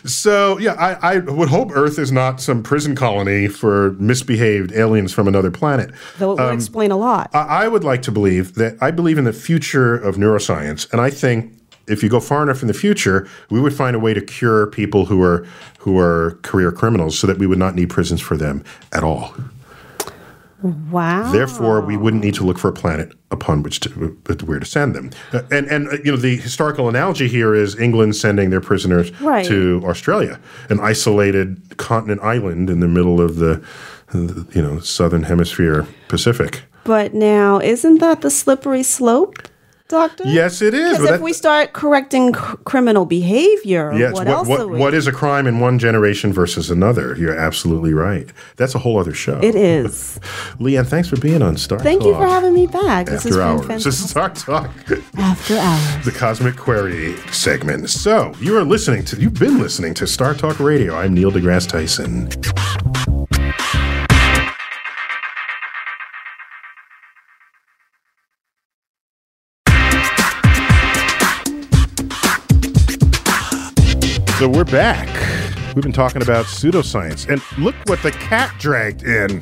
so, 0.05 0.59
yeah, 0.59 0.73
I, 0.73 1.15
I 1.15 1.17
would 1.19 1.49
hope 1.49 1.71
Earth 1.73 1.97
is 1.97 2.11
not 2.11 2.39
some 2.39 2.61
prison 2.61 2.95
colony 2.95 3.47
for 3.47 3.93
misbehaved 3.93 4.71
aliens 4.73 5.11
from 5.11 5.27
another 5.27 5.49
planet. 5.49 5.91
Though 6.19 6.33
it 6.33 6.35
would 6.35 6.49
um, 6.49 6.55
explain 6.55 6.91
a 6.91 6.97
lot. 6.97 7.31
I, 7.33 7.63
I 7.63 7.67
would 7.67 7.83
like 7.83 8.03
to 8.03 8.11
believe 8.11 8.53
that 8.55 8.77
I 8.79 8.91
believe 8.91 9.17
in 9.17 9.23
the 9.23 9.33
future 9.33 9.95
of 9.95 10.17
neuroscience, 10.17 10.91
and 10.91 11.01
I 11.01 11.09
think 11.09 11.51
if 11.87 12.03
you 12.03 12.09
go 12.09 12.19
far 12.19 12.43
enough 12.43 12.61
in 12.61 12.67
the 12.67 12.73
future, 12.75 13.27
we 13.49 13.59
would 13.59 13.73
find 13.73 13.95
a 13.95 13.99
way 13.99 14.13
to 14.13 14.21
cure 14.21 14.67
people 14.67 15.05
who 15.05 15.21
are 15.21 15.47
who 15.79 15.97
are 15.97 16.37
career 16.43 16.71
criminals, 16.71 17.17
so 17.17 17.25
that 17.25 17.39
we 17.39 17.47
would 17.47 17.57
not 17.59 17.73
need 17.73 17.89
prisons 17.89 18.21
for 18.21 18.37
them 18.37 18.63
at 18.91 19.03
all. 19.03 19.33
Wow. 20.91 21.31
Therefore, 21.31 21.81
we 21.81 21.97
wouldn't 21.97 22.23
need 22.23 22.33
to 22.35 22.43
look 22.43 22.57
for 22.57 22.69
a 22.69 22.73
planet 22.73 23.11
upon 23.31 23.63
which 23.63 23.79
to 23.81 23.89
where 24.45 24.59
to 24.59 24.65
send 24.65 24.95
them. 24.95 25.11
Uh, 25.31 25.41
And 25.51 25.67
and 25.67 25.87
uh, 25.87 25.97
you 26.03 26.11
know 26.11 26.17
the 26.17 26.35
historical 26.37 26.87
analogy 26.89 27.27
here 27.27 27.53
is 27.53 27.77
England 27.79 28.15
sending 28.15 28.49
their 28.49 28.61
prisoners 28.61 29.11
Right. 29.21 29.45
to 29.47 29.81
Australia, 29.85 30.39
an 30.69 30.79
isolated 30.79 31.77
continent 31.77 32.21
island 32.21 32.69
in 32.69 32.79
the 32.79 32.87
middle 32.87 33.19
of 33.21 33.35
the, 33.37 33.61
the 34.11 34.45
you 34.55 34.61
know 34.61 34.79
southern 34.79 35.23
hemisphere 35.23 35.85
Pacific. 36.07 36.61
But 36.85 37.13
now, 37.13 37.59
isn't 37.59 37.99
that 37.99 38.21
the 38.21 38.29
slippery 38.29 38.83
slope? 38.83 39.35
Doctor? 39.93 40.23
Yes, 40.25 40.61
it 40.61 40.73
is. 40.73 40.91
Because 40.97 41.03
if 41.05 41.09
that- 41.11 41.21
we 41.21 41.31
start 41.33 41.73
correcting 41.73 42.33
cr- 42.33 42.55
criminal 42.65 43.05
behavior, 43.05 43.93
Yes, 43.95 44.13
what, 44.13 44.25
what, 44.25 44.27
else 44.27 44.47
what, 44.47 44.69
what 44.71 44.93
is 44.93 45.07
a 45.07 45.11
crime 45.11 45.45
in 45.47 45.59
one 45.59 45.77
generation 45.79 46.33
versus 46.33 46.69
another? 46.71 47.15
You're 47.15 47.37
absolutely 47.37 47.93
right. 47.93 48.27
That's 48.57 48.73
a 48.75 48.79
whole 48.79 48.97
other 48.99 49.13
show. 49.13 49.39
It 49.43 49.55
is. 49.55 50.19
Leighann, 50.59 50.85
thanks 50.85 51.07
for 51.07 51.17
being 51.17 51.41
on 51.41 51.57
Star 51.57 51.77
Talk. 51.77 51.83
Thank 51.85 52.03
you 52.03 52.13
for 52.15 52.27
having 52.27 52.53
me 52.53 52.65
back. 52.67 53.05
This 53.05 53.25
After 53.25 53.29
been 53.29 53.39
hours. 53.41 53.83
This 53.83 53.85
is 54.01 54.09
Star 54.09 54.29
Talk, 54.31 54.69
After 55.17 55.57
hours. 55.59 56.05
the 56.05 56.11
Cosmic 56.11 56.57
Query 56.57 57.15
segment. 57.31 57.89
So 57.89 58.33
you 58.39 58.57
are 58.57 58.63
listening 58.63 59.05
to, 59.05 59.17
you've 59.21 59.35
been 59.39 59.59
listening 59.59 59.93
to 59.95 60.07
Star 60.07 60.33
Talk 60.33 60.59
Radio. 60.59 60.95
I'm 60.95 61.13
Neil 61.13 61.31
deGrasse 61.31 61.69
Tyson. 61.69 62.29
So 74.39 74.49
we're 74.49 74.63
back. 74.63 75.32
We've 75.75 75.81
been 75.81 75.91
talking 75.91 76.21
about 76.21 76.45
pseudoscience, 76.45 77.27
and 77.27 77.41
look 77.57 77.73
what 77.85 78.01
the 78.03 78.11
cat 78.11 78.53
dragged 78.59 79.03
in. 79.03 79.41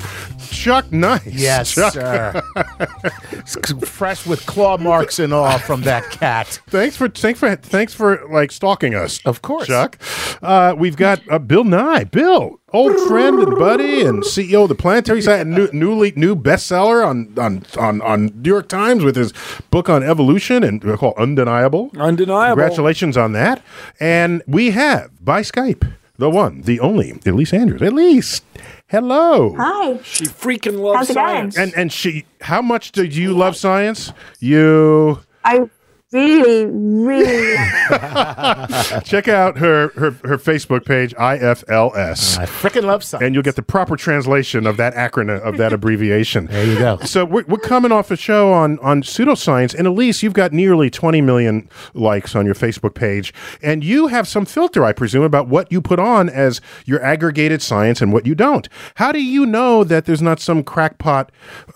Chuck 0.50 0.90
Nice. 0.90 1.26
Yes, 1.26 1.72
Chuck. 1.74 1.92
sir. 1.92 2.42
Fresh 3.84 4.26
with 4.26 4.44
claw 4.46 4.78
marks 4.78 5.18
and 5.18 5.34
all 5.34 5.58
from 5.58 5.82
that 5.82 6.10
cat. 6.10 6.60
Thanks 6.68 6.96
for 6.96 7.08
thanks 7.08 7.38
for 7.40 7.54
thanks 7.56 7.92
for 7.92 8.26
like 8.30 8.50
stalking 8.50 8.94
us. 8.94 9.20
Of 9.26 9.42
course. 9.42 9.66
Chuck. 9.66 9.98
Uh, 10.40 10.74
we've 10.76 10.96
got 10.96 11.20
uh, 11.30 11.38
Bill 11.38 11.64
Nye. 11.64 12.04
Bill, 12.04 12.60
old 12.72 12.98
friend 13.08 13.38
and 13.38 13.58
buddy, 13.58 14.02
and 14.02 14.22
CEO 14.22 14.62
of 14.62 14.68
the 14.70 14.74
Planetary 14.74 15.20
Science, 15.20 15.48
new, 15.48 15.68
newly 15.72 16.12
new 16.16 16.34
bestseller 16.34 17.06
on 17.06 17.34
on 17.38 17.64
on 17.78 18.00
on 18.02 18.42
New 18.42 18.50
York 18.50 18.68
Times 18.68 19.04
with 19.04 19.16
his 19.16 19.32
book 19.70 19.90
on 19.90 20.02
evolution 20.02 20.64
and 20.64 20.82
called 20.98 21.14
Undeniable. 21.18 21.90
Undeniable. 21.98 22.56
Congratulations 22.56 23.16
on 23.16 23.32
that. 23.32 23.62
And 24.00 24.42
we 24.46 24.70
have 24.70 25.24
by 25.24 25.42
Skype 25.42 25.92
the 26.18 26.30
one, 26.30 26.62
the 26.62 26.80
only, 26.80 27.18
Elise 27.26 27.52
Andrews. 27.52 27.82
Elise, 27.82 28.42
hello. 28.88 29.54
Hi. 29.56 29.98
She 30.02 30.24
freaking 30.26 30.80
loves 30.80 30.98
How's 30.98 31.10
it 31.10 31.14
going? 31.14 31.50
science. 31.50 31.58
And 31.58 31.74
and 31.74 31.92
she, 31.92 32.24
how 32.40 32.62
much 32.62 32.92
did 32.92 33.14
you 33.14 33.32
love 33.34 33.56
science? 33.56 34.12
You. 34.40 35.20
I 35.44 35.68
really, 36.12 36.66
really 36.66 37.56
Check 39.04 39.28
out 39.28 39.58
her 39.58 39.88
her, 39.96 40.10
her 40.24 40.38
Facebook 40.38 40.84
page, 40.84 41.14
IFLS. 41.14 42.38
I 42.38 42.46
freaking 42.46 42.84
love 42.84 43.02
science. 43.04 43.24
and 43.24 43.34
you'll 43.34 43.42
get 43.42 43.56
the 43.56 43.62
proper 43.62 43.96
translation 43.96 44.66
of 44.66 44.76
that 44.76 44.94
acronym 44.94 45.40
of 45.40 45.56
that 45.58 45.72
abbreviation. 45.78 46.46
There 46.46 46.64
you 46.66 46.78
go. 46.78 46.98
So 47.00 47.24
we're, 47.24 47.44
we're 47.46 47.58
coming 47.58 47.92
off 47.92 48.10
a 48.10 48.16
show 48.16 48.52
on 48.52 48.78
on 48.80 49.02
pseudoscience, 49.02 49.74
and 49.74 49.86
Elise, 49.86 50.22
you've 50.22 50.32
got 50.32 50.52
nearly 50.52 50.90
20 50.90 51.20
million 51.20 51.68
likes 51.94 52.34
on 52.34 52.46
your 52.46 52.54
Facebook 52.54 52.94
page, 52.94 53.32
and 53.62 53.82
you 53.84 54.08
have 54.08 54.28
some 54.28 54.44
filter, 54.44 54.84
I 54.84 54.92
presume, 54.92 55.22
about 55.22 55.48
what 55.48 55.70
you 55.72 55.80
put 55.80 55.98
on 55.98 56.28
as 56.28 56.60
your 56.84 57.02
aggregated 57.02 57.62
science 57.62 58.00
and 58.00 58.12
what 58.12 58.26
you 58.26 58.34
don't. 58.34 58.68
How 58.96 59.12
do 59.12 59.22
you 59.22 59.46
know 59.46 59.84
that 59.84 60.04
there's 60.04 60.22
not 60.22 60.40
some 60.40 60.62
crackpot 60.62 61.30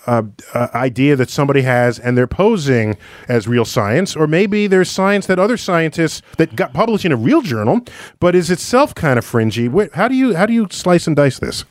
uh, 0.06 0.22
uh, 0.54 0.68
idea 0.74 1.16
that 1.16 1.30
somebody 1.30 1.62
has 1.62 1.98
and 1.98 2.16
they're 2.16 2.26
posing 2.26 2.96
as 3.28 3.46
real 3.48 3.64
science, 3.64 4.14
or 4.16 4.25
maybe 4.26 4.66
there's 4.66 4.90
science 4.90 5.26
that 5.26 5.38
other 5.38 5.56
scientists 5.56 6.22
that 6.38 6.56
got 6.56 6.72
published 6.72 7.04
in 7.04 7.12
a 7.12 7.16
real 7.16 7.42
journal, 7.42 7.80
but 8.20 8.34
is 8.34 8.50
itself 8.50 8.94
kind 8.94 9.18
of 9.18 9.24
fringy? 9.24 9.68
How 9.94 10.08
do 10.08 10.14
you 10.14 10.34
how 10.36 10.46
do 10.46 10.52
you 10.52 10.66
slice 10.70 11.06
and 11.06 11.16
dice 11.16 11.38
this? 11.38 11.64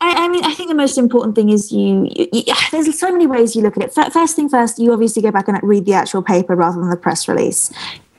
I, 0.00 0.26
I 0.26 0.28
mean, 0.28 0.44
I 0.44 0.54
think 0.54 0.68
the 0.68 0.76
most 0.76 0.96
important 0.96 1.34
thing 1.34 1.48
is 1.50 1.72
you, 1.72 2.08
you, 2.14 2.28
you- 2.32 2.44
ah, 2.50 2.68
There's 2.70 2.98
so 2.98 3.10
many 3.10 3.26
ways 3.26 3.56
you 3.56 3.62
look 3.62 3.76
at 3.76 3.82
it. 3.82 3.92
First 4.12 4.36
thing 4.36 4.48
first, 4.48 4.78
you 4.78 4.92
obviously 4.92 5.22
go 5.22 5.30
back 5.32 5.48
and 5.48 5.58
read 5.62 5.86
the 5.86 5.94
actual 5.94 6.22
paper 6.22 6.54
rather 6.54 6.78
than 6.80 6.90
the 6.90 6.96
press 6.96 7.26
release. 7.28 7.72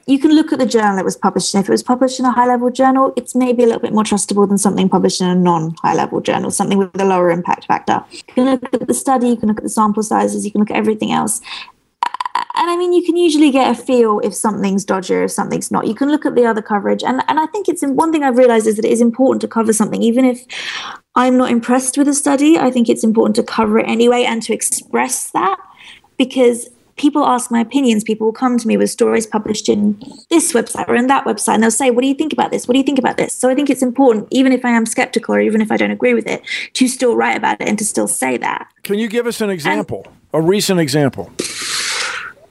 You 0.06 0.18
can 0.18 0.32
look 0.32 0.52
at 0.52 0.58
the 0.58 0.66
journal 0.66 0.98
it 0.98 1.06
was 1.06 1.16
published 1.16 1.54
in. 1.54 1.62
If 1.62 1.70
it 1.70 1.72
was 1.72 1.84
published 1.84 2.20
in 2.20 2.26
a 2.26 2.32
high 2.32 2.48
level 2.48 2.72
journal, 2.72 3.14
it's 3.16 3.36
maybe 3.36 3.62
a 3.64 3.68
little 3.68 3.80
bit 3.82 3.94
more 3.94 4.04
trustable 4.04 4.48
than 4.50 4.58
something 4.58 4.90
published 4.90 5.22
in 5.22 5.28
a 5.28 5.36
non 5.36 5.76
high 5.84 5.94
level 5.94 6.20
journal, 6.20 6.50
something 6.50 6.80
with 6.80 7.00
a 7.00 7.06
lower 7.06 7.30
impact 7.30 7.66
factor. 7.66 8.04
You 8.12 8.34
can 8.34 8.46
look 8.50 8.74
at 8.74 8.88
the 8.88 8.94
study, 8.94 9.30
you 9.30 9.38
can 9.38 9.50
look 9.50 9.58
at 9.60 9.64
the 9.64 9.70
sample 9.70 10.02
sizes, 10.04 10.44
you 10.44 10.52
can 10.52 10.60
look 10.62 10.72
at 10.72 10.78
everything 10.78 11.12
else. 11.12 11.42
And 12.36 12.70
I 12.70 12.76
mean, 12.76 12.94
you 12.94 13.04
can 13.04 13.18
usually 13.18 13.52
get 13.52 13.72
a 13.72 13.82
feel 13.82 14.20
if 14.20 14.34
something's 14.34 14.86
dodgy 14.86 15.16
or 15.16 15.24
if 15.24 15.32
something's 15.32 15.72
not. 15.72 15.88
You 15.88 15.96
can 15.96 16.10
look 16.10 16.26
at 16.26 16.36
the 16.36 16.46
other 16.46 16.62
coverage, 16.62 17.04
and 17.04 17.24
and 17.28 17.40
I 17.40 17.46
think 17.48 17.68
it's 17.68 17.84
one 17.84 18.12
thing 18.12 18.24
I've 18.24 18.38
realized 18.38 18.68
is 18.68 18.76
that 18.76 18.86
it 18.86 18.92
is 18.92 19.02
important 19.02 19.42
to 19.42 19.48
cover 19.48 19.74
something, 19.74 20.02
even 20.04 20.26
if 20.26 20.46
I'm 21.16 21.38
not 21.38 21.52
impressed 21.52 21.98
with 21.98 22.08
a 22.08 22.14
study. 22.14 22.58
I 22.58 22.72
think 22.72 22.90
it's 22.90 23.04
important 23.04 23.36
to 23.38 23.44
cover 23.44 23.80
it 23.80 23.88
anyway 23.88 24.24
and 24.24 24.44
to 24.44 24.54
express 24.54 25.32
that 25.32 25.58
because 26.18 26.70
people 26.98 27.26
ask 27.26 27.50
my 27.50 27.62
opinions. 27.62 28.04
People 28.04 28.28
will 28.28 28.34
come 28.34 28.58
to 28.58 28.68
me 28.68 28.78
with 28.78 28.90
stories 28.90 29.26
published 29.26 29.70
in 29.70 30.02
this 30.30 30.52
website 30.54 30.88
or 30.88 30.96
in 30.96 31.08
that 31.08 31.26
website, 31.26 31.56
and 31.56 31.64
they'll 31.64 31.72
say, 31.72 31.92
"What 31.92 32.02
do 32.02 32.08
you 32.08 32.14
think 32.14 32.34
about 32.34 32.52
this? 32.52 32.68
What 32.68 32.74
do 32.74 32.80
you 32.80 32.86
think 32.86 33.00
about 33.00 33.18
this?" 33.18 33.34
So 33.34 33.50
I 33.50 33.56
think 33.56 33.70
it's 33.70 33.82
important, 33.82 34.28
even 34.32 34.52
if 34.52 34.64
I 34.64 34.72
am 34.72 34.86
skeptical 34.86 35.36
or 35.36 35.42
even 35.42 35.62
if 35.62 35.72
I 35.72 35.78
don't 35.78 35.92
agree 35.92 36.14
with 36.14 36.28
it, 36.28 36.42
to 36.74 36.88
still 36.88 37.16
write 37.16 37.38
about 37.38 37.62
it 37.62 37.68
and 37.68 37.78
to 37.80 37.86
still 37.86 38.08
say 38.08 38.38
that. 38.38 38.68
Can 38.84 39.00
you 39.00 39.08
give 39.08 39.26
us 39.26 39.42
an 39.42 39.50
example? 39.50 40.06
a 40.34 40.42
recent 40.42 40.80
example? 40.80 41.32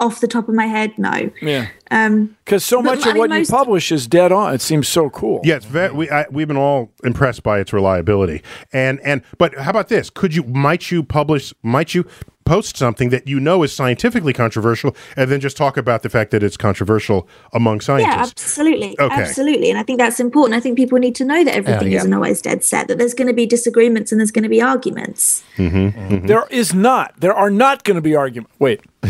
Off 0.00 0.20
the 0.20 0.28
top 0.28 0.48
of 0.48 0.54
my 0.54 0.66
head, 0.66 0.96
no. 0.98 1.30
Yeah. 1.42 1.68
Um, 1.90 2.36
Because 2.44 2.64
so 2.64 2.82
But 2.82 2.96
much 2.96 3.06
I 3.06 3.10
of 3.10 3.16
what 3.16 3.30
mean, 3.30 3.40
you 3.40 3.46
publish 3.46 3.90
is 3.90 4.06
dead 4.06 4.30
on. 4.32 4.54
It 4.54 4.60
seems 4.60 4.88
so 4.88 5.10
cool. 5.10 5.40
Yeah, 5.44 5.56
it's 5.56 5.66
very. 5.66 5.92
We 5.92 6.10
I, 6.10 6.26
we've 6.30 6.48
been 6.48 6.56
all 6.56 6.90
impressed 7.04 7.42
by 7.42 7.58
its 7.60 7.72
reliability, 7.72 8.42
and 8.72 9.00
and 9.00 9.22
but 9.38 9.54
how 9.58 9.70
about 9.70 9.88
this? 9.88 10.10
Could 10.10 10.34
you 10.34 10.42
might 10.44 10.90
you 10.90 11.02
publish? 11.02 11.52
Might 11.62 11.94
you 11.94 12.04
post 12.44 12.78
something 12.78 13.10
that 13.10 13.28
you 13.28 13.38
know 13.38 13.62
is 13.62 13.74
scientifically 13.74 14.32
controversial, 14.32 14.96
and 15.16 15.30
then 15.30 15.38
just 15.38 15.54
talk 15.56 15.76
about 15.76 16.02
the 16.02 16.08
fact 16.08 16.30
that 16.30 16.42
it's 16.42 16.56
controversial 16.56 17.28
among 17.52 17.78
scientists. 17.80 18.14
yeah, 18.16 18.22
absolutely, 18.22 18.96
Okay. 18.98 19.14
absolutely, 19.22 19.68
and 19.68 19.78
I 19.78 19.82
think 19.82 19.98
that's 19.98 20.18
important. 20.18 20.56
I 20.56 20.60
think 20.60 20.78
people 20.78 20.98
need 20.98 21.14
to 21.16 21.26
know 21.26 21.44
that 21.44 21.54
everything 21.54 21.92
yeah. 21.92 21.98
isn't 21.98 22.12
always 22.14 22.40
dead 22.40 22.64
set. 22.64 22.88
That 22.88 22.96
there's 22.96 23.12
going 23.12 23.28
to 23.28 23.34
be 23.34 23.44
disagreements 23.44 24.12
and 24.12 24.18
there's 24.18 24.30
going 24.30 24.44
to 24.44 24.48
be 24.48 24.62
arguments. 24.62 25.42
There 25.58 26.46
is 26.50 26.72
not. 26.72 27.20
There 27.20 27.34
are 27.34 27.50
not 27.50 27.84
going 27.84 27.96
to 27.96 28.00
be 28.02 28.16
arguments. 28.16 28.54
Wait. 28.58 28.80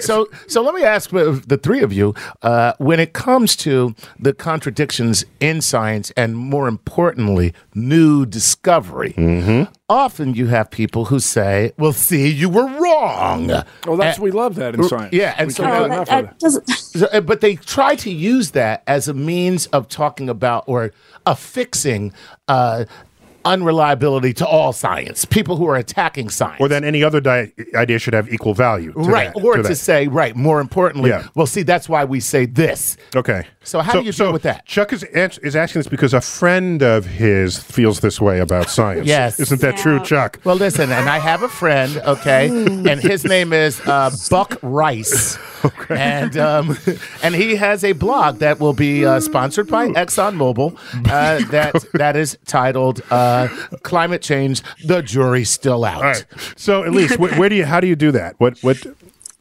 so 0.00 0.26
so 0.46 0.62
let 0.62 0.74
me 0.74 0.82
ask 0.82 1.10
the 1.10 1.42
the 1.46 1.56
three 1.56 1.80
of 1.82 1.92
you 1.92 2.14
uh, 2.42 2.72
when 2.78 3.00
it 3.00 3.12
comes 3.12 3.56
to 3.56 3.94
the 4.18 4.32
contradictions 4.32 5.24
in 5.40 5.60
science 5.60 6.10
and 6.16 6.36
more 6.36 6.68
importantly 6.68 7.52
new 7.74 8.26
discovery 8.26 9.14
often 9.88 10.34
you 10.34 10.46
have 10.48 10.70
people 10.70 11.06
who 11.06 11.18
say 11.20 11.72
well 11.78 11.92
see 11.92 12.28
you 12.28 12.48
were 12.48 12.66
wrong 12.66 13.46
Well, 13.86 13.96
that's 13.96 14.18
And- 14.18 14.24
we 14.24 14.30
love 14.30 14.56
that 14.56 14.74
in 14.74 14.82
science. 14.84 15.12
yeah, 15.12 15.34
and 15.38 15.48
we 15.48 15.52
so- 15.54 15.62
can't 15.62 15.84
Oh, 15.92 15.96
get 15.98 16.06
that, 16.08 16.24
that 16.24 16.38
doesn't. 16.38 16.68
So, 16.98 17.06
uh, 17.12 17.20
but 17.20 17.40
they 17.42 17.54
try 17.56 17.94
to 17.96 18.10
use 18.10 18.52
that 18.52 18.82
as 18.86 19.08
a 19.08 19.14
means 19.14 19.66
of 19.68 19.88
talking 19.88 20.28
about 20.28 20.64
or 20.66 20.90
affixing 21.26 22.12
uh, 22.48 22.86
unreliability 23.48 24.32
to 24.34 24.46
all 24.46 24.72
science. 24.72 25.24
People 25.24 25.56
who 25.56 25.66
are 25.66 25.76
attacking 25.76 26.28
science, 26.30 26.60
or 26.60 26.68
then 26.68 26.84
any 26.84 27.02
other 27.02 27.20
di- 27.20 27.50
idea 27.74 27.98
should 27.98 28.14
have 28.14 28.32
equal 28.32 28.54
value, 28.54 28.92
to 28.92 28.98
right? 29.00 29.32
that- 29.34 29.42
or 29.44 29.56
to 29.56 29.62
to, 29.62 29.74
say, 29.74 30.06
right. 30.08 30.36
More 30.36 30.60
importantly, 30.60 31.10
Yeah. 31.10 31.24
well, 31.34 31.46
see, 31.46 31.62
that's 31.62 31.88
why 31.88 32.04
we 32.04 32.20
say 32.20 32.46
this. 32.46 32.96
Okay. 33.16 33.44
So 33.68 33.80
how 33.80 33.92
do 33.92 34.02
you 34.02 34.12
deal 34.12 34.32
with 34.32 34.42
that? 34.42 34.64
Chuck 34.64 34.94
is 34.94 35.02
is 35.04 35.54
asking 35.54 35.80
this 35.80 35.88
because 35.88 36.14
a 36.14 36.22
friend 36.22 36.82
of 36.82 37.04
his 37.04 37.58
feels 37.58 38.00
this 38.00 38.18
way 38.18 38.40
about 38.40 38.70
science. 38.78 39.06
Yes. 39.06 39.38
isn't 39.38 39.60
that 39.60 39.76
true, 39.76 40.02
Chuck? 40.02 40.40
Well, 40.44 40.56
listen, 40.56 40.90
and 40.90 41.06
I 41.08 41.18
have 41.18 41.42
a 41.42 41.48
friend, 41.48 41.98
okay, 41.98 42.48
and 42.88 42.98
his 42.98 43.24
name 43.24 43.52
is 43.52 43.78
uh, 43.86 44.10
Buck 44.30 44.58
Rice, 44.62 45.38
and 45.90 46.36
um, 46.38 46.78
and 47.22 47.34
he 47.34 47.56
has 47.56 47.84
a 47.84 47.92
blog 47.92 48.38
that 48.38 48.58
will 48.58 48.72
be 48.72 49.04
uh, 49.04 49.20
sponsored 49.20 49.68
by 49.68 49.88
ExxonMobil. 49.88 50.74
Uh, 51.10 51.46
that 51.50 51.84
that 51.92 52.16
is 52.16 52.38
titled 52.46 53.02
uh, 53.10 53.48
"Climate 53.82 54.22
Change: 54.22 54.62
The 54.86 55.02
Jury's 55.02 55.50
Still 55.50 55.84
Out." 55.84 55.96
All 55.96 56.02
right. 56.04 56.24
So, 56.56 56.84
Elise, 56.88 57.16
wh- 57.16 57.38
where 57.38 57.50
do 57.50 57.54
you? 57.56 57.66
How 57.66 57.80
do 57.80 57.86
you 57.86 57.96
do 57.96 58.12
that? 58.12 58.34
What? 58.38 58.58
What? 58.60 58.78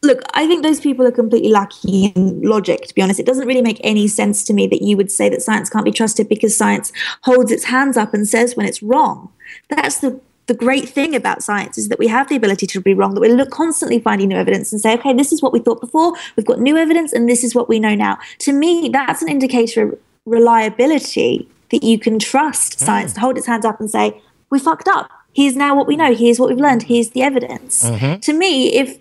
Look, 0.03 0.21
I 0.33 0.47
think 0.47 0.63
those 0.63 0.79
people 0.79 1.07
are 1.07 1.11
completely 1.11 1.49
lacking 1.49 2.11
in 2.15 2.41
logic, 2.43 2.85
to 2.87 2.93
be 2.93 3.01
honest. 3.01 3.19
It 3.19 3.25
doesn't 3.25 3.47
really 3.47 3.63
make 3.63 3.81
any 3.83 4.07
sense 4.07 4.43
to 4.43 4.53
me 4.53 4.67
that 4.67 4.83
you 4.83 4.95
would 4.95 5.11
say 5.11 5.27
that 5.29 5.41
science 5.41 5.69
can't 5.69 5.85
be 5.85 5.91
trusted 5.91 6.29
because 6.29 6.55
science 6.55 6.91
holds 7.23 7.51
its 7.51 7.65
hands 7.65 7.97
up 7.97 8.13
and 8.13 8.27
says 8.27 8.55
when 8.55 8.67
it's 8.67 8.83
wrong. 8.83 9.31
That's 9.69 9.99
the 9.99 10.19
the 10.47 10.53
great 10.53 10.87
thing 10.87 11.13
about 11.13 11.43
science 11.43 11.77
is 11.77 11.89
that 11.89 11.99
we 11.99 12.07
have 12.07 12.29
the 12.29 12.35
ability 12.35 12.65
to 12.65 12.81
be 12.81 12.93
wrong, 12.93 13.13
that 13.13 13.19
we're 13.19 13.35
look, 13.35 13.51
constantly 13.51 13.99
finding 13.99 14.29
new 14.29 14.37
evidence 14.37 14.71
and 14.71 14.81
say, 14.81 14.93
okay, 14.93 15.13
this 15.13 15.33
is 15.33 15.41
what 15.41 15.51
we 15.51 15.59
thought 15.59 15.81
before, 15.81 16.13
we've 16.35 16.45
got 16.45 16.59
new 16.59 16.77
evidence, 16.77 17.11
and 17.11 17.29
this 17.29 17.43
is 17.43 17.53
what 17.53 17.67
we 17.67 17.79
know 17.79 17.93
now. 17.93 18.17
To 18.39 18.53
me, 18.53 18.89
that's 18.89 19.21
an 19.21 19.27
indicator 19.27 19.83
of 19.83 19.99
reliability 20.25 21.47
that 21.71 21.83
you 21.83 21.99
can 21.99 22.17
trust 22.17 22.79
hmm. 22.79 22.85
science 22.85 23.13
to 23.13 23.19
hold 23.19 23.37
its 23.37 23.45
hands 23.45 23.65
up 23.65 23.79
and 23.79 23.91
say, 23.91 24.21
we 24.49 24.57
fucked 24.57 24.87
up. 24.87 25.11
Here's 25.33 25.55
now 25.55 25.75
what 25.75 25.85
we 25.85 25.95
know. 25.95 26.15
Here's 26.15 26.39
what 26.39 26.49
we've 26.49 26.57
learned. 26.57 26.83
Here's 26.83 27.09
the 27.09 27.21
evidence. 27.21 27.83
Mm-hmm. 27.83 28.21
To 28.21 28.33
me, 28.33 28.73
if 28.73 28.97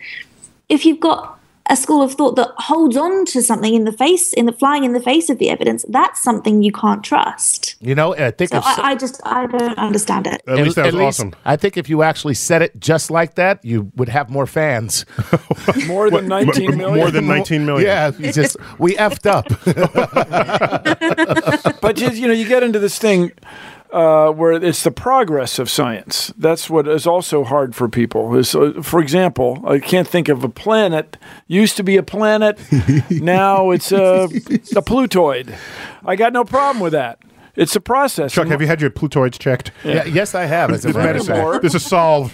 if 0.68 0.84
you've 0.84 1.00
got 1.00 1.36
a 1.68 1.76
school 1.76 2.00
of 2.00 2.14
thought 2.14 2.36
that 2.36 2.48
holds 2.58 2.96
on 2.96 3.24
to 3.24 3.42
something 3.42 3.74
in 3.74 3.84
the 3.84 3.92
face, 3.92 4.32
in 4.32 4.46
the 4.46 4.52
flying 4.52 4.84
in 4.84 4.92
the 4.92 5.00
face 5.00 5.28
of 5.28 5.38
the 5.38 5.50
evidence, 5.50 5.84
that's 5.88 6.22
something 6.22 6.62
you 6.62 6.70
can't 6.70 7.02
trust. 7.02 7.74
You 7.80 7.94
know, 7.94 8.14
I 8.14 8.30
think 8.30 8.50
So 8.50 8.58
if 8.58 8.64
I, 8.64 8.90
I 8.90 8.94
just 8.94 9.20
I 9.24 9.46
don't 9.46 9.78
understand 9.78 10.26
it. 10.26 10.42
Elise 10.46 10.74
that 10.76 10.92
was 10.92 10.94
awesome. 10.94 11.34
I 11.44 11.56
think 11.56 11.76
if 11.76 11.88
you 11.88 12.02
actually 12.02 12.34
said 12.34 12.62
it 12.62 12.78
just 12.78 13.10
like 13.10 13.34
that, 13.34 13.64
you 13.64 13.90
would 13.96 14.08
have 14.08 14.30
more 14.30 14.46
fans. 14.46 15.04
More 15.86 16.10
than 16.10 16.28
19 16.28 16.76
million. 16.76 16.96
More 16.96 17.10
than 17.10 17.26
19 17.26 17.66
million. 17.66 17.86
Yeah, 17.86 18.12
you 18.18 18.32
just 18.32 18.56
we 18.78 18.96
effed 18.96 19.26
up. 19.26 19.48
but 21.80 22.00
you, 22.00 22.10
you 22.10 22.28
know, 22.28 22.32
you 22.32 22.46
get 22.46 22.62
into 22.62 22.78
this 22.78 22.98
thing 22.98 23.32
uh, 23.96 24.30
where 24.30 24.52
it's 24.52 24.82
the 24.82 24.90
progress 24.90 25.58
of 25.58 25.70
science. 25.70 26.30
That's 26.36 26.68
what 26.68 26.86
is 26.86 27.06
also 27.06 27.44
hard 27.44 27.74
for 27.74 27.88
people. 27.88 28.36
Is, 28.36 28.54
uh, 28.54 28.74
for 28.82 29.00
example, 29.00 29.64
I 29.66 29.78
can't 29.78 30.06
think 30.06 30.28
of 30.28 30.44
a 30.44 30.50
planet. 30.50 31.16
Used 31.46 31.76
to 31.78 31.82
be 31.82 31.96
a 31.96 32.02
planet. 32.02 32.60
now 33.10 33.70
it's 33.70 33.92
a, 33.92 34.24
a 34.24 34.82
Plutoid. 34.82 35.56
I 36.04 36.14
got 36.14 36.34
no 36.34 36.44
problem 36.44 36.80
with 36.80 36.92
that. 36.92 37.20
It's 37.56 37.74
a 37.74 37.80
process. 37.80 38.32
Chuck, 38.32 38.48
have 38.48 38.60
you 38.60 38.66
had 38.66 38.82
your 38.82 38.90
Plutoids 38.90 39.38
checked? 39.38 39.70
Yeah, 39.82 40.04
yes, 40.04 40.34
I 40.34 40.44
have. 40.44 40.70
As 40.70 40.84
a 40.84 40.88
This 40.88 40.96
matter 40.96 41.08
of 41.18 41.26
medicine- 41.28 41.52
fact. 41.52 41.62
This 41.62 41.74
is 41.74 41.88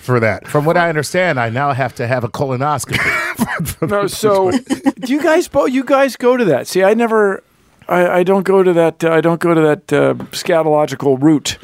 for 0.05 0.19
that. 0.19 0.49
From 0.49 0.65
what 0.65 0.77
I 0.77 0.89
understand, 0.89 1.39
I 1.39 1.49
now 1.49 1.73
have 1.73 1.95
to 1.95 2.09
have 2.09 2.25
a 2.25 2.29
colonoscopy. 2.29 3.89
no, 3.89 4.09
so 4.09 4.51
do 4.51 5.13
you 5.13 5.23
guys 5.23 5.47
both? 5.47 5.71
You 5.71 5.85
guys 5.85 6.17
go 6.17 6.37
to 6.37 6.45
that? 6.47 6.67
See, 6.67 6.83
I 6.83 6.95
never. 6.95 7.45
I, 7.93 8.19
I 8.19 8.23
don't 8.23 8.45
go 8.45 8.63
to 8.63 8.73
that. 8.73 9.05
I 9.05 9.21
don't 9.21 9.41
go 9.41 9.55
to 9.55 9.61
that 9.61 9.93
uh, 9.93 10.15
scatological 10.33 11.21
route 11.21 11.59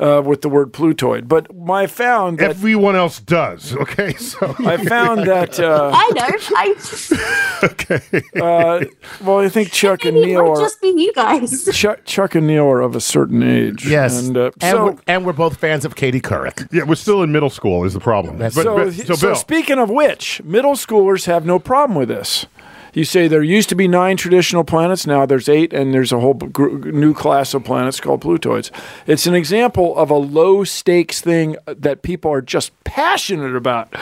uh, 0.00 0.22
with 0.24 0.40
the 0.42 0.48
word 0.48 0.72
Plutoid. 0.72 1.28
But 1.28 1.46
I 1.70 1.86
found 1.86 2.38
that 2.38 2.50
Everyone 2.50 2.96
else 2.96 3.20
does. 3.20 3.74
Okay, 3.76 4.12
so 4.18 4.54
I 4.60 4.76
found 4.78 5.26
that. 5.28 5.60
Uh, 5.60 5.90
I 5.94 6.10
know. 6.14 6.28
I 6.56 7.60
okay. 7.64 8.22
uh, 8.40 8.84
well, 9.24 9.38
I 9.38 9.48
think 9.48 9.70
Chuck 9.70 10.04
and 10.04 10.16
it 10.16 10.26
Neil 10.26 10.52
are. 10.52 10.56
just 10.60 10.80
be 10.80 10.88
you 10.96 11.12
guys. 11.12 11.68
Chuck, 11.72 12.04
Chuck 12.04 12.34
and 12.34 12.46
Neil 12.46 12.64
are 12.66 12.80
of 12.80 12.96
a 12.96 13.00
certain 13.00 13.42
age. 13.42 13.86
yes, 13.86 14.26
and, 14.26 14.36
uh, 14.36 14.50
and, 14.60 14.70
so 14.72 14.84
we're, 14.86 14.96
and 15.06 15.26
we're 15.26 15.32
both 15.32 15.58
fans 15.58 15.84
of 15.84 15.94
Katie 15.94 16.20
Couric. 16.20 16.68
yeah, 16.72 16.82
we're 16.84 16.94
still 16.94 17.22
in 17.22 17.30
middle 17.30 17.50
school 17.50 17.84
is 17.84 17.92
the 17.92 18.00
problem. 18.00 18.38
But, 18.38 18.52
so, 18.52 18.76
but- 18.76 18.94
so, 18.94 19.14
so 19.14 19.34
speaking 19.34 19.78
of 19.78 19.90
which, 19.90 20.42
middle 20.42 20.74
schoolers 20.74 21.26
have 21.26 21.44
no 21.44 21.58
problem 21.58 21.98
with 21.98 22.08
this. 22.08 22.46
You 22.92 23.04
say 23.04 23.28
there 23.28 23.42
used 23.42 23.68
to 23.68 23.74
be 23.74 23.88
nine 23.88 24.16
traditional 24.16 24.64
planets, 24.64 25.06
now 25.06 25.26
there's 25.26 25.48
eight, 25.48 25.72
and 25.72 25.94
there's 25.94 26.12
a 26.12 26.20
whole 26.20 26.34
gr- 26.34 26.90
new 26.90 27.14
class 27.14 27.54
of 27.54 27.64
planets 27.64 28.00
called 28.00 28.22
Plutoids. 28.22 28.70
It's 29.06 29.26
an 29.26 29.34
example 29.34 29.96
of 29.96 30.10
a 30.10 30.14
low 30.14 30.64
stakes 30.64 31.20
thing 31.20 31.56
uh, 31.66 31.74
that 31.78 32.02
people 32.02 32.30
are 32.32 32.42
just 32.42 32.72
passionate 32.84 33.54
about. 33.54 33.94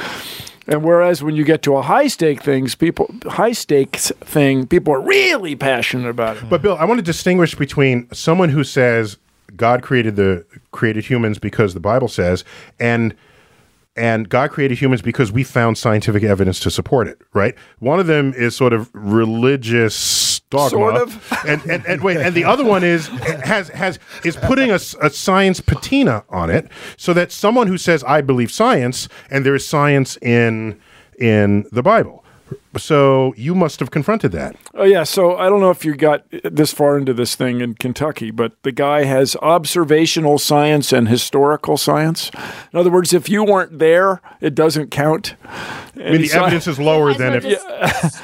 And 0.67 0.85
whereas 0.85 1.23
when 1.23 1.35
you 1.35 1.45
get 1.45 1.63
to 1.63 1.77
a 1.77 1.83
high 1.83 2.09
stake 2.09 2.43
things, 2.43 2.75
people 2.75 3.11
high 3.25 3.53
stakes 3.53 4.13
thing, 4.21 4.67
people 4.67 4.93
are 4.93 5.01
really 5.01 5.57
passionate 5.57 6.09
about 6.09 6.37
it. 6.37 6.49
But 6.51 6.61
Bill, 6.61 6.77
I 6.77 6.85
want 6.85 6.99
to 6.99 7.03
distinguish 7.03 7.55
between 7.55 8.07
someone 8.13 8.51
who 8.51 8.65
says 8.65 9.17
God 9.57 9.83
created 9.83 10.17
the 10.17 10.45
created 10.71 11.07
humans 11.07 11.39
because 11.39 11.73
the 11.73 11.81
Bible 11.81 12.09
says, 12.09 12.45
and 12.79 13.15
and 13.99 14.29
God 14.29 14.51
created 14.51 14.79
humans 14.79 15.03
because 15.03 15.33
we 15.33 15.43
found 15.43 15.77
scientific 15.77 16.23
evidence 16.23 16.61
to 16.61 16.71
support 16.71 17.09
it. 17.09 17.21
Right? 17.35 17.55
One 17.81 18.01
of 18.01 18.07
them 18.07 18.33
is 18.35 18.57
sort 18.57 18.73
of 18.73 18.91
religious 18.95 20.41
dogma, 20.51 20.71
Sort 20.71 20.97
of. 20.97 21.33
and, 21.47 21.63
and 21.71 21.85
and 21.87 22.03
wait, 22.03 22.17
and 22.19 22.35
the 22.35 22.45
other 22.45 22.65
one 22.65 22.85
is 22.85 23.09
has 23.09 23.69
has 23.71 23.99
is 24.25 24.37
putting 24.37 24.71
a 24.71 24.79
science 24.79 25.61
patina 25.61 26.25
on 26.31 26.51
it, 26.51 26.69
so 26.97 27.13
that 27.13 27.33
someone 27.33 27.67
who 27.67 27.77
says 27.77 28.03
I 28.05 28.21
believe 28.21 28.51
science 28.51 29.09
and 29.31 29.45
there 29.45 29.55
is 29.55 29.67
science 29.67 30.17
in 30.19 30.81
in 31.19 31.67
the 31.73 31.83
Bible. 31.83 32.25
So 32.77 33.35
you 33.37 33.55
must 33.55 33.81
have 33.81 33.91
confronted 33.91 34.33
that. 34.33 34.57
Oh 34.75 34.85
yeah, 34.85 35.05
so 35.05 35.37
I 35.37 35.49
don't 35.49 35.61
know 35.61 35.71
if 35.71 35.85
you 35.85 35.95
got 35.97 36.25
this 36.45 36.73
far 36.73 36.99
into 36.99 37.15
this 37.15 37.35
thing 37.35 37.61
in 37.61 37.75
Kentucky, 37.75 38.31
but 38.31 38.53
the 38.63 38.73
guy 38.73 39.05
has 39.05 39.37
observational 39.37 40.39
science 40.39 40.93
and 40.93 41.09
historical 41.09 41.77
science. 41.77 42.31
In 42.73 42.79
other 42.79 42.91
words, 42.91 43.13
if 43.13 43.29
you 43.29 43.45
weren't 43.45 43.79
there, 43.79 44.21
it 44.41 44.55
doesn't 44.55 44.91
count. 44.91 45.35
I 45.97 46.13
mean, 46.13 46.23
the 46.23 46.33
evidence 46.33 46.67
is 46.69 46.79
lower 46.79 47.13
than 47.15 47.35
if. 47.35 47.43
Just 47.43 47.67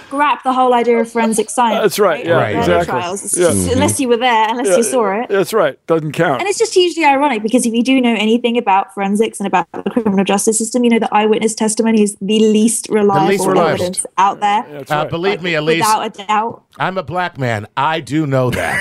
scrap 0.06 0.42
the 0.44 0.52
whole 0.52 0.74
idea 0.74 0.98
of 1.00 1.10
forensic 1.10 1.50
science. 1.50 1.82
That's 1.82 1.98
right, 1.98 2.24
yeah, 2.24 2.34
Murder 2.38 2.58
exactly. 2.60 2.86
Trials. 2.86 3.24
It's 3.24 3.36
Yeah. 3.36 3.48
just- 3.48 3.72
Unless 3.72 3.98
you 4.00 4.08
were 4.08 4.16
there, 4.16 4.48
unless 4.50 4.68
Yeah, 4.68 4.76
you 4.76 4.82
saw 4.84 5.20
it. 5.22 5.28
That's 5.28 5.52
right, 5.52 5.76
doesn't 5.88 6.12
count. 6.12 6.40
And 6.40 6.48
it's 6.48 6.58
just 6.58 6.74
hugely 6.74 7.04
ironic 7.04 7.42
because 7.42 7.66
if 7.66 7.72
you 7.74 7.82
do 7.82 8.00
know 8.00 8.14
anything 8.16 8.56
about 8.56 8.94
forensics 8.94 9.40
and 9.40 9.46
about 9.46 9.66
the 9.72 9.82
criminal 9.90 10.24
justice 10.24 10.56
system, 10.58 10.84
you 10.84 10.90
know 10.90 10.98
that 11.00 11.12
eyewitness 11.12 11.54
testimony 11.54 12.02
is 12.02 12.16
the 12.20 12.38
least 12.38 12.88
reliable, 12.90 13.26
least 13.28 13.46
reliable. 13.46 13.70
evidence 13.84 14.06
out 14.18 14.33
there. 14.36 14.64
That's 14.70 14.90
Uh, 14.90 14.94
right. 14.96 15.10
believe 15.10 15.42
me, 15.42 15.54
Elise, 15.54 15.80
Without 15.80 16.06
a 16.06 16.10
doubt. 16.26 16.64
I'm 16.78 16.98
a 16.98 17.02
black 17.02 17.38
man. 17.38 17.66
I 17.76 18.00
do 18.00 18.26
know 18.26 18.50
that. 18.58 18.80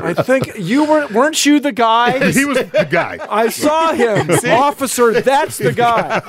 I 0.00 0.14
think 0.14 0.52
you 0.58 0.84
were 0.84 1.06
weren't 1.08 1.44
you 1.44 1.60
the 1.60 1.72
guy? 1.72 2.12
he 2.32 2.44
was 2.44 2.58
the 2.58 2.86
guy. 2.90 3.18
I 3.28 3.48
saw 3.48 3.92
him, 3.92 4.30
officer. 4.50 5.20
That's 5.20 5.58
the 5.58 5.72
guy. 5.72 6.20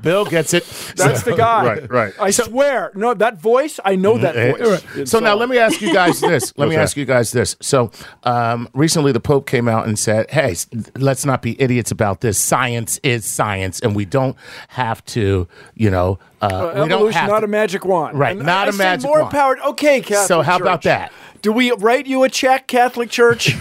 Bill 0.00 0.24
gets 0.24 0.54
it. 0.54 0.64
That's 0.96 1.22
the 1.22 1.34
guy. 1.36 1.64
Right, 1.64 1.90
right. 1.90 2.14
I 2.20 2.30
swear. 2.30 2.90
No, 2.94 3.14
that 3.14 3.38
voice. 3.40 3.78
I 3.84 3.96
know 3.96 4.18
that 4.18 4.34
voice. 4.58 4.84
It's 4.96 5.10
So 5.10 5.18
now 5.18 5.34
let 5.34 5.48
me 5.48 5.58
ask 5.58 5.80
you 5.80 5.92
guys 5.92 6.20
this. 6.20 6.52
Let 6.56 6.68
me 6.68 6.76
ask 6.76 6.96
you 6.96 7.04
guys 7.04 7.32
this. 7.32 7.56
So 7.60 7.90
um, 8.24 8.68
recently, 8.74 9.12
the 9.12 9.20
Pope 9.20 9.46
came 9.46 9.68
out 9.68 9.86
and 9.86 9.98
said, 9.98 10.30
"Hey, 10.30 10.56
let's 10.96 11.24
not 11.24 11.42
be 11.42 11.60
idiots 11.60 11.90
about 11.90 12.20
this. 12.20 12.38
Science 12.38 12.98
is 13.02 13.23
science, 13.24 13.80
and 13.80 13.94
we 13.96 14.04
don't 14.04 14.36
have 14.68 15.04
to, 15.06 15.48
you 15.74 15.90
know, 15.90 16.18
uh, 16.42 16.46
Uh, 16.46 16.82
we 16.84 16.88
don't 16.88 17.12
have 17.12 17.28
not 17.28 17.40
to- 17.40 17.44
a 17.46 17.48
magic 17.48 17.84
wand. 17.84 18.18
Right, 18.18 18.36
And 18.36 18.44
not 18.46 18.66
I 18.66 18.70
a 18.70 18.72
magic 18.74 19.06
more 19.08 19.20
wand. 19.20 19.30
power. 19.32 19.56
Okay, 19.68 20.00
Catholic 20.00 20.28
So 20.28 20.42
how 20.42 20.56
about 20.56 20.82
that? 20.82 21.10
Do 21.44 21.52
we 21.52 21.70
write 21.72 22.06
you 22.06 22.22
a 22.24 22.30
check, 22.30 22.66
Catholic 22.66 23.10
Church? 23.10 23.52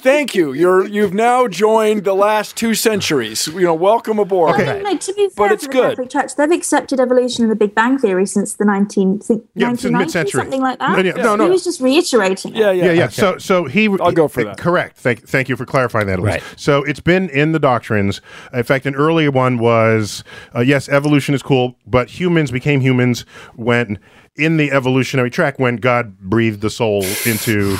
Thank 0.00 0.34
you. 0.34 0.54
You're 0.54 0.86
you've 0.86 1.12
now 1.12 1.48
joined 1.48 2.04
the 2.04 2.14
last 2.14 2.56
two 2.56 2.74
centuries. 2.74 3.46
You 3.46 3.60
know, 3.60 3.74
welcome 3.74 4.18
aboard. 4.18 4.58
I 4.58 4.76
mean, 4.76 4.84
like, 4.84 5.00
to 5.00 5.12
be 5.12 5.28
fair 5.28 5.34
But 5.36 5.48
to 5.48 5.54
it's 5.54 5.66
the 5.66 5.72
good. 5.72 5.88
Catholic 5.90 6.08
Church, 6.08 6.36
they've 6.36 6.50
accepted 6.50 6.98
evolution 6.98 7.44
and 7.44 7.50
the 7.52 7.56
Big 7.56 7.74
Bang 7.74 7.98
Theory 7.98 8.24
since 8.24 8.54
the 8.54 8.64
19, 8.64 9.18
think, 9.18 9.44
Yeah, 9.54 9.68
since 9.74 9.92
mid-century. 9.92 10.40
something 10.40 10.62
like 10.62 10.78
that. 10.78 10.92
No, 10.96 11.02
yeah, 11.02 11.12
no, 11.22 11.36
no. 11.36 11.44
He 11.44 11.50
was 11.50 11.62
just 11.62 11.82
reiterating 11.82 12.54
it. 12.54 12.56
Yeah, 12.56 12.70
yeah, 12.70 12.84
Yeah, 12.86 12.92
yeah. 12.92 13.08
So, 13.08 13.36
so 13.36 13.66
he. 13.66 13.86
I'll 14.00 14.12
go 14.12 14.26
for 14.26 14.42
that. 14.42 14.56
Correct. 14.56 14.96
Thank, 14.96 15.28
thank 15.28 15.50
you 15.50 15.56
for 15.56 15.66
clarifying 15.66 16.06
that. 16.06 16.20
Elise. 16.20 16.40
Right. 16.40 16.42
So 16.56 16.82
it's 16.84 17.00
been 17.00 17.28
in 17.28 17.52
the 17.52 17.58
doctrines. 17.58 18.22
In 18.54 18.62
fact, 18.62 18.86
an 18.86 18.94
earlier 18.94 19.30
one 19.30 19.58
was 19.58 20.24
uh, 20.56 20.60
yes, 20.60 20.88
evolution 20.88 21.34
is 21.34 21.42
cool, 21.42 21.76
but 21.86 22.18
humans 22.18 22.50
became 22.50 22.80
humans 22.80 23.26
when 23.56 23.98
in 24.36 24.56
the 24.56 24.70
evolutionary 24.70 25.30
track 25.30 25.58
when 25.58 25.76
God 25.76 26.18
breathed 26.18 26.60
the 26.60 26.70
soul 26.70 27.04
into 27.26 27.76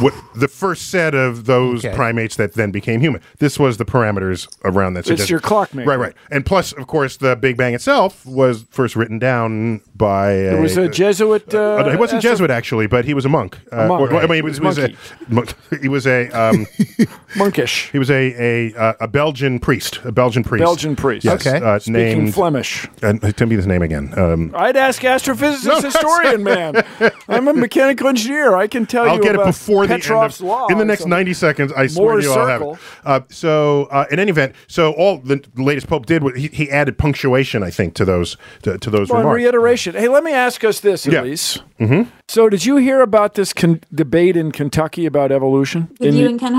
what 0.00 0.14
the 0.34 0.48
first 0.48 0.90
set 0.90 1.14
of 1.14 1.44
those 1.46 1.84
Okay. 1.84 1.94
primates 1.94 2.36
that 2.36 2.54
then 2.54 2.70
became 2.70 3.00
human. 3.00 3.20
This 3.38 3.58
was 3.58 3.76
the 3.76 3.84
parameters 3.84 4.48
around 4.64 4.94
that. 4.94 5.00
It's 5.00 5.08
suggestion. 5.08 5.32
your 5.34 5.40
clockmaker. 5.40 5.88
Right, 5.88 5.98
right. 5.98 6.14
And 6.30 6.44
plus, 6.44 6.72
of 6.72 6.86
course, 6.86 7.16
the 7.16 7.36
Big 7.36 7.56
Bang 7.56 7.74
itself 7.74 8.24
was 8.26 8.64
first 8.70 8.96
written 8.96 9.18
down 9.18 9.80
by. 9.96 10.32
It 10.32 10.60
was 10.60 10.76
a 10.76 10.88
Jesuit. 10.88 11.54
Uh, 11.54 11.82
no, 11.82 11.90
he 11.90 11.96
wasn't 11.96 12.18
astro- 12.18 12.30
Jesuit 12.32 12.50
actually, 12.50 12.86
but 12.86 13.04
he 13.04 13.14
was 13.14 13.24
a 13.24 13.28
monk. 13.28 13.58
Uh, 13.70 13.86
monk, 13.88 14.00
or- 14.10 14.14
or- 14.14 14.20
I 14.22 14.26
mean, 14.26 14.34
he 14.36 14.42
was, 14.42 14.60
was 14.60 14.78
a 14.78 14.94
monk. 15.28 15.54
he 15.80 15.88
was 15.88 16.06
a 16.06 16.28
um, 16.30 16.66
monkish. 17.36 17.90
he 17.92 17.98
was 17.98 18.10
a 18.10 18.24
a, 18.24 18.74
uh, 18.74 18.94
a 19.00 19.08
Belgian 19.08 19.58
priest, 19.58 20.00
a 20.04 20.12
Belgian 20.12 20.42
priest, 20.44 20.64
Belgian 20.64 20.96
priest. 20.96 21.24
Yes, 21.24 21.46
Okay. 21.46 21.64
uh, 21.64 21.78
Speaking 21.78 21.92
named. 22.18 22.34
Flemish. 22.34 22.86
uh, 23.02 23.12
tell 23.32 23.46
me 23.46 23.56
his 23.56 23.66
name 23.66 23.82
again. 23.82 24.12
Um, 24.18 24.52
I'd 24.56 24.76
ask 24.76 25.02
astrophysicist 25.02 25.82
historian, 25.92 26.42
man. 26.42 26.82
I'm 27.28 27.48
a 27.48 27.52
mechanical 27.54 28.08
engineer. 28.08 28.56
I 28.56 28.66
can 28.66 28.86
tell 28.86 29.04
I'll 29.08 29.16
you 29.16 29.22
get 29.22 29.34
it 29.34 29.40
about 29.40 29.54
before 29.88 30.16
the 30.16 30.22
end 30.24 30.32
of, 30.32 30.40
law. 30.40 30.66
in 30.68 30.78
the 30.78 30.84
next 30.84 31.06
ninety 31.06 31.34
seconds. 31.34 31.72
I 31.72 31.86
swear 31.86 32.16
to 32.16 32.22
you, 32.22 32.32
I'll 32.32 32.46
have 32.46 32.62
it. 32.62 32.78
Uh, 33.04 33.20
so, 33.30 33.84
uh, 33.90 34.06
in 34.10 34.18
any 34.18 34.30
event, 34.30 34.54
so 34.66 34.92
all 34.92 35.18
the 35.18 35.44
latest 35.56 35.86
pope 35.88 36.06
did 36.06 36.22
was 36.22 36.34
he, 36.36 36.48
he 36.48 36.70
added 36.70 36.98
punctuation, 36.98 37.62
I 37.62 37.70
think, 37.70 37.94
to 37.94 38.04
those 38.04 38.36
to, 38.62 38.78
to 38.78 38.90
those 38.90 39.08
Well, 39.08 39.20
and 39.20 39.28
remarks. 39.28 39.42
reiteration. 39.42 39.94
Hey, 39.94 40.08
let 40.08 40.24
me 40.24 40.32
ask 40.32 40.64
us 40.64 40.80
this, 40.80 41.06
Yeah. 41.06 41.22
Elise. 41.22 41.58
Mm-hmm. 41.80 42.10
So, 42.28 42.48
did 42.48 42.64
you 42.64 42.76
hear 42.76 43.00
about 43.02 43.34
this 43.34 43.52
con- 43.52 43.80
debate 43.94 44.36
in 44.36 44.52
Kentucky 44.52 45.06
about 45.06 45.32
evolution? 45.32 45.88
With 45.98 46.08
in 46.10 46.14
you 46.16 46.24
the- 46.24 46.30
and 46.30 46.40
Ken 46.40 46.54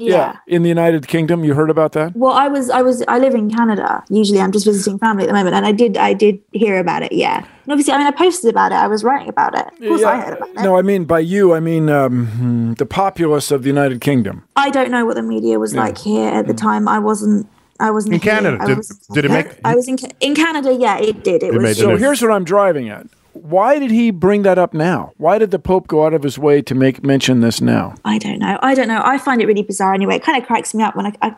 Ha- 0.00 0.06
yeah. 0.06 0.36
in 0.46 0.62
the 0.62 0.68
United 0.68 1.06
Kingdom. 1.06 1.44
You 1.44 1.54
heard 1.54 1.70
about 1.70 1.92
that? 1.92 2.16
Well, 2.16 2.32
I 2.32 2.48
was, 2.48 2.70
I 2.70 2.82
was, 2.82 3.02
I 3.06 3.18
live 3.18 3.34
in 3.34 3.50
Canada. 3.50 4.02
Usually, 4.08 4.40
I'm 4.40 4.50
just 4.52 4.64
visiting 4.66 4.98
family 4.98 5.24
at 5.24 5.26
the 5.28 5.32
moment, 5.34 5.54
and 5.54 5.66
I 5.66 5.72
did, 5.72 5.96
I 5.96 6.12
did 6.14 6.40
hear 6.52 6.78
about 6.78 7.02
it. 7.02 7.12
Yeah, 7.12 7.38
and 7.38 7.72
obviously, 7.72 7.92
I 7.92 7.98
mean, 7.98 8.06
I 8.06 8.10
posted 8.12 8.50
about 8.50 8.72
it. 8.72 8.76
I 8.76 8.86
was 8.86 9.04
writing 9.04 9.28
about 9.28 9.56
it. 9.58 9.66
Of 9.66 9.78
course, 9.78 10.02
I 10.02 10.20
heard 10.20 10.36
about 10.38 10.48
it. 10.48 10.54
No, 10.56 10.76
I 10.78 10.82
mean 10.82 11.04
by 11.04 11.20
you, 11.20 11.52
I 11.54 11.60
mean 11.60 11.88
um, 11.90 12.74
the 12.78 12.86
populace 12.86 13.50
of 13.50 13.62
the 13.62 13.68
United 13.68 14.00
Kingdom. 14.00 14.44
I 14.56 14.70
don't 14.70 14.90
know 14.90 15.04
what 15.04 15.16
the 15.16 15.22
media 15.22 15.58
was 15.58 15.74
like 15.74 15.98
here 15.98 16.28
at 16.28 16.46
the 16.46 16.54
time. 16.54 16.88
I 16.88 16.98
wasn't. 16.98 17.46
I 17.78 17.90
wasn't 17.90 18.14
In 18.14 18.20
here. 18.20 18.32
Canada, 18.34 18.58
I 18.60 18.66
did- 18.66 18.76
was, 18.76 18.88
did 19.14 19.24
it 19.24 19.30
make- 19.30 19.58
I 19.64 19.74
was 19.74 19.88
in 19.88 19.96
in 20.20 20.34
Canada. 20.34 20.74
Yeah, 20.74 20.98
it 20.98 21.24
did. 21.24 21.42
It, 21.42 21.52
made 21.54 21.62
was. 21.62 21.78
So 21.78 21.90
news. 21.92 22.00
here's 22.00 22.20
what 22.22 22.30
I'm 22.30 22.44
driving 22.44 22.90
at. 22.90 23.06
Why 23.32 23.78
did 23.78 23.90
he 23.90 24.10
bring 24.10 24.42
that 24.42 24.58
up 24.58 24.74
now? 24.74 25.12
Why 25.16 25.38
did 25.38 25.50
the 25.50 25.58
Pope 25.58 25.86
go 25.86 26.04
out 26.04 26.14
of 26.14 26.22
his 26.22 26.38
way 26.38 26.62
to 26.62 26.74
make 26.74 27.02
mention 27.04 27.40
this 27.40 27.60
now? 27.60 27.94
I 28.04 28.18
don't 28.18 28.38
know. 28.38 28.58
I 28.62 28.74
don't 28.74 28.88
know. 28.88 29.02
I 29.04 29.18
find 29.18 29.40
it 29.40 29.46
really 29.46 29.62
bizarre 29.62 29.94
anyway. 29.94 30.16
It 30.16 30.22
kind 30.22 30.40
of 30.40 30.46
cracks 30.46 30.74
me 30.74 30.82
up 30.82 30.96
when 30.96 31.06
I, 31.06 31.12
I, 31.22 31.34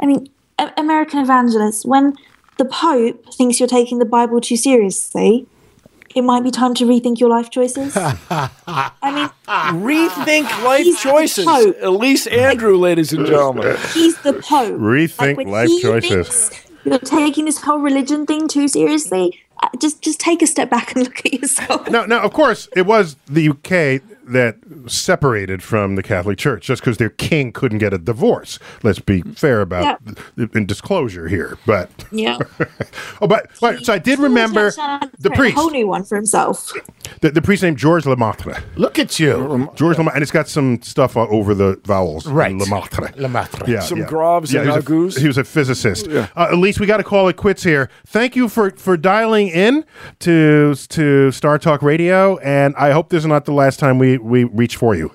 I 0.00 0.06
mean, 0.06 0.28
a- 0.58 0.72
American 0.76 1.18
evangelists 1.20 1.84
when 1.86 2.14
the 2.58 2.64
Pope 2.66 3.32
thinks 3.34 3.58
you're 3.58 3.68
taking 3.68 3.98
the 4.00 4.04
Bible 4.04 4.40
too 4.40 4.56
seriously, 4.56 5.46
it 6.14 6.22
might 6.22 6.42
be 6.42 6.50
time 6.50 6.74
to 6.74 6.84
rethink 6.84 7.20
your 7.20 7.30
life 7.30 7.50
choices. 7.50 7.96
I 7.96 8.50
mean, 9.02 9.30
Rethink 9.82 10.64
life 10.64 10.84
He's 10.84 11.02
the 11.02 11.08
choices. 11.10 11.44
Pope. 11.46 11.76
Elise 11.80 12.26
Andrew, 12.26 12.76
ladies 12.76 13.12
and 13.12 13.26
gentlemen. 13.26 13.76
he's 13.94 14.20
the 14.22 14.34
Pope. 14.34 14.78
Rethink 14.78 15.36
when 15.36 15.48
life 15.48 15.68
he 15.68 15.80
choices. 15.80 16.50
You're 16.84 16.98
taking 16.98 17.44
this 17.44 17.58
whole 17.60 17.78
religion 17.78 18.26
thing 18.26 18.48
too 18.48 18.66
seriously. 18.68 19.40
Just, 19.78 20.02
just 20.02 20.20
take 20.20 20.42
a 20.42 20.46
step 20.46 20.70
back 20.70 20.94
and 20.94 21.04
look 21.04 21.24
at 21.24 21.32
yourself. 21.32 21.88
No, 21.88 22.06
now, 22.06 22.20
of 22.22 22.32
course, 22.32 22.68
it 22.76 22.86
was 22.86 23.16
the 23.26 23.48
UK 23.50 24.02
that 24.26 24.56
separated 24.86 25.62
from 25.62 25.96
the 25.96 26.02
Catholic 26.02 26.38
Church 26.38 26.66
just 26.66 26.82
because 26.82 26.98
their 26.98 27.10
king 27.10 27.52
couldn't 27.52 27.78
get 27.78 27.92
a 27.92 27.98
divorce. 27.98 28.58
Let's 28.82 28.98
be 28.98 29.22
fair 29.22 29.60
about 29.60 30.00
in 30.36 30.66
disclosure 30.66 31.28
here. 31.28 31.58
But 31.66 31.90
Yeah. 32.10 32.38
oh, 33.20 33.26
but, 33.26 33.50
but 33.60 33.84
so 33.84 33.92
I 33.92 33.98
did 33.98 34.18
remember 34.18 34.70
the 34.70 35.30
a 35.32 35.36
priest, 35.36 35.56
whole 35.56 35.70
new 35.70 35.86
one 35.86 36.04
for 36.04 36.16
himself. 36.16 36.72
the, 37.20 37.30
the 37.30 37.42
priest 37.42 37.62
named 37.62 37.78
George 37.78 38.04
Lemaitre. 38.04 38.62
Look 38.76 38.98
at 38.98 39.18
you. 39.18 39.70
George 39.74 39.96
Lemaitre, 39.96 40.14
and 40.14 40.22
it's 40.22 40.32
got 40.32 40.48
some 40.48 40.80
stuff 40.82 41.16
over 41.16 41.54
the 41.54 41.80
vowels. 41.84 42.26
Right. 42.26 42.54
Lemaitre. 42.54 43.12
Lemaitre. 43.16 43.66
Yeah, 43.68 43.80
Some 43.80 44.00
yeah. 44.00 44.06
Grovs 44.06 44.52
yeah, 44.52 44.60
and 44.60 44.70
he 44.70 44.92
was, 44.92 45.16
a, 45.16 45.20
he 45.20 45.26
was 45.26 45.38
a 45.38 45.44
physicist. 45.44 46.08
Uh, 46.08 46.26
Elise 46.50 46.78
we 46.78 46.86
got 46.86 46.98
to 46.98 47.04
call 47.04 47.28
it 47.28 47.36
quits 47.36 47.62
here. 47.62 47.90
Thank 48.06 48.36
you 48.36 48.48
for 48.48 48.70
for 48.70 48.96
dialing 48.96 49.48
in 49.48 49.84
to 50.20 50.74
to 50.74 51.30
Star 51.30 51.58
Talk 51.58 51.82
Radio, 51.82 52.38
and 52.38 52.74
I 52.76 52.90
hope 52.90 53.10
this 53.10 53.22
is 53.22 53.26
not 53.26 53.44
the 53.44 53.52
last 53.52 53.78
time 53.78 53.98
we 53.98 54.09
we 54.18 54.44
reach 54.44 54.76
for 54.76 54.94
you. 54.94 55.12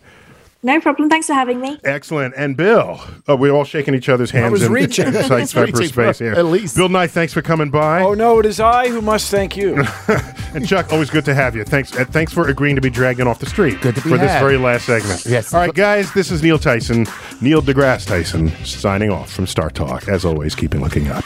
No 0.65 0.81
problem. 0.81 1.11
Thanks 1.11 1.27
for 1.27 1.33
having 1.33 1.61
me. 1.61 1.77
Excellent. 1.83 2.33
And 2.35 2.57
Bill, 2.57 2.99
oh, 3.27 3.35
we're 3.35 3.51
all 3.51 3.65
shaking 3.65 3.93
each 3.93 4.09
other's 4.09 4.31
hands 4.31 4.51
was 4.51 4.63
in, 4.63 4.71
reaching. 4.71 5.07
in 5.09 5.15
I 5.15 5.21
cyberspace 5.21 5.91
for 6.17 6.23
here. 6.23 6.33
at 6.33 6.45
least. 6.45 6.75
Bill 6.75 6.89
Nye, 6.89 7.05
thanks 7.05 7.33
for 7.33 7.43
coming 7.43 7.69
by. 7.69 8.01
Oh 8.01 8.15
no, 8.15 8.39
it 8.39 8.47
is 8.47 8.59
I 8.59 8.89
who 8.89 8.99
must 8.99 9.29
thank 9.29 9.55
you. 9.55 9.83
And 10.55 10.65
Chuck, 10.65 10.93
always 10.93 11.09
good 11.09 11.25
to 11.25 11.33
have 11.35 11.53
you. 11.53 11.65
Thanks, 11.65 11.93
uh, 11.97 12.05
thanks 12.05 12.31
for 12.31 12.47
agreeing 12.47 12.75
to 12.77 12.81
be 12.81 12.89
dragged 12.89 13.19
in 13.19 13.27
off 13.27 13.39
the 13.39 13.45
street 13.45 13.81
Good 13.81 13.95
to 13.95 14.01
be 14.01 14.09
for 14.09 14.17
this 14.17 14.31
very 14.39 14.55
last 14.55 14.85
segment. 14.85 15.25
Yes. 15.25 15.53
All 15.53 15.59
right, 15.59 15.73
guys, 15.73 16.13
this 16.13 16.31
is 16.31 16.41
Neil 16.41 16.57
Tyson, 16.57 17.05
Neil 17.41 17.61
deGrasse 17.61 18.07
Tyson, 18.07 18.53
signing 18.63 19.11
off 19.11 19.33
from 19.33 19.47
Star 19.47 19.69
Talk. 19.69 20.07
As 20.07 20.23
always, 20.23 20.55
keeping 20.55 20.79
looking 20.79 21.09
up. 21.09 21.25